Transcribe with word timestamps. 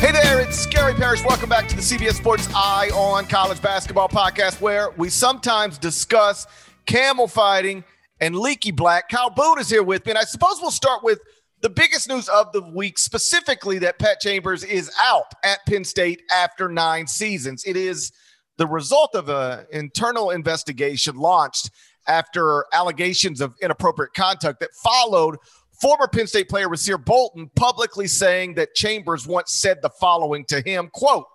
Hey 0.00 0.12
there, 0.12 0.40
it's 0.40 0.64
Gary 0.64 0.94
Parrish. 0.94 1.22
Welcome 1.26 1.50
back 1.50 1.68
to 1.68 1.76
the 1.76 1.82
CBS 1.82 2.14
Sports 2.14 2.48
Eye 2.54 2.88
on 2.94 3.26
College 3.26 3.60
Basketball 3.60 4.08
podcast, 4.08 4.58
where 4.58 4.92
we 4.96 5.10
sometimes 5.10 5.76
discuss 5.76 6.46
camel 6.86 7.28
fighting 7.28 7.84
and 8.18 8.34
leaky 8.34 8.70
black. 8.70 9.10
Kyle 9.10 9.28
Boone 9.28 9.58
is 9.58 9.68
here 9.68 9.82
with 9.82 10.06
me, 10.06 10.12
and 10.12 10.18
I 10.18 10.22
suppose 10.22 10.56
we'll 10.62 10.70
start 10.70 11.04
with 11.04 11.20
the 11.60 11.68
biggest 11.68 12.08
news 12.08 12.30
of 12.30 12.50
the 12.52 12.62
week, 12.62 12.98
specifically 12.98 13.78
that 13.80 13.98
Pat 13.98 14.20
Chambers 14.20 14.64
is 14.64 14.90
out 14.98 15.34
at 15.44 15.58
Penn 15.66 15.84
State 15.84 16.22
after 16.32 16.70
nine 16.70 17.06
seasons. 17.06 17.62
It 17.66 17.76
is 17.76 18.10
the 18.56 18.66
result 18.66 19.14
of 19.14 19.28
an 19.28 19.66
internal 19.70 20.30
investigation 20.30 21.16
launched 21.16 21.70
after 22.06 22.64
allegations 22.72 23.42
of 23.42 23.54
inappropriate 23.60 24.14
conduct 24.14 24.60
that 24.60 24.70
followed 24.82 25.36
Former 25.80 26.08
Penn 26.08 26.26
State 26.26 26.48
player 26.48 26.68
Rasir 26.68 27.02
Bolton 27.02 27.50
publicly 27.56 28.06
saying 28.06 28.54
that 28.54 28.74
Chambers 28.74 29.26
once 29.26 29.52
said 29.52 29.80
the 29.80 29.88
following 29.88 30.44
to 30.46 30.60
him, 30.60 30.90
quote, 30.92 31.26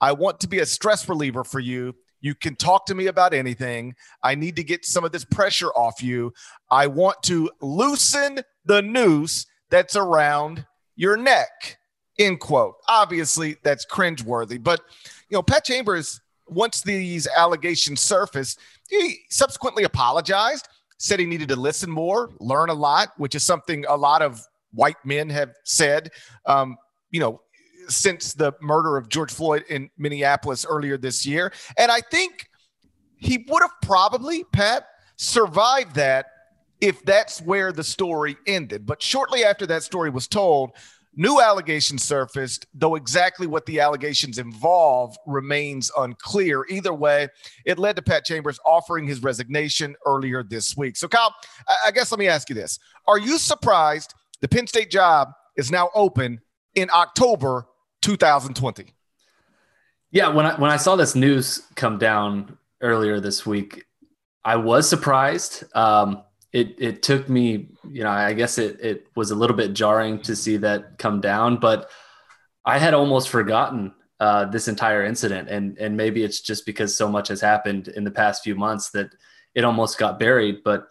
I 0.00 0.12
want 0.12 0.40
to 0.40 0.48
be 0.48 0.58
a 0.58 0.66
stress 0.66 1.08
reliever 1.08 1.44
for 1.44 1.60
you. 1.60 1.94
You 2.20 2.34
can 2.34 2.56
talk 2.56 2.86
to 2.86 2.94
me 2.94 3.06
about 3.06 3.32
anything. 3.32 3.94
I 4.22 4.34
need 4.34 4.56
to 4.56 4.64
get 4.64 4.84
some 4.84 5.04
of 5.04 5.12
this 5.12 5.24
pressure 5.24 5.70
off 5.70 6.02
you. 6.02 6.32
I 6.70 6.86
want 6.86 7.22
to 7.24 7.50
loosen 7.60 8.40
the 8.64 8.82
noose 8.82 9.46
that's 9.70 9.96
around 9.96 10.66
your 10.96 11.16
neck. 11.16 11.78
End 12.18 12.40
quote. 12.40 12.76
Obviously, 12.88 13.56
that's 13.62 13.86
cringeworthy. 13.86 14.62
But, 14.62 14.80
you 15.28 15.36
know, 15.36 15.42
Pat 15.42 15.64
Chambers, 15.64 16.20
once 16.46 16.82
these 16.82 17.26
allegations 17.26 18.00
surfaced, 18.00 18.58
he 18.88 19.20
subsequently 19.30 19.84
apologized 19.84 20.68
said 20.98 21.18
he 21.18 21.26
needed 21.26 21.48
to 21.48 21.56
listen 21.56 21.90
more, 21.90 22.30
learn 22.40 22.70
a 22.70 22.74
lot, 22.74 23.10
which 23.16 23.34
is 23.34 23.42
something 23.42 23.84
a 23.88 23.96
lot 23.96 24.22
of 24.22 24.40
white 24.72 24.96
men 25.04 25.28
have 25.30 25.52
said. 25.64 26.10
Um, 26.46 26.76
you 27.10 27.20
know, 27.20 27.40
since 27.88 28.34
the 28.34 28.52
murder 28.60 28.96
of 28.96 29.08
George 29.08 29.32
Floyd 29.32 29.64
in 29.68 29.90
Minneapolis 29.98 30.64
earlier 30.68 30.96
this 30.96 31.26
year. 31.26 31.52
And 31.78 31.90
I 31.90 32.00
think 32.00 32.48
he 33.16 33.44
would 33.48 33.62
have 33.62 33.74
probably, 33.82 34.44
Pat, 34.44 34.86
survived 35.16 35.94
that 35.96 36.26
if 36.80 37.02
that's 37.04 37.40
where 37.40 37.72
the 37.72 37.84
story 37.84 38.36
ended. 38.46 38.86
But 38.86 39.02
shortly 39.02 39.44
after 39.44 39.66
that 39.66 39.82
story 39.82 40.10
was 40.10 40.28
told, 40.28 40.72
New 41.16 41.40
allegations 41.40 42.02
surfaced, 42.02 42.66
though 42.74 42.96
exactly 42.96 43.46
what 43.46 43.64
the 43.66 43.80
allegations 43.80 44.38
involve 44.38 45.16
remains 45.26 45.90
unclear. 45.96 46.64
Either 46.68 46.92
way, 46.92 47.28
it 47.64 47.78
led 47.78 47.96
to 47.96 48.02
Pat 48.02 48.24
Chambers 48.24 48.58
offering 48.66 49.06
his 49.06 49.22
resignation 49.22 49.94
earlier 50.06 50.42
this 50.42 50.76
week. 50.76 50.96
So, 50.96 51.06
Kyle, 51.06 51.34
I 51.86 51.90
guess 51.92 52.10
let 52.10 52.18
me 52.18 52.26
ask 52.26 52.48
you 52.48 52.54
this 52.54 52.78
Are 53.06 53.18
you 53.18 53.38
surprised 53.38 54.14
the 54.40 54.48
Penn 54.48 54.66
State 54.66 54.90
job 54.90 55.28
is 55.56 55.70
now 55.70 55.90
open 55.94 56.40
in 56.74 56.90
October 56.92 57.66
2020? 58.02 58.92
Yeah, 60.10 60.28
when 60.28 60.46
I 60.46 60.54
when 60.56 60.70
I 60.70 60.76
saw 60.76 60.96
this 60.96 61.14
news 61.14 61.62
come 61.76 61.98
down 61.98 62.58
earlier 62.80 63.20
this 63.20 63.46
week, 63.46 63.84
I 64.44 64.56
was 64.56 64.88
surprised. 64.88 65.64
Um, 65.74 66.22
it 66.54 66.76
it 66.78 67.02
took 67.02 67.28
me, 67.28 67.66
you 67.90 68.04
know, 68.04 68.10
I 68.10 68.32
guess 68.32 68.58
it 68.58 68.80
it 68.80 69.08
was 69.16 69.32
a 69.32 69.34
little 69.34 69.56
bit 69.56 69.74
jarring 69.74 70.20
to 70.22 70.36
see 70.36 70.56
that 70.58 70.98
come 70.98 71.20
down, 71.20 71.56
but 71.56 71.90
I 72.64 72.78
had 72.78 72.94
almost 72.94 73.28
forgotten 73.28 73.92
uh, 74.20 74.44
this 74.46 74.68
entire 74.68 75.04
incident, 75.04 75.48
and 75.50 75.76
and 75.78 75.96
maybe 75.96 76.22
it's 76.22 76.40
just 76.40 76.64
because 76.64 76.96
so 76.96 77.08
much 77.08 77.26
has 77.26 77.40
happened 77.40 77.88
in 77.88 78.04
the 78.04 78.10
past 78.12 78.44
few 78.44 78.54
months 78.54 78.90
that 78.90 79.10
it 79.56 79.64
almost 79.64 79.98
got 79.98 80.20
buried. 80.20 80.62
But 80.64 80.86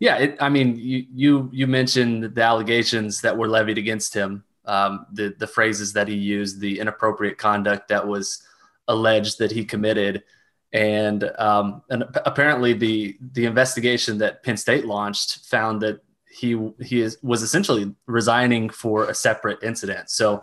yeah, 0.00 0.16
it, 0.18 0.36
I 0.38 0.50
mean, 0.50 0.76
you 0.76 1.06
you 1.10 1.50
you 1.50 1.66
mentioned 1.66 2.34
the 2.34 2.42
allegations 2.42 3.22
that 3.22 3.38
were 3.38 3.48
levied 3.48 3.78
against 3.78 4.12
him, 4.12 4.44
um, 4.66 5.06
the 5.14 5.34
the 5.38 5.46
phrases 5.46 5.94
that 5.94 6.08
he 6.08 6.14
used, 6.14 6.60
the 6.60 6.78
inappropriate 6.78 7.38
conduct 7.38 7.88
that 7.88 8.06
was 8.06 8.42
alleged 8.86 9.38
that 9.38 9.50
he 9.50 9.64
committed 9.64 10.24
and 10.72 11.24
um, 11.38 11.82
and 11.90 12.04
apparently 12.24 12.72
the 12.72 13.16
the 13.32 13.46
investigation 13.46 14.18
that 14.18 14.42
Penn 14.42 14.56
State 14.56 14.84
launched 14.84 15.46
found 15.46 15.80
that 15.82 16.00
he 16.28 16.58
he 16.80 17.00
is, 17.00 17.18
was 17.22 17.42
essentially 17.42 17.94
resigning 18.06 18.68
for 18.68 19.08
a 19.08 19.14
separate 19.14 19.62
incident. 19.62 20.10
So 20.10 20.42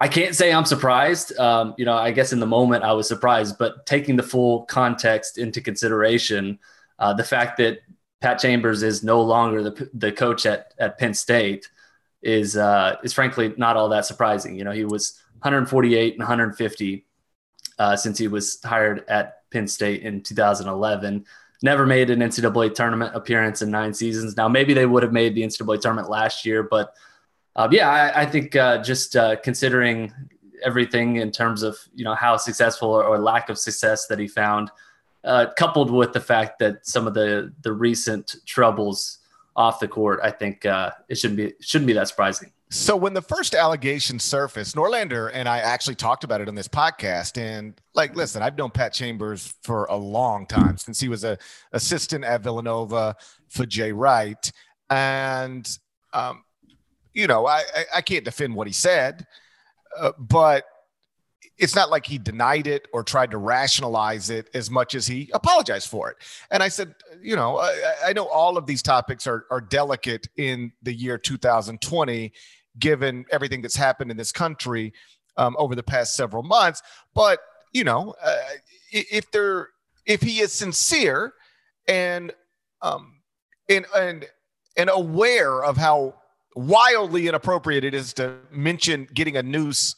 I 0.00 0.08
can't 0.08 0.34
say 0.34 0.52
I'm 0.52 0.64
surprised. 0.64 1.38
Um, 1.38 1.74
you 1.78 1.84
know, 1.84 1.94
I 1.94 2.10
guess 2.10 2.32
in 2.32 2.40
the 2.40 2.46
moment 2.46 2.84
I 2.84 2.92
was 2.92 3.08
surprised, 3.08 3.56
but 3.58 3.86
taking 3.86 4.16
the 4.16 4.22
full 4.22 4.64
context 4.64 5.38
into 5.38 5.60
consideration, 5.60 6.58
uh, 6.98 7.14
the 7.14 7.24
fact 7.24 7.56
that 7.58 7.78
Pat 8.20 8.38
Chambers 8.38 8.82
is 8.82 9.04
no 9.04 9.22
longer 9.22 9.62
the 9.62 9.88
the 9.94 10.12
coach 10.12 10.46
at 10.46 10.74
at 10.78 10.98
Penn 10.98 11.14
State 11.14 11.68
is 12.22 12.56
uh, 12.56 12.96
is 13.04 13.12
frankly 13.12 13.54
not 13.56 13.76
all 13.76 13.88
that 13.90 14.04
surprising. 14.04 14.56
You 14.56 14.64
know, 14.64 14.72
he 14.72 14.84
was 14.84 15.20
148 15.40 16.14
and 16.14 16.20
150 16.20 17.06
uh, 17.78 17.96
since 17.96 18.18
he 18.18 18.28
was 18.28 18.60
hired 18.64 19.04
at 19.08 19.43
Penn 19.54 19.66
State 19.66 20.02
in 20.02 20.20
2011. 20.20 21.24
Never 21.62 21.86
made 21.86 22.10
an 22.10 22.18
NCAA 22.18 22.74
tournament 22.74 23.14
appearance 23.14 23.62
in 23.62 23.70
nine 23.70 23.94
seasons. 23.94 24.36
Now, 24.36 24.48
maybe 24.48 24.74
they 24.74 24.84
would 24.84 25.02
have 25.02 25.12
made 25.12 25.34
the 25.34 25.42
NCAA 25.42 25.80
tournament 25.80 26.10
last 26.10 26.44
year, 26.44 26.62
but 26.62 26.92
uh, 27.56 27.68
yeah, 27.70 27.88
I, 27.88 28.22
I 28.22 28.26
think 28.26 28.56
uh, 28.56 28.82
just 28.82 29.16
uh, 29.16 29.36
considering 29.36 30.12
everything 30.64 31.16
in 31.16 31.30
terms 31.30 31.62
of 31.62 31.78
you 31.94 32.04
know 32.04 32.14
how 32.14 32.36
successful 32.36 32.88
or, 32.88 33.04
or 33.04 33.18
lack 33.18 33.48
of 33.48 33.58
success 33.58 34.06
that 34.08 34.18
he 34.18 34.26
found, 34.26 34.70
uh, 35.22 35.46
coupled 35.56 35.90
with 35.90 36.12
the 36.12 36.20
fact 36.20 36.58
that 36.58 36.86
some 36.86 37.06
of 37.06 37.14
the 37.14 37.52
the 37.62 37.72
recent 37.72 38.36
troubles 38.44 39.18
off 39.56 39.78
the 39.78 39.86
court, 39.86 40.18
I 40.22 40.32
think 40.32 40.66
uh, 40.66 40.90
it 41.08 41.16
shouldn't 41.16 41.36
be 41.36 41.54
shouldn't 41.60 41.86
be 41.86 41.92
that 41.92 42.08
surprising. 42.08 42.52
So 42.74 42.96
when 42.96 43.14
the 43.14 43.22
first 43.22 43.54
allegation 43.54 44.18
surfaced, 44.18 44.74
Norlander 44.74 45.30
and 45.32 45.48
I 45.48 45.58
actually 45.58 45.94
talked 45.94 46.24
about 46.24 46.40
it 46.40 46.48
on 46.48 46.56
this 46.56 46.66
podcast. 46.66 47.40
And 47.40 47.80
like, 47.94 48.16
listen, 48.16 48.42
I've 48.42 48.58
known 48.58 48.72
Pat 48.72 48.92
Chambers 48.92 49.54
for 49.62 49.84
a 49.84 49.94
long 49.94 50.44
time 50.44 50.76
since 50.76 50.98
he 50.98 51.08
was 51.08 51.22
a 51.22 51.38
assistant 51.72 52.24
at 52.24 52.42
Villanova 52.42 53.14
for 53.48 53.64
Jay 53.64 53.92
Wright. 53.92 54.50
And 54.90 55.68
um, 56.12 56.42
you 57.12 57.28
know, 57.28 57.46
I, 57.46 57.62
I 57.94 58.00
can't 58.00 58.24
defend 58.24 58.56
what 58.56 58.66
he 58.66 58.72
said, 58.72 59.24
uh, 59.96 60.10
but 60.18 60.64
it's 61.56 61.76
not 61.76 61.90
like 61.90 62.04
he 62.04 62.18
denied 62.18 62.66
it 62.66 62.88
or 62.92 63.04
tried 63.04 63.30
to 63.30 63.38
rationalize 63.38 64.30
it 64.30 64.50
as 64.52 64.68
much 64.68 64.96
as 64.96 65.06
he 65.06 65.30
apologized 65.32 65.88
for 65.88 66.10
it. 66.10 66.16
And 66.50 66.60
I 66.60 66.66
said, 66.66 66.96
you 67.22 67.36
know, 67.36 67.58
I, 67.58 67.94
I 68.06 68.12
know 68.14 68.26
all 68.26 68.56
of 68.56 68.66
these 68.66 68.82
topics 68.82 69.28
are, 69.28 69.46
are 69.52 69.60
delicate 69.60 70.26
in 70.36 70.72
the 70.82 70.92
year 70.92 71.18
2020 71.18 72.32
given 72.78 73.24
everything 73.30 73.62
that's 73.62 73.76
happened 73.76 74.10
in 74.10 74.16
this 74.16 74.32
country 74.32 74.92
um, 75.36 75.56
over 75.58 75.74
the 75.74 75.82
past 75.82 76.14
several 76.14 76.42
months. 76.42 76.82
But 77.14 77.40
you 77.72 77.84
know, 77.84 78.14
uh, 78.22 78.36
if 78.92 79.30
they're 79.30 79.68
if 80.06 80.22
he 80.22 80.40
is 80.40 80.52
sincere 80.52 81.34
and 81.88 82.32
um, 82.82 83.20
and 83.68 83.86
and 83.96 84.26
and 84.76 84.90
aware 84.92 85.64
of 85.64 85.76
how 85.76 86.14
wildly 86.56 87.26
inappropriate 87.28 87.84
it 87.84 87.94
is 87.94 88.12
to 88.14 88.36
mention 88.50 89.08
getting 89.12 89.36
a 89.36 89.42
noose 89.42 89.96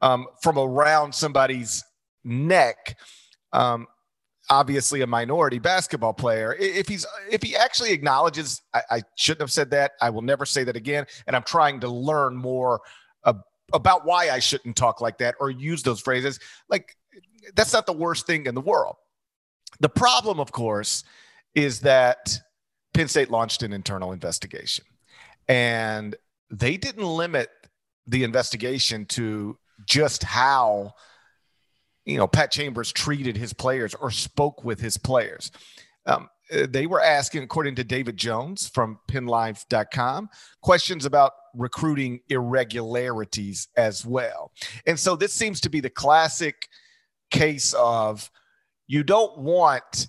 um, 0.00 0.26
from 0.42 0.58
around 0.58 1.14
somebody's 1.14 1.84
neck. 2.24 2.98
Um, 3.52 3.86
obviously 4.50 5.00
a 5.00 5.06
minority 5.06 5.58
basketball 5.58 6.12
player. 6.12 6.54
If 6.58 6.88
he's 6.88 7.06
if 7.30 7.42
he 7.42 7.56
actually 7.56 7.92
acknowledges, 7.92 8.60
I, 8.74 8.82
I, 8.90 9.02
shouldn't 9.16 9.42
have 9.42 9.52
said 9.52 9.70
that. 9.70 9.92
I 10.02 10.10
will 10.10 10.22
never 10.22 10.44
say 10.44 10.64
that 10.64 10.76
again. 10.76 11.06
And 11.26 11.36
I'm 11.36 11.44
trying 11.44 11.80
to 11.80 11.88
learn 11.88 12.36
more 12.36 12.80
uh, 13.24 13.34
about 13.72 14.04
why 14.04 14.30
I 14.30 14.40
shouldn't 14.40 14.76
talk 14.76 15.00
like 15.00 15.18
that 15.18 15.36
or 15.40 15.50
use 15.50 15.82
those 15.82 16.00
phrases. 16.00 16.40
Like 16.68 16.96
that's 17.54 17.72
not 17.72 17.86
the 17.86 17.92
worst 17.92 18.26
thing 18.26 18.46
in 18.46 18.54
the 18.54 18.60
world. 18.60 18.96
The 19.78 19.88
problem, 19.88 20.40
of 20.40 20.52
course, 20.52 21.04
is 21.54 21.80
that 21.80 22.36
Penn 22.92 23.08
State 23.08 23.30
launched 23.30 23.62
an 23.62 23.72
internal 23.72 24.12
investigation, 24.12 24.84
and 25.48 26.16
they 26.50 26.76
didn't 26.76 27.04
limit 27.04 27.48
the 28.06 28.24
investigation 28.24 29.06
to 29.06 29.56
just 29.86 30.24
how 30.24 30.92
you 32.10 32.18
know, 32.18 32.26
Pat 32.26 32.50
Chambers 32.50 32.92
treated 32.92 33.36
his 33.36 33.52
players 33.52 33.94
or 33.94 34.10
spoke 34.10 34.64
with 34.64 34.80
his 34.80 34.96
players. 34.96 35.50
Um, 36.06 36.28
uh, 36.52 36.66
they 36.68 36.86
were 36.86 37.00
asking, 37.00 37.42
according 37.42 37.76
to 37.76 37.84
David 37.84 38.16
Jones 38.16 38.68
from 38.68 38.98
PennLive.com, 39.08 40.28
questions 40.62 41.04
about 41.04 41.32
recruiting 41.54 42.20
irregularities 42.28 43.68
as 43.76 44.04
well. 44.04 44.52
And 44.86 44.98
so 44.98 45.16
this 45.16 45.32
seems 45.32 45.60
to 45.60 45.70
be 45.70 45.80
the 45.80 45.90
classic 45.90 46.66
case 47.30 47.72
of 47.74 48.30
you 48.86 49.04
don't 49.04 49.38
want 49.38 50.08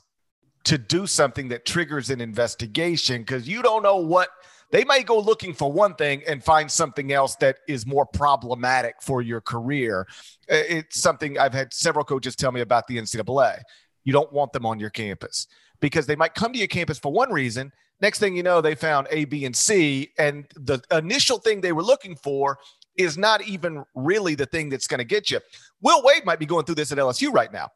to 0.63 0.77
do 0.77 1.05
something 1.07 1.49
that 1.49 1.65
triggers 1.65 2.09
an 2.09 2.21
investigation 2.21 3.21
because 3.21 3.47
you 3.47 3.61
don't 3.61 3.83
know 3.83 3.97
what 3.97 4.29
they 4.71 4.83
might 4.83 5.05
go 5.05 5.19
looking 5.19 5.53
for 5.53 5.71
one 5.71 5.95
thing 5.95 6.23
and 6.27 6.43
find 6.43 6.69
something 6.71 7.11
else 7.11 7.35
that 7.37 7.57
is 7.67 7.85
more 7.85 8.05
problematic 8.05 8.95
for 9.01 9.21
your 9.21 9.41
career. 9.41 10.07
Uh, 10.49 10.63
it's 10.67 11.01
something 11.01 11.37
I've 11.37 11.53
had 11.53 11.73
several 11.73 12.05
coaches 12.05 12.35
tell 12.35 12.51
me 12.51 12.61
about 12.61 12.87
the 12.87 12.97
NCAA. 12.97 13.61
You 14.03 14.13
don't 14.13 14.31
want 14.31 14.53
them 14.53 14.65
on 14.65 14.79
your 14.79 14.89
campus 14.89 15.47
because 15.79 16.05
they 16.05 16.15
might 16.15 16.33
come 16.33 16.53
to 16.53 16.59
your 16.59 16.67
campus 16.67 16.97
for 16.97 17.11
one 17.11 17.31
reason. 17.31 17.71
Next 17.99 18.19
thing 18.19 18.35
you 18.35 18.43
know, 18.43 18.61
they 18.61 18.73
found 18.73 19.07
A, 19.11 19.25
B, 19.25 19.45
and 19.45 19.55
C. 19.55 20.11
And 20.17 20.45
the 20.55 20.81
initial 20.91 21.37
thing 21.37 21.61
they 21.61 21.71
were 21.71 21.83
looking 21.83 22.15
for 22.15 22.57
is 22.97 23.17
not 23.17 23.43
even 23.43 23.83
really 23.93 24.35
the 24.35 24.45
thing 24.45 24.69
that's 24.69 24.87
going 24.87 24.99
to 24.99 25.03
get 25.03 25.29
you. 25.29 25.39
Will 25.81 26.01
Wade 26.03 26.25
might 26.25 26.39
be 26.39 26.45
going 26.45 26.65
through 26.65 26.75
this 26.75 26.91
at 26.91 26.97
LSU 26.97 27.31
right 27.31 27.51
now. 27.51 27.69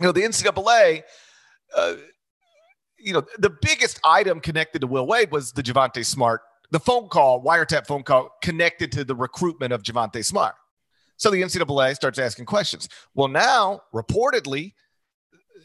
You 0.00 0.06
know, 0.06 0.12
the 0.12 0.22
NCAA, 0.22 1.02
uh, 1.74 1.94
you 2.98 3.12
know, 3.12 3.22
the 3.38 3.50
biggest 3.50 4.00
item 4.04 4.40
connected 4.40 4.80
to 4.80 4.86
Will 4.86 5.06
Wade 5.06 5.30
was 5.30 5.52
the 5.52 5.62
Javonte 5.62 6.04
Smart, 6.04 6.42
the 6.70 6.80
phone 6.80 7.08
call, 7.08 7.42
wiretap 7.42 7.86
phone 7.86 8.02
call 8.02 8.30
connected 8.42 8.90
to 8.92 9.04
the 9.04 9.14
recruitment 9.14 9.72
of 9.72 9.82
Javonte 9.82 10.24
Smart. 10.24 10.54
So 11.16 11.30
the 11.30 11.42
NCAA 11.42 11.94
starts 11.94 12.18
asking 12.18 12.46
questions. 12.46 12.88
Well, 13.14 13.28
now 13.28 13.82
reportedly, 13.94 14.74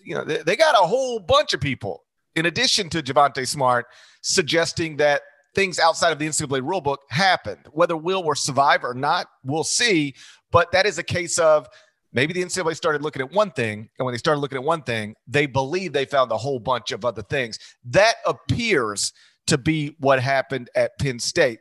you 0.03 0.15
know, 0.15 0.23
they, 0.23 0.55
got 0.55 0.75
a 0.75 0.87
whole 0.87 1.19
bunch 1.19 1.53
of 1.53 1.61
people 1.61 2.03
in 2.35 2.45
addition 2.45 2.89
to 2.89 3.03
Javonte 3.03 3.47
Smart 3.47 3.87
suggesting 4.21 4.97
that 4.97 5.21
things 5.53 5.79
outside 5.79 6.11
of 6.11 6.19
the 6.19 6.27
NCAA 6.27 6.61
rulebook 6.61 6.97
happened. 7.09 7.67
Whether 7.71 7.97
Will 7.97 8.23
will 8.23 8.35
survive 8.35 8.83
or 8.83 8.93
not, 8.93 9.27
we'll 9.43 9.65
see. 9.65 10.15
But 10.51 10.71
that 10.71 10.85
is 10.85 10.97
a 10.97 11.03
case 11.03 11.37
of 11.37 11.67
maybe 12.13 12.33
the 12.33 12.43
NCAA 12.43 12.75
started 12.75 13.01
looking 13.01 13.21
at 13.21 13.31
one 13.31 13.51
thing, 13.51 13.89
and 13.97 14.05
when 14.05 14.13
they 14.13 14.17
started 14.17 14.39
looking 14.39 14.57
at 14.57 14.63
one 14.63 14.83
thing, 14.83 15.15
they 15.27 15.45
believe 15.45 15.93
they 15.93 16.05
found 16.05 16.31
a 16.31 16.37
whole 16.37 16.59
bunch 16.59 16.91
of 16.91 17.05
other 17.05 17.21
things. 17.21 17.59
That 17.85 18.15
appears 18.25 19.13
to 19.47 19.57
be 19.57 19.95
what 19.99 20.19
happened 20.19 20.69
at 20.75 20.97
Penn 20.99 21.19
State. 21.19 21.59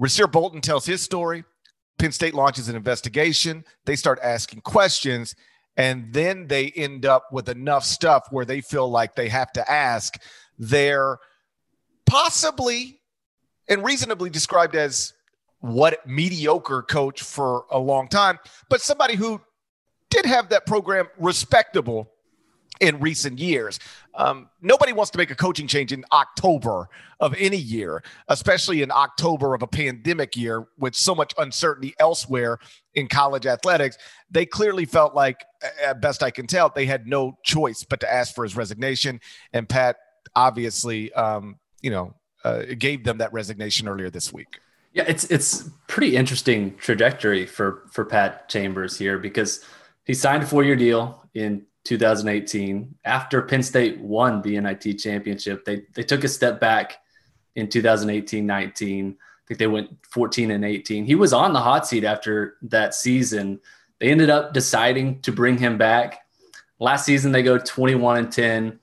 Rasir 0.00 0.30
Bolton 0.30 0.60
tells 0.60 0.86
his 0.86 1.02
story. 1.02 1.44
Penn 1.98 2.12
State 2.12 2.34
launches 2.34 2.68
an 2.68 2.76
investigation. 2.76 3.64
They 3.84 3.96
start 3.96 4.18
asking 4.22 4.62
questions, 4.62 5.34
and 5.76 6.12
then 6.12 6.48
they 6.48 6.72
end 6.76 7.06
up 7.06 7.26
with 7.32 7.48
enough 7.48 7.84
stuff 7.84 8.26
where 8.30 8.44
they 8.44 8.60
feel 8.60 8.88
like 8.88 9.14
they 9.14 9.28
have 9.28 9.52
to 9.52 9.70
ask 9.70 10.20
their 10.58 11.18
possibly 12.06 13.00
and 13.68 13.84
reasonably 13.84 14.30
described 14.30 14.74
as 14.74 15.14
what 15.60 16.04
mediocre 16.06 16.82
coach 16.82 17.22
for 17.22 17.64
a 17.70 17.78
long 17.78 18.08
time, 18.08 18.38
but 18.68 18.80
somebody 18.80 19.14
who 19.14 19.40
did 20.12 20.26
have 20.26 20.50
that 20.50 20.66
program 20.66 21.08
respectable 21.18 22.10
in 22.80 22.98
recent 23.00 23.38
years. 23.38 23.78
Um, 24.14 24.48
nobody 24.60 24.92
wants 24.92 25.10
to 25.12 25.18
make 25.18 25.30
a 25.30 25.34
coaching 25.34 25.66
change 25.66 25.92
in 25.92 26.04
October 26.12 26.88
of 27.20 27.34
any 27.38 27.56
year, 27.56 28.02
especially 28.28 28.82
in 28.82 28.90
October 28.90 29.54
of 29.54 29.62
a 29.62 29.66
pandemic 29.66 30.36
year 30.36 30.66
with 30.78 30.94
so 30.94 31.14
much 31.14 31.32
uncertainty 31.38 31.94
elsewhere 31.98 32.58
in 32.94 33.06
college 33.08 33.46
athletics. 33.46 33.96
They 34.30 34.46
clearly 34.46 34.84
felt 34.84 35.14
like, 35.14 35.44
at 35.82 36.00
best 36.00 36.22
I 36.22 36.30
can 36.30 36.46
tell, 36.46 36.70
they 36.74 36.86
had 36.86 37.06
no 37.06 37.38
choice 37.44 37.84
but 37.84 38.00
to 38.00 38.12
ask 38.12 38.34
for 38.34 38.42
his 38.42 38.56
resignation. 38.56 39.20
And 39.52 39.68
Pat 39.68 39.96
obviously, 40.34 41.12
um, 41.12 41.58
you 41.82 41.90
know, 41.90 42.14
uh, 42.44 42.62
gave 42.78 43.04
them 43.04 43.18
that 43.18 43.32
resignation 43.32 43.86
earlier 43.86 44.10
this 44.10 44.32
week. 44.32 44.58
Yeah, 44.92 45.04
it's 45.06 45.24
it's 45.30 45.70
pretty 45.86 46.16
interesting 46.16 46.76
trajectory 46.76 47.46
for 47.46 47.84
for 47.90 48.04
Pat 48.04 48.48
Chambers 48.50 48.98
here 48.98 49.18
because 49.18 49.64
he 50.04 50.14
signed 50.14 50.42
a 50.42 50.46
four 50.46 50.64
year 50.64 50.76
deal 50.76 51.22
in 51.34 51.66
2018 51.84 52.94
after 53.04 53.42
Penn 53.42 53.62
State 53.62 54.00
won 54.00 54.42
the 54.42 54.58
NIT 54.60 54.98
championship. 54.98 55.64
They 55.64 55.84
they 55.94 56.02
took 56.02 56.24
a 56.24 56.28
step 56.28 56.60
back 56.60 56.98
in 57.54 57.66
2018-19. 57.68 59.12
I 59.12 59.16
think 59.46 59.58
they 59.58 59.66
went 59.66 59.90
14 60.10 60.50
and 60.50 60.64
18. 60.64 61.04
He 61.04 61.14
was 61.14 61.32
on 61.32 61.52
the 61.52 61.60
hot 61.60 61.86
seat 61.86 62.04
after 62.04 62.56
that 62.62 62.94
season. 62.94 63.60
They 63.98 64.08
ended 64.08 64.30
up 64.30 64.54
deciding 64.54 65.20
to 65.22 65.32
bring 65.32 65.58
him 65.58 65.76
back. 65.76 66.20
Last 66.78 67.04
season 67.04 67.32
they 67.32 67.42
go 67.42 67.58
21 67.58 68.18
and 68.18 68.32
10 68.32 68.80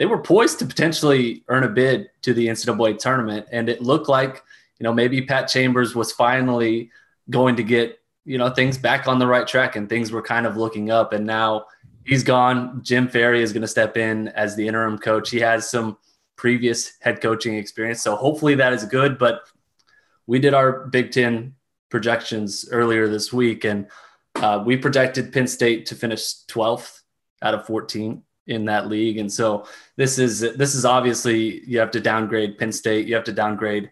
they 0.00 0.06
were 0.06 0.16
poised 0.16 0.58
to 0.60 0.64
potentially 0.64 1.44
earn 1.48 1.62
a 1.62 1.68
bid 1.68 2.08
to 2.22 2.32
the 2.32 2.46
NCAA 2.46 2.96
tournament. 2.96 3.46
And 3.52 3.68
it 3.68 3.82
looked 3.82 4.08
like, 4.08 4.42
you 4.78 4.84
know, 4.84 4.94
maybe 4.94 5.20
Pat 5.20 5.46
Chambers 5.46 5.94
was 5.94 6.10
finally 6.10 6.90
going 7.28 7.56
to 7.56 7.62
get, 7.62 7.99
you 8.24 8.38
know, 8.38 8.50
things 8.50 8.78
back 8.78 9.08
on 9.08 9.18
the 9.18 9.26
right 9.26 9.46
track 9.46 9.76
and 9.76 9.88
things 9.88 10.12
were 10.12 10.22
kind 10.22 10.46
of 10.46 10.56
looking 10.56 10.90
up. 10.90 11.12
And 11.12 11.26
now 11.26 11.66
he's 12.04 12.22
gone. 12.22 12.82
Jim 12.82 13.08
Ferry 13.08 13.42
is 13.42 13.52
going 13.52 13.62
to 13.62 13.68
step 13.68 13.96
in 13.96 14.28
as 14.28 14.56
the 14.56 14.66
interim 14.66 14.98
coach. 14.98 15.30
He 15.30 15.40
has 15.40 15.70
some 15.70 15.96
previous 16.36 16.92
head 17.00 17.20
coaching 17.20 17.54
experience. 17.54 18.02
So 18.02 18.16
hopefully 18.16 18.54
that 18.56 18.72
is 18.72 18.84
good. 18.84 19.18
But 19.18 19.42
we 20.26 20.38
did 20.38 20.54
our 20.54 20.86
Big 20.86 21.12
Ten 21.12 21.54
projections 21.90 22.68
earlier 22.70 23.08
this 23.08 23.32
week 23.32 23.64
and 23.64 23.86
uh, 24.36 24.62
we 24.64 24.76
projected 24.76 25.32
Penn 25.32 25.46
State 25.46 25.86
to 25.86 25.94
finish 25.94 26.44
12th 26.46 27.00
out 27.42 27.54
of 27.54 27.66
14 27.66 28.22
in 28.46 28.64
that 28.66 28.88
league. 28.88 29.18
And 29.18 29.32
so 29.32 29.66
this 29.96 30.18
is 30.18 30.40
this 30.40 30.74
is 30.74 30.84
obviously 30.84 31.64
you 31.66 31.78
have 31.78 31.90
to 31.92 32.00
downgrade 32.00 32.58
Penn 32.58 32.72
State. 32.72 33.06
You 33.06 33.14
have 33.14 33.24
to 33.24 33.32
downgrade 33.32 33.90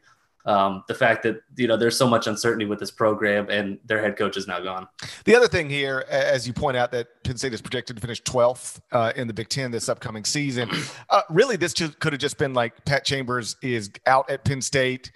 um, 0.49 0.83
the 0.89 0.95
fact 0.95 1.23
that 1.25 1.43
you 1.57 1.69
know 1.69 1.77
there's 1.77 1.97
so 1.97 2.09
much 2.09 2.27
uncertainty 2.27 2.65
with 2.65 2.81
this 2.81 2.91
program 2.91 3.49
and 3.51 3.79
their 3.85 4.01
head 4.01 4.17
coach 4.17 4.37
is 4.37 4.49
now 4.49 4.59
gone. 4.59 4.89
The 5.25 5.37
other 5.37 5.47
thing 5.47 5.69
here, 5.69 6.07
as 6.09 6.47
you 6.47 6.55
point 6.55 6.77
out, 6.77 6.91
that 6.93 7.23
Penn 7.23 7.37
State 7.37 7.53
is 7.53 7.61
projected 7.61 7.97
to 7.97 8.01
finish 8.01 8.23
12th 8.23 8.81
uh, 8.91 9.13
in 9.15 9.29
the 9.29 9.35
Big 9.35 9.51
Ten 9.51 9.71
this 9.71 9.89
upcoming 9.89 10.25
season. 10.25 10.69
Uh, 11.11 11.23
really, 11.31 11.57
this 11.57 11.73
could 11.73 12.13
have 12.13 12.21
just 12.21 12.39
been 12.39 12.53
like 12.55 12.85
Pat 12.85 13.05
Chambers 13.05 13.57
is 13.63 13.91
out 14.07 14.29
at 14.31 14.45
Penn 14.45 14.61
State. 14.61 15.11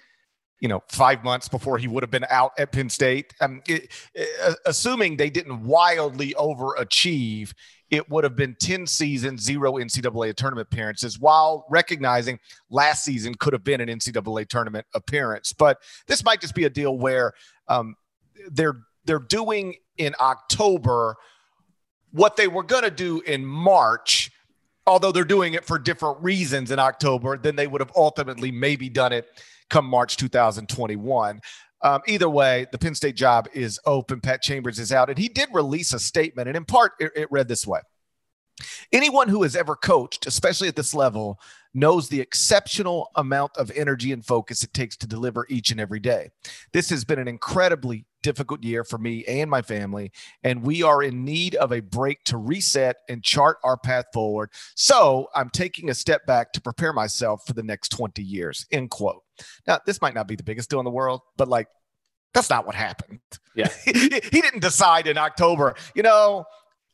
You 0.59 0.69
know, 0.69 0.81
five 0.87 1.23
months 1.25 1.49
before 1.49 1.77
he 1.77 1.89
would 1.89 2.03
have 2.03 2.11
been 2.11 2.25
out 2.29 2.53
at 2.57 2.71
Penn 2.71 2.89
State. 2.89 3.33
Um, 3.41 3.61
it, 3.67 3.91
assuming 4.65 5.17
they 5.17 5.29
didn't 5.29 5.65
wildly 5.65 6.33
overachieve 6.35 7.53
it 7.93 8.09
would 8.09 8.23
have 8.23 8.35
been 8.35 8.55
10 8.59 8.87
seasons, 8.87 9.43
zero 9.43 9.73
NCAA 9.73 10.33
tournament 10.35 10.67
appearances, 10.71 11.19
while 11.19 11.67
recognizing 11.69 12.39
last 12.71 13.03
season 13.03 13.35
could 13.35 13.53
have 13.53 13.63
been 13.63 13.81
an 13.81 13.87
NCAA 13.87 14.47
tournament 14.47 14.87
appearance. 14.95 15.53
But 15.53 15.77
this 16.07 16.23
might 16.23 16.41
just 16.41 16.55
be 16.55 16.63
a 16.63 16.71
deal 16.71 16.97
where 16.97 17.33
um, 17.67 17.95
they're 18.49 18.79
they're 19.05 19.19
doing 19.19 19.75
in 19.97 20.15
October 20.19 21.17
what 22.09 22.35
they 22.35 22.47
were 22.47 22.63
going 22.63 22.83
to 22.83 22.89
do 22.89 23.21
in 23.21 23.45
March, 23.45 24.31
although 24.87 25.11
they're 25.11 25.23
doing 25.23 25.53
it 25.53 25.63
for 25.63 25.77
different 25.77 26.17
reasons 26.23 26.71
in 26.71 26.79
October 26.79 27.37
than 27.37 27.55
they 27.55 27.67
would 27.67 27.81
have 27.81 27.91
ultimately 27.95 28.51
maybe 28.51 28.89
done 28.89 29.13
it 29.13 29.27
come 29.69 29.85
March 29.85 30.17
2021. 30.17 31.41
Um, 31.81 32.01
either 32.07 32.29
way, 32.29 32.65
the 32.71 32.77
Penn 32.77 32.95
State 32.95 33.15
job 33.15 33.47
is 33.53 33.79
open. 33.85 34.21
Pat 34.21 34.41
Chambers 34.41 34.79
is 34.79 34.91
out, 34.91 35.09
and 35.09 35.17
he 35.17 35.27
did 35.27 35.49
release 35.51 35.93
a 35.93 35.99
statement, 35.99 36.47
and 36.47 36.55
in 36.55 36.65
part, 36.65 36.93
it, 36.99 37.11
it 37.15 37.31
read 37.31 37.47
this 37.47 37.67
way. 37.67 37.81
Anyone 38.91 39.27
who 39.27 39.43
has 39.43 39.55
ever 39.55 39.75
coached, 39.75 40.25
especially 40.25 40.67
at 40.67 40.75
this 40.75 40.93
level, 40.93 41.39
knows 41.73 42.07
the 42.07 42.21
exceptional 42.21 43.09
amount 43.15 43.51
of 43.57 43.71
energy 43.71 44.11
and 44.11 44.25
focus 44.25 44.63
it 44.63 44.73
takes 44.73 44.95
to 44.97 45.07
deliver 45.07 45.47
each 45.49 45.71
and 45.71 45.79
every 45.79 45.99
day. 45.99 46.29
This 46.71 46.89
has 46.91 47.03
been 47.03 47.19
an 47.19 47.27
incredibly 47.27 48.05
difficult 48.21 48.63
year 48.63 48.83
for 48.83 48.97
me 48.97 49.25
and 49.25 49.49
my 49.49 49.61
family, 49.61 50.11
and 50.43 50.63
we 50.63 50.83
are 50.83 51.01
in 51.01 51.25
need 51.25 51.55
of 51.55 51.71
a 51.71 51.79
break 51.79 52.23
to 52.25 52.37
reset 52.37 52.97
and 53.09 53.23
chart 53.23 53.57
our 53.63 53.75
path 53.75 54.05
forward. 54.13 54.51
So 54.75 55.27
I'm 55.35 55.49
taking 55.49 55.89
a 55.89 55.95
step 55.95 56.25
back 56.25 56.53
to 56.53 56.61
prepare 56.61 56.93
myself 56.93 57.45
for 57.45 57.53
the 57.53 57.63
next 57.63 57.89
20 57.89 58.21
years. 58.23 58.65
End 58.71 58.91
quote. 58.91 59.22
Now, 59.67 59.79
this 59.85 60.01
might 60.01 60.13
not 60.13 60.27
be 60.27 60.35
the 60.35 60.43
biggest 60.43 60.69
deal 60.69 60.79
in 60.79 60.85
the 60.85 60.91
world, 60.91 61.21
but 61.37 61.47
like, 61.47 61.67
that's 62.33 62.49
not 62.49 62.65
what 62.65 62.75
happened. 62.75 63.19
Yeah. 63.55 63.67
he 63.85 63.91
didn't 64.41 64.61
decide 64.61 65.07
in 65.07 65.17
October, 65.17 65.75
you 65.93 66.03
know, 66.03 66.45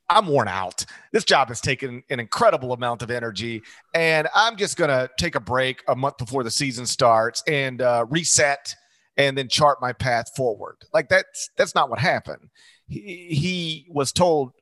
I'm 0.10 0.25
worn 0.25 0.48
out. 0.48 0.86
This 1.13 1.24
job 1.24 1.50
has 1.50 1.62
taken 1.62 2.03
an 2.10 2.19
incredible 2.19 2.74
amount 2.74 3.03
of 3.03 3.12
energy, 3.12 3.62
and 3.93 4.27
I'm 4.34 4.58
just 4.58 4.75
going 4.75 4.89
to 4.89 5.10
take 5.17 5.36
a 5.36 5.39
break 5.39 5.84
a 5.88 5.96
month 5.96 6.17
before 6.17 6.43
the 6.43 6.51
season 6.51 6.88
starts 6.88 7.43
and 7.48 7.81
uh, 7.81 8.05
reset, 8.10 8.75
and 9.17 9.38
then 9.38 9.48
chart 9.50 9.79
my 9.81 9.93
path 9.93 10.36
forward. 10.36 10.77
Like 10.93 11.10
that's 11.10 11.51
that's 11.58 11.75
not 11.75 11.89
what 11.91 12.00
happened. 12.00 12.50
He, 12.88 13.27
he 13.29 13.88
was 13.89 14.12
told 14.12 14.53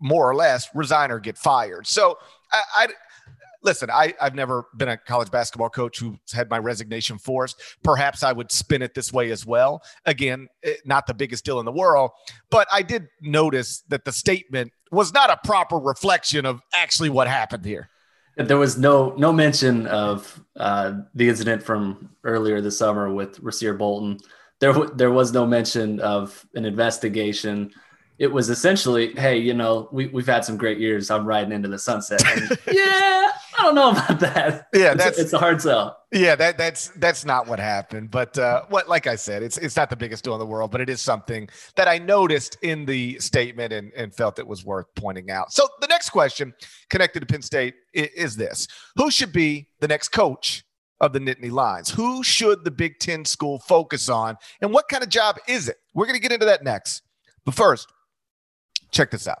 more 0.00 0.28
or 0.28 0.34
less 0.34 0.68
resign 0.74 1.12
or 1.12 1.20
get 1.20 1.38
fired. 1.38 1.86
So 1.86 2.18
I, 2.50 2.62
I 2.76 2.88
listen, 3.68 3.90
I, 3.90 4.14
I've 4.18 4.34
never 4.34 4.66
been 4.74 4.88
a 4.88 4.96
college 4.96 5.30
basketball 5.30 5.68
coach 5.68 5.98
who's 5.98 6.16
had 6.32 6.48
my 6.48 6.58
resignation 6.58 7.18
forced. 7.18 7.60
Perhaps 7.84 8.22
I 8.22 8.32
would 8.32 8.50
spin 8.50 8.80
it 8.80 8.94
this 8.94 9.12
way 9.12 9.30
as 9.30 9.44
well. 9.44 9.82
Again, 10.06 10.48
eh, 10.64 10.72
not 10.86 11.06
the 11.06 11.12
biggest 11.12 11.44
deal 11.44 11.60
in 11.60 11.66
the 11.66 11.72
world, 11.72 12.12
but 12.50 12.66
I 12.72 12.80
did 12.80 13.08
notice 13.20 13.82
that 13.88 14.06
the 14.06 14.12
statement 14.12 14.72
was 14.90 15.12
not 15.12 15.28
a 15.28 15.38
proper 15.44 15.76
reflection 15.76 16.46
of 16.46 16.62
actually 16.74 17.10
what 17.10 17.28
happened 17.28 17.66
here. 17.66 17.90
There 18.36 18.56
was 18.56 18.78
no 18.78 19.14
no 19.18 19.32
mention 19.32 19.86
of 19.88 20.42
uh, 20.56 21.00
the 21.14 21.28
incident 21.28 21.62
from 21.62 22.08
earlier 22.24 22.62
this 22.62 22.78
summer 22.78 23.12
with 23.12 23.42
Rasir 23.42 23.76
Bolton. 23.76 24.18
There 24.60 24.72
there 24.94 25.10
was 25.10 25.32
no 25.32 25.44
mention 25.44 26.00
of 26.00 26.46
an 26.54 26.64
investigation. 26.64 27.72
It 28.16 28.32
was 28.32 28.48
essentially, 28.48 29.12
hey, 29.14 29.38
you 29.38 29.54
know, 29.54 29.88
we 29.92 30.06
we've 30.06 30.26
had 30.26 30.44
some 30.44 30.56
great 30.56 30.78
years. 30.78 31.10
I'm 31.10 31.26
riding 31.26 31.52
into 31.52 31.68
the 31.68 31.78
sunset. 31.78 32.22
And, 32.32 32.58
yeah, 32.72 33.32
I 33.58 33.62
don't 33.62 33.74
know 33.74 33.90
about 33.90 34.20
that. 34.20 34.68
Yeah, 34.72 34.92
it's, 34.92 35.04
that's 35.04 35.18
it's 35.18 35.32
a 35.32 35.38
hard 35.38 35.60
sell. 35.60 35.98
Yeah, 36.12 36.36
that 36.36 36.56
that's 36.56 36.88
that's 36.96 37.24
not 37.24 37.48
what 37.48 37.58
happened. 37.58 38.10
But 38.10 38.38
uh, 38.38 38.62
what, 38.68 38.88
like 38.88 39.06
I 39.06 39.16
said, 39.16 39.42
it's 39.42 39.58
it's 39.58 39.76
not 39.76 39.90
the 39.90 39.96
biggest 39.96 40.22
deal 40.22 40.34
in 40.34 40.38
the 40.38 40.46
world, 40.46 40.70
but 40.70 40.80
it 40.80 40.88
is 40.88 41.02
something 41.02 41.48
that 41.74 41.88
I 41.88 41.98
noticed 41.98 42.56
in 42.62 42.84
the 42.84 43.18
statement 43.18 43.72
and, 43.72 43.92
and 43.94 44.14
felt 44.14 44.38
it 44.38 44.46
was 44.46 44.64
worth 44.64 44.86
pointing 44.94 45.30
out. 45.30 45.52
So 45.52 45.68
the 45.80 45.88
next 45.88 46.10
question 46.10 46.54
connected 46.88 47.20
to 47.20 47.26
Penn 47.26 47.42
State 47.42 47.74
is, 47.92 48.08
is 48.08 48.36
this: 48.36 48.68
Who 48.96 49.10
should 49.10 49.32
be 49.32 49.68
the 49.80 49.88
next 49.88 50.10
coach 50.10 50.64
of 51.00 51.12
the 51.12 51.18
Nittany 51.18 51.50
Lions? 51.50 51.90
Who 51.90 52.22
should 52.22 52.64
the 52.64 52.70
Big 52.70 53.00
Ten 53.00 53.24
school 53.24 53.58
focus 53.58 54.08
on, 54.08 54.36
and 54.60 54.72
what 54.72 54.88
kind 54.88 55.02
of 55.02 55.08
job 55.08 55.36
is 55.48 55.68
it? 55.68 55.78
We're 55.94 56.06
going 56.06 56.16
to 56.16 56.22
get 56.22 56.32
into 56.32 56.46
that 56.46 56.62
next. 56.62 57.02
But 57.44 57.54
first, 57.54 57.88
check 58.92 59.10
this 59.10 59.26
out. 59.26 59.40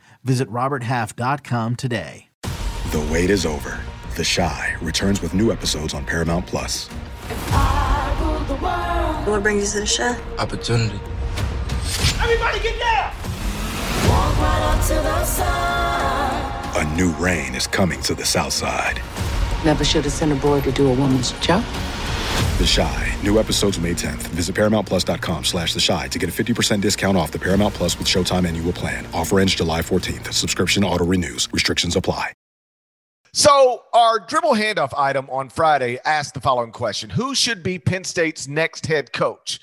Visit 0.23 0.49
RobertHalf.com 0.49 1.75
today. 1.75 2.27
The 2.91 3.07
wait 3.11 3.29
is 3.29 3.45
over. 3.45 3.79
The 4.15 4.23
Chi 4.23 4.75
returns 4.81 5.21
with 5.21 5.33
new 5.33 5.51
episodes 5.51 5.93
on 5.93 6.05
Paramount 6.05 6.45
Plus. 6.45 6.87
What 9.25 9.41
brings 9.43 9.73
you 9.73 9.81
to 9.81 9.85
the 9.85 9.97
Chi? 9.97 10.41
Opportunity. 10.41 10.99
Everybody 12.21 12.59
get 12.59 12.77
down! 12.79 13.13
Walk 14.09 14.37
right 14.39 14.75
up 14.75 14.85
to 14.87 14.93
the 14.93 15.25
side. 15.25 16.75
A 16.75 16.95
new 16.95 17.11
reign 17.13 17.55
is 17.55 17.65
coming 17.65 18.01
to 18.01 18.13
the 18.13 18.25
South 18.25 18.53
Side. 18.53 19.01
Never 19.65 19.83
should 19.83 20.03
have 20.03 20.13
sent 20.13 20.31
a 20.31 20.35
boy 20.35 20.61
to 20.61 20.71
do 20.71 20.87
a 20.87 20.93
woman's 20.93 21.31
job. 21.39 21.63
The 22.57 22.71
Chi. 22.75 23.17
New 23.23 23.39
episodes 23.39 23.79
May 23.79 23.93
10th. 23.93 24.23
Visit 24.35 24.55
ParamountPlus.com 24.55 25.43
slash 25.43 25.73
The 25.73 25.83
Chi 25.85 26.07
to 26.07 26.19
get 26.19 26.29
a 26.29 26.31
50% 26.31 26.79
discount 26.79 27.17
off 27.17 27.31
the 27.31 27.39
Paramount 27.39 27.73
Plus 27.73 27.97
with 27.97 28.07
Showtime 28.07 28.45
annual 28.45 28.73
plan. 28.73 29.07
Offer 29.13 29.39
ends 29.39 29.55
July 29.55 29.81
14th. 29.81 30.31
Subscription 30.31 30.83
auto 30.83 31.03
renews. 31.03 31.49
Restrictions 31.51 31.95
apply. 31.95 32.33
So, 33.33 33.83
our 33.93 34.19
dribble 34.19 34.55
handoff 34.55 34.93
item 34.97 35.29
on 35.29 35.47
Friday 35.47 35.99
asked 36.03 36.33
the 36.33 36.41
following 36.41 36.73
question 36.73 37.09
Who 37.09 37.33
should 37.33 37.63
be 37.63 37.79
Penn 37.79 38.03
State's 38.03 38.47
next 38.47 38.85
head 38.85 39.13
coach? 39.13 39.59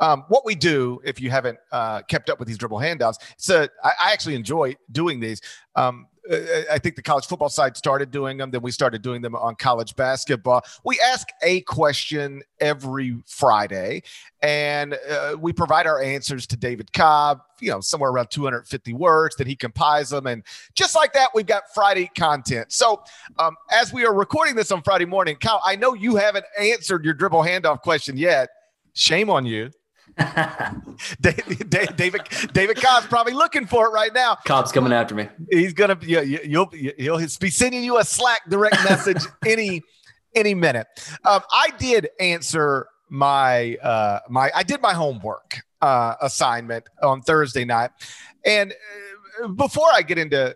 Um, 0.00 0.24
what 0.26 0.44
we 0.44 0.56
do, 0.56 1.00
if 1.04 1.20
you 1.20 1.30
haven't 1.30 1.58
uh, 1.70 2.02
kept 2.02 2.28
up 2.28 2.40
with 2.40 2.48
these 2.48 2.58
dribble 2.58 2.78
handoffs, 2.78 3.18
so 3.36 3.68
I, 3.84 3.92
I 4.02 4.12
actually 4.12 4.34
enjoy 4.34 4.74
doing 4.90 5.20
these. 5.20 5.40
Um, 5.76 6.08
I 6.30 6.78
think 6.78 6.94
the 6.94 7.02
college 7.02 7.26
football 7.26 7.48
side 7.48 7.76
started 7.76 8.12
doing 8.12 8.36
them. 8.36 8.50
Then 8.52 8.62
we 8.62 8.70
started 8.70 9.02
doing 9.02 9.22
them 9.22 9.34
on 9.34 9.56
college 9.56 9.96
basketball. 9.96 10.62
We 10.84 11.00
ask 11.00 11.28
a 11.42 11.62
question 11.62 12.42
every 12.60 13.16
Friday, 13.26 14.02
and 14.40 14.94
uh, 15.10 15.36
we 15.40 15.52
provide 15.52 15.86
our 15.86 16.00
answers 16.00 16.46
to 16.48 16.56
David 16.56 16.92
Cobb. 16.92 17.40
You 17.60 17.70
know, 17.70 17.80
somewhere 17.80 18.10
around 18.10 18.30
250 18.30 18.92
words. 18.92 19.34
That 19.36 19.48
he 19.48 19.56
compiles 19.56 20.10
them, 20.10 20.28
and 20.28 20.44
just 20.74 20.94
like 20.94 21.12
that, 21.14 21.30
we've 21.34 21.46
got 21.46 21.64
Friday 21.74 22.08
content. 22.16 22.70
So, 22.70 23.02
um, 23.38 23.56
as 23.72 23.92
we 23.92 24.04
are 24.04 24.14
recording 24.14 24.54
this 24.54 24.70
on 24.70 24.82
Friday 24.82 25.06
morning, 25.06 25.36
Kyle, 25.36 25.60
I 25.64 25.74
know 25.74 25.94
you 25.94 26.14
haven't 26.16 26.44
answered 26.58 27.04
your 27.04 27.14
dribble 27.14 27.42
handoff 27.42 27.80
question 27.80 28.16
yet. 28.16 28.48
Shame 28.94 29.28
on 29.28 29.44
you. 29.44 29.70
David, 31.20 31.70
David, 31.96 32.22
David 32.52 32.76
Cobb's 32.76 33.06
probably 33.06 33.32
looking 33.32 33.66
for 33.66 33.86
it 33.86 33.90
right 33.90 34.12
now. 34.12 34.36
Cobb's 34.46 34.72
coming 34.72 34.92
after 34.92 35.14
me. 35.14 35.28
He's 35.50 35.72
gonna 35.72 35.98
you, 36.02 36.40
you'll 36.44 36.70
you'll 36.74 37.18
be 37.40 37.50
sending 37.50 37.82
you 37.82 37.98
a 37.98 38.04
Slack 38.04 38.42
direct 38.48 38.76
message 38.84 39.22
any 39.46 39.82
any 40.34 40.54
minute. 40.54 40.86
Um, 41.24 41.40
I 41.50 41.70
did 41.78 42.10
answer 42.20 42.88
my 43.08 43.76
uh, 43.76 44.20
my 44.28 44.50
I 44.54 44.62
did 44.62 44.82
my 44.82 44.92
homework 44.92 45.60
uh, 45.80 46.14
assignment 46.20 46.88
on 47.02 47.22
Thursday 47.22 47.64
night, 47.64 47.90
and 48.44 48.74
uh, 49.42 49.48
before 49.48 49.88
I 49.94 50.02
get 50.02 50.18
into 50.18 50.54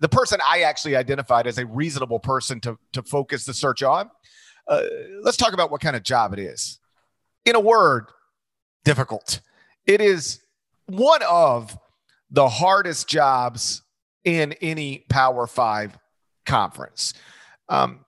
the 0.00 0.08
person 0.08 0.40
I 0.48 0.62
actually 0.62 0.96
identified 0.96 1.46
as 1.46 1.58
a 1.58 1.66
reasonable 1.66 2.18
person 2.18 2.60
to 2.62 2.78
to 2.92 3.02
focus 3.02 3.44
the 3.44 3.54
search 3.54 3.82
on, 3.82 4.10
uh, 4.66 4.82
let's 5.22 5.36
talk 5.36 5.52
about 5.52 5.70
what 5.70 5.80
kind 5.80 5.94
of 5.94 6.02
job 6.02 6.32
it 6.32 6.38
is. 6.40 6.80
In 7.44 7.54
a 7.54 7.60
word, 7.60 8.06
difficult. 8.86 9.40
It 9.84 10.00
is 10.00 10.40
one 10.86 11.20
of 11.28 11.76
the 12.30 12.48
hardest 12.48 13.08
jobs 13.08 13.82
in 14.24 14.52
any 14.62 15.04
Power 15.10 15.48
Five 15.48 15.98
conference. 16.46 17.12
Um, 17.68 18.04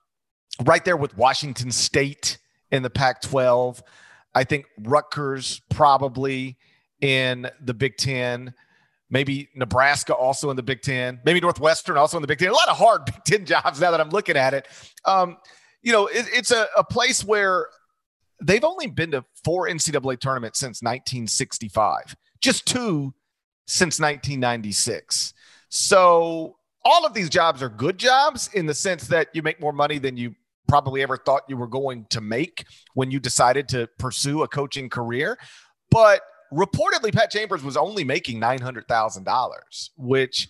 right 0.63 0.83
there 0.85 0.95
with 0.95 1.17
Washington 1.17 1.71
State 1.71 2.37
in 2.71 2.81
the 2.81 2.89
Pac 2.89 3.21
12. 3.21 3.83
I 4.33 4.45
think 4.45 4.67
Rutgers 4.79 5.61
probably 5.69 6.57
in 7.01 7.49
the 7.61 7.73
Big 7.73 7.97
Ten. 7.97 8.53
Maybe 9.09 9.49
Nebraska 9.55 10.15
also 10.15 10.49
in 10.49 10.55
the 10.55 10.63
Big 10.63 10.81
Ten. 10.81 11.19
Maybe 11.25 11.41
Northwestern 11.41 11.97
also 11.97 12.15
in 12.15 12.21
the 12.21 12.27
Big 12.27 12.39
Ten. 12.39 12.49
A 12.49 12.53
lot 12.53 12.69
of 12.69 12.77
hard 12.77 13.05
Big 13.05 13.23
Ten 13.25 13.45
jobs 13.45 13.81
now 13.81 13.91
that 13.91 13.99
I'm 13.99 14.11
looking 14.11 14.37
at 14.37 14.53
it. 14.53 14.65
Um, 15.03 15.37
you 15.81 15.91
know, 15.91 16.07
it, 16.07 16.25
it's 16.31 16.51
a, 16.51 16.67
a 16.77 16.85
place 16.85 17.25
where 17.25 17.67
they've 18.41 18.63
only 18.63 18.87
been 18.87 19.11
to 19.11 19.25
four 19.43 19.67
NCAA 19.67 20.19
tournaments 20.19 20.59
since 20.59 20.81
1965, 20.81 22.15
just 22.41 22.65
two 22.65 23.13
since 23.67 23.99
1996. 23.99 25.33
So 25.69 26.57
all 26.85 27.05
of 27.05 27.13
these 27.13 27.29
jobs 27.29 27.61
are 27.61 27.69
good 27.69 27.97
jobs 27.97 28.49
in 28.53 28.65
the 28.65 28.73
sense 28.73 29.07
that 29.07 29.27
you 29.33 29.43
make 29.43 29.59
more 29.61 29.73
money 29.73 29.99
than 29.99 30.17
you 30.17 30.33
probably 30.67 31.01
ever 31.01 31.17
thought 31.17 31.43
you 31.47 31.57
were 31.57 31.67
going 31.67 32.05
to 32.09 32.21
make 32.21 32.65
when 32.93 33.11
you 33.11 33.19
decided 33.19 33.67
to 33.69 33.87
pursue 33.97 34.43
a 34.43 34.47
coaching 34.47 34.89
career. 34.89 35.37
But 35.91 36.21
reportedly, 36.53 37.13
Pat 37.13 37.31
Chambers 37.31 37.63
was 37.63 37.75
only 37.75 38.03
making 38.03 38.39
$900,000, 38.39 39.89
which 39.97 40.49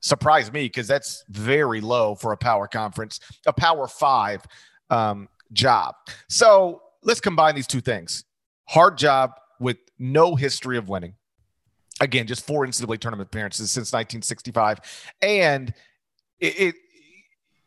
surprised 0.00 0.52
me 0.52 0.66
because 0.66 0.86
that's 0.86 1.24
very 1.28 1.80
low 1.80 2.14
for 2.14 2.32
a 2.32 2.36
power 2.36 2.68
conference, 2.68 3.20
a 3.46 3.52
power 3.52 3.88
five 3.88 4.42
um, 4.90 5.28
job. 5.52 5.94
So 6.28 6.80
let's 7.06 7.20
combine 7.20 7.54
these 7.54 7.66
two 7.66 7.80
things 7.80 8.24
hard 8.68 8.98
job 8.98 9.32
with 9.58 9.78
no 9.98 10.34
history 10.34 10.76
of 10.76 10.88
winning. 10.88 11.14
Again, 12.00 12.26
just 12.26 12.46
four 12.46 12.66
NCAA 12.66 12.98
tournament 12.98 13.28
appearances 13.28 13.70
since 13.70 13.92
1965. 13.92 14.80
And 15.22 15.72
it, 16.40 16.60
it 16.60 16.74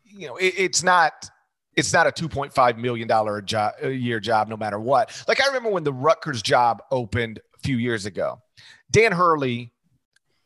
you 0.04 0.28
know, 0.28 0.36
it, 0.36 0.54
it's 0.56 0.84
not 0.84 1.28
it's 1.74 1.92
not 1.92 2.06
a 2.06 2.10
2.5 2.10 2.76
million 2.78 3.08
dollar 3.08 3.40
job 3.40 3.72
a 3.80 3.90
year 3.90 4.20
job 4.20 4.48
no 4.48 4.56
matter 4.56 4.78
what. 4.78 5.24
Like 5.26 5.42
I 5.42 5.46
remember 5.46 5.70
when 5.70 5.84
the 5.84 5.92
Rutgers 5.92 6.42
job 6.42 6.82
opened 6.90 7.40
a 7.56 7.58
few 7.58 7.76
years 7.76 8.06
ago. 8.06 8.40
Dan 8.90 9.12
Hurley 9.12 9.72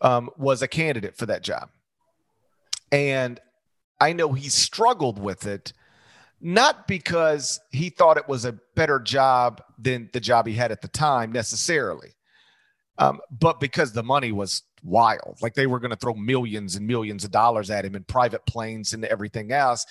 um, 0.00 0.30
was 0.36 0.62
a 0.62 0.68
candidate 0.68 1.16
for 1.16 1.26
that 1.26 1.42
job. 1.42 1.70
And 2.92 3.40
I 4.00 4.12
know 4.12 4.32
he 4.32 4.48
struggled 4.48 5.18
with 5.18 5.46
it 5.46 5.72
not 6.44 6.86
because 6.86 7.58
he 7.70 7.88
thought 7.88 8.18
it 8.18 8.28
was 8.28 8.44
a 8.44 8.58
better 8.76 9.00
job 9.00 9.62
than 9.78 10.10
the 10.12 10.20
job 10.20 10.46
he 10.46 10.52
had 10.52 10.70
at 10.70 10.82
the 10.82 10.88
time 10.88 11.32
necessarily, 11.32 12.10
um, 12.98 13.18
but 13.30 13.58
because 13.60 13.92
the 13.92 14.02
money 14.02 14.30
was 14.30 14.62
wild. 14.82 15.38
Like 15.40 15.54
they 15.54 15.66
were 15.66 15.80
going 15.80 15.90
to 15.90 15.96
throw 15.96 16.12
millions 16.12 16.76
and 16.76 16.86
millions 16.86 17.24
of 17.24 17.30
dollars 17.30 17.70
at 17.70 17.86
him 17.86 17.94
in 17.94 18.04
private 18.04 18.44
planes 18.44 18.92
and 18.92 19.06
everything 19.06 19.52
else. 19.52 19.86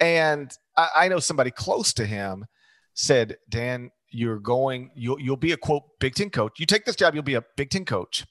And 0.00 0.50
I, 0.74 0.88
I 0.96 1.08
know 1.08 1.18
somebody 1.18 1.50
close 1.50 1.92
to 1.92 2.06
him 2.06 2.46
said, 2.94 3.36
Dan, 3.50 3.90
you're 4.08 4.40
going, 4.40 4.90
you'll, 4.94 5.20
you'll 5.20 5.36
be 5.36 5.52
a 5.52 5.58
quote 5.58 5.82
Big 6.00 6.14
Ten 6.14 6.30
coach. 6.30 6.58
You 6.58 6.64
take 6.64 6.86
this 6.86 6.96
job, 6.96 7.14
you'll 7.14 7.22
be 7.22 7.34
a 7.34 7.44
Big 7.58 7.68
Ten 7.68 7.84
coach 7.84 8.24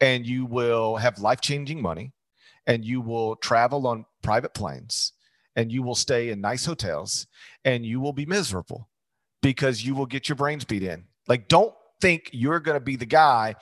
and 0.00 0.26
you 0.26 0.44
will 0.44 0.96
have 0.96 1.20
life 1.20 1.40
changing 1.40 1.80
money 1.80 2.10
and 2.66 2.84
you 2.84 3.00
will 3.00 3.36
travel 3.36 3.86
on 3.86 4.06
private 4.22 4.54
planes 4.54 5.12
and 5.56 5.70
you 5.70 5.82
will 5.82 5.94
stay 5.94 6.30
in 6.30 6.40
nice 6.40 6.64
hotels 6.64 7.26
and 7.64 7.84
you 7.84 8.00
will 8.00 8.12
be 8.12 8.26
miserable 8.26 8.88
because 9.42 9.84
you 9.84 9.94
will 9.94 10.06
get 10.06 10.28
your 10.28 10.36
brains 10.36 10.64
beat 10.64 10.82
in. 10.82 11.04
Like, 11.28 11.48
don't 11.48 11.74
think 12.00 12.30
you're 12.32 12.60
going 12.60 12.76
to 12.76 12.84
be 12.84 12.96
the 12.96 13.06
guy 13.06 13.54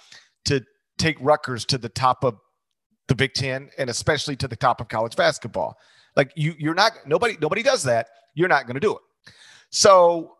to 0.46 0.64
take 0.98 1.16
Rutgers 1.20 1.64
to 1.66 1.78
the 1.78 1.88
top 1.88 2.24
of 2.24 2.38
the 3.08 3.14
Big 3.14 3.34
Ten 3.34 3.70
and 3.78 3.90
especially 3.90 4.36
to 4.36 4.48
the 4.48 4.56
top 4.56 4.80
of 4.80 4.88
college 4.88 5.16
basketball. 5.16 5.76
Like 6.16 6.32
you, 6.36 6.54
you're 6.58 6.74
not. 6.74 6.92
Nobody, 7.06 7.36
nobody 7.40 7.62
does 7.62 7.82
that. 7.84 8.08
you're 8.34 8.48
not 8.48 8.66
going 8.66 8.74
to 8.74 8.80
do 8.80 8.92
it. 8.92 9.32
So 9.70 10.36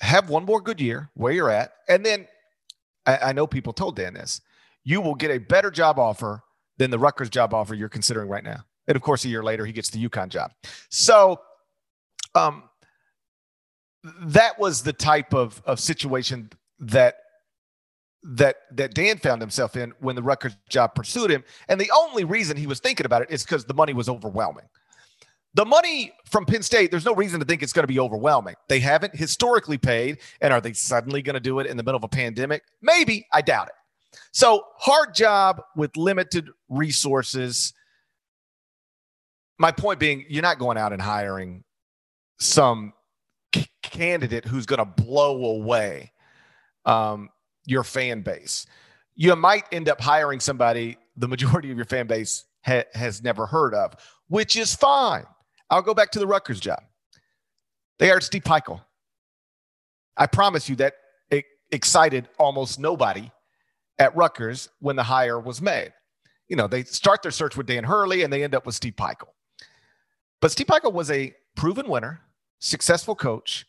have 0.00 0.28
one 0.28 0.44
more 0.44 0.60
good 0.60 0.80
year 0.80 1.10
where 1.14 1.32
you're 1.32 1.50
at. 1.50 1.72
And 1.88 2.04
then 2.04 2.26
I, 3.06 3.18
I, 3.18 3.32
know 3.32 3.46
people 3.46 3.72
told 3.72 3.96
Dan 3.96 4.14
this. 4.14 4.40
You 4.84 5.00
will 5.00 5.14
get 5.14 5.30
a 5.30 5.38
better 5.38 5.70
job 5.70 5.98
offer 5.98 6.42
than 6.78 6.90
the 6.90 6.98
Rutgers 6.98 7.30
job 7.30 7.52
offer 7.52 7.74
you're 7.74 7.88
considering 7.88 8.28
right 8.28 8.44
now. 8.44 8.64
And 8.90 8.96
of 8.96 9.02
course, 9.02 9.24
a 9.24 9.28
year 9.28 9.44
later, 9.44 9.64
he 9.64 9.72
gets 9.72 9.88
the 9.88 10.04
UConn 10.08 10.30
job. 10.30 10.50
So 10.88 11.40
um, 12.34 12.64
that 14.22 14.58
was 14.58 14.82
the 14.82 14.92
type 14.92 15.32
of, 15.32 15.62
of 15.64 15.78
situation 15.78 16.50
that 16.80 17.18
that 18.22 18.56
that 18.72 18.92
Dan 18.92 19.16
found 19.16 19.40
himself 19.40 19.76
in 19.76 19.92
when 20.00 20.16
the 20.16 20.22
Rutgers 20.22 20.56
job 20.68 20.96
pursued 20.96 21.30
him. 21.30 21.44
And 21.68 21.80
the 21.80 21.90
only 21.96 22.24
reason 22.24 22.56
he 22.56 22.66
was 22.66 22.80
thinking 22.80 23.06
about 23.06 23.22
it 23.22 23.30
is 23.30 23.44
because 23.44 23.64
the 23.64 23.74
money 23.74 23.92
was 23.92 24.08
overwhelming. 24.08 24.66
The 25.54 25.64
money 25.64 26.12
from 26.28 26.44
Penn 26.44 26.62
State, 26.62 26.90
there's 26.90 27.04
no 27.04 27.14
reason 27.14 27.38
to 27.38 27.46
think 27.46 27.62
it's 27.62 27.72
going 27.72 27.84
to 27.84 27.92
be 27.92 28.00
overwhelming. 28.00 28.56
They 28.68 28.80
haven't 28.80 29.14
historically 29.14 29.78
paid, 29.78 30.18
and 30.40 30.52
are 30.52 30.60
they 30.60 30.72
suddenly 30.72 31.22
going 31.22 31.34
to 31.34 31.40
do 31.40 31.60
it 31.60 31.66
in 31.68 31.76
the 31.76 31.84
middle 31.84 31.96
of 31.96 32.04
a 32.04 32.08
pandemic? 32.08 32.64
Maybe. 32.82 33.26
I 33.32 33.40
doubt 33.40 33.68
it. 33.68 34.18
So, 34.32 34.64
hard 34.78 35.14
job 35.14 35.62
with 35.76 35.96
limited 35.96 36.50
resources. 36.68 37.72
My 39.60 39.70
point 39.70 40.00
being, 40.00 40.24
you're 40.26 40.42
not 40.42 40.58
going 40.58 40.78
out 40.78 40.94
and 40.94 41.02
hiring 41.02 41.64
some 42.38 42.94
c- 43.54 43.68
candidate 43.82 44.46
who's 44.46 44.64
going 44.64 44.78
to 44.78 44.86
blow 44.86 45.44
away 45.44 46.12
um, 46.86 47.28
your 47.66 47.84
fan 47.84 48.22
base. 48.22 48.66
You 49.14 49.36
might 49.36 49.64
end 49.70 49.90
up 49.90 50.00
hiring 50.00 50.40
somebody 50.40 50.96
the 51.14 51.28
majority 51.28 51.70
of 51.70 51.76
your 51.76 51.84
fan 51.84 52.06
base 52.06 52.46
ha- 52.64 52.84
has 52.94 53.22
never 53.22 53.44
heard 53.44 53.74
of, 53.74 53.92
which 54.28 54.56
is 54.56 54.74
fine. 54.74 55.26
I'll 55.68 55.82
go 55.82 55.92
back 55.92 56.10
to 56.12 56.18
the 56.18 56.26
Rutgers 56.26 56.58
job. 56.58 56.80
They 57.98 58.08
hired 58.08 58.22
Steve 58.22 58.44
Pikiell. 58.44 58.80
I 60.16 60.26
promise 60.26 60.70
you 60.70 60.76
that 60.76 60.94
it 61.30 61.44
excited 61.70 62.30
almost 62.38 62.80
nobody 62.80 63.30
at 63.98 64.16
Rutgers 64.16 64.70
when 64.78 64.96
the 64.96 65.02
hire 65.02 65.38
was 65.38 65.60
made. 65.60 65.92
You 66.48 66.56
know, 66.56 66.66
they 66.66 66.82
start 66.84 67.20
their 67.20 67.30
search 67.30 67.58
with 67.58 67.66
Dan 67.66 67.84
Hurley 67.84 68.22
and 68.22 68.32
they 68.32 68.42
end 68.42 68.54
up 68.54 68.64
with 68.64 68.74
Steve 68.74 68.96
Pikiell. 68.96 69.28
But 70.40 70.50
Steve 70.50 70.66
Pikiell 70.66 70.92
was 70.92 71.10
a 71.10 71.34
proven 71.56 71.88
winner, 71.88 72.20
successful 72.58 73.14
coach 73.14 73.66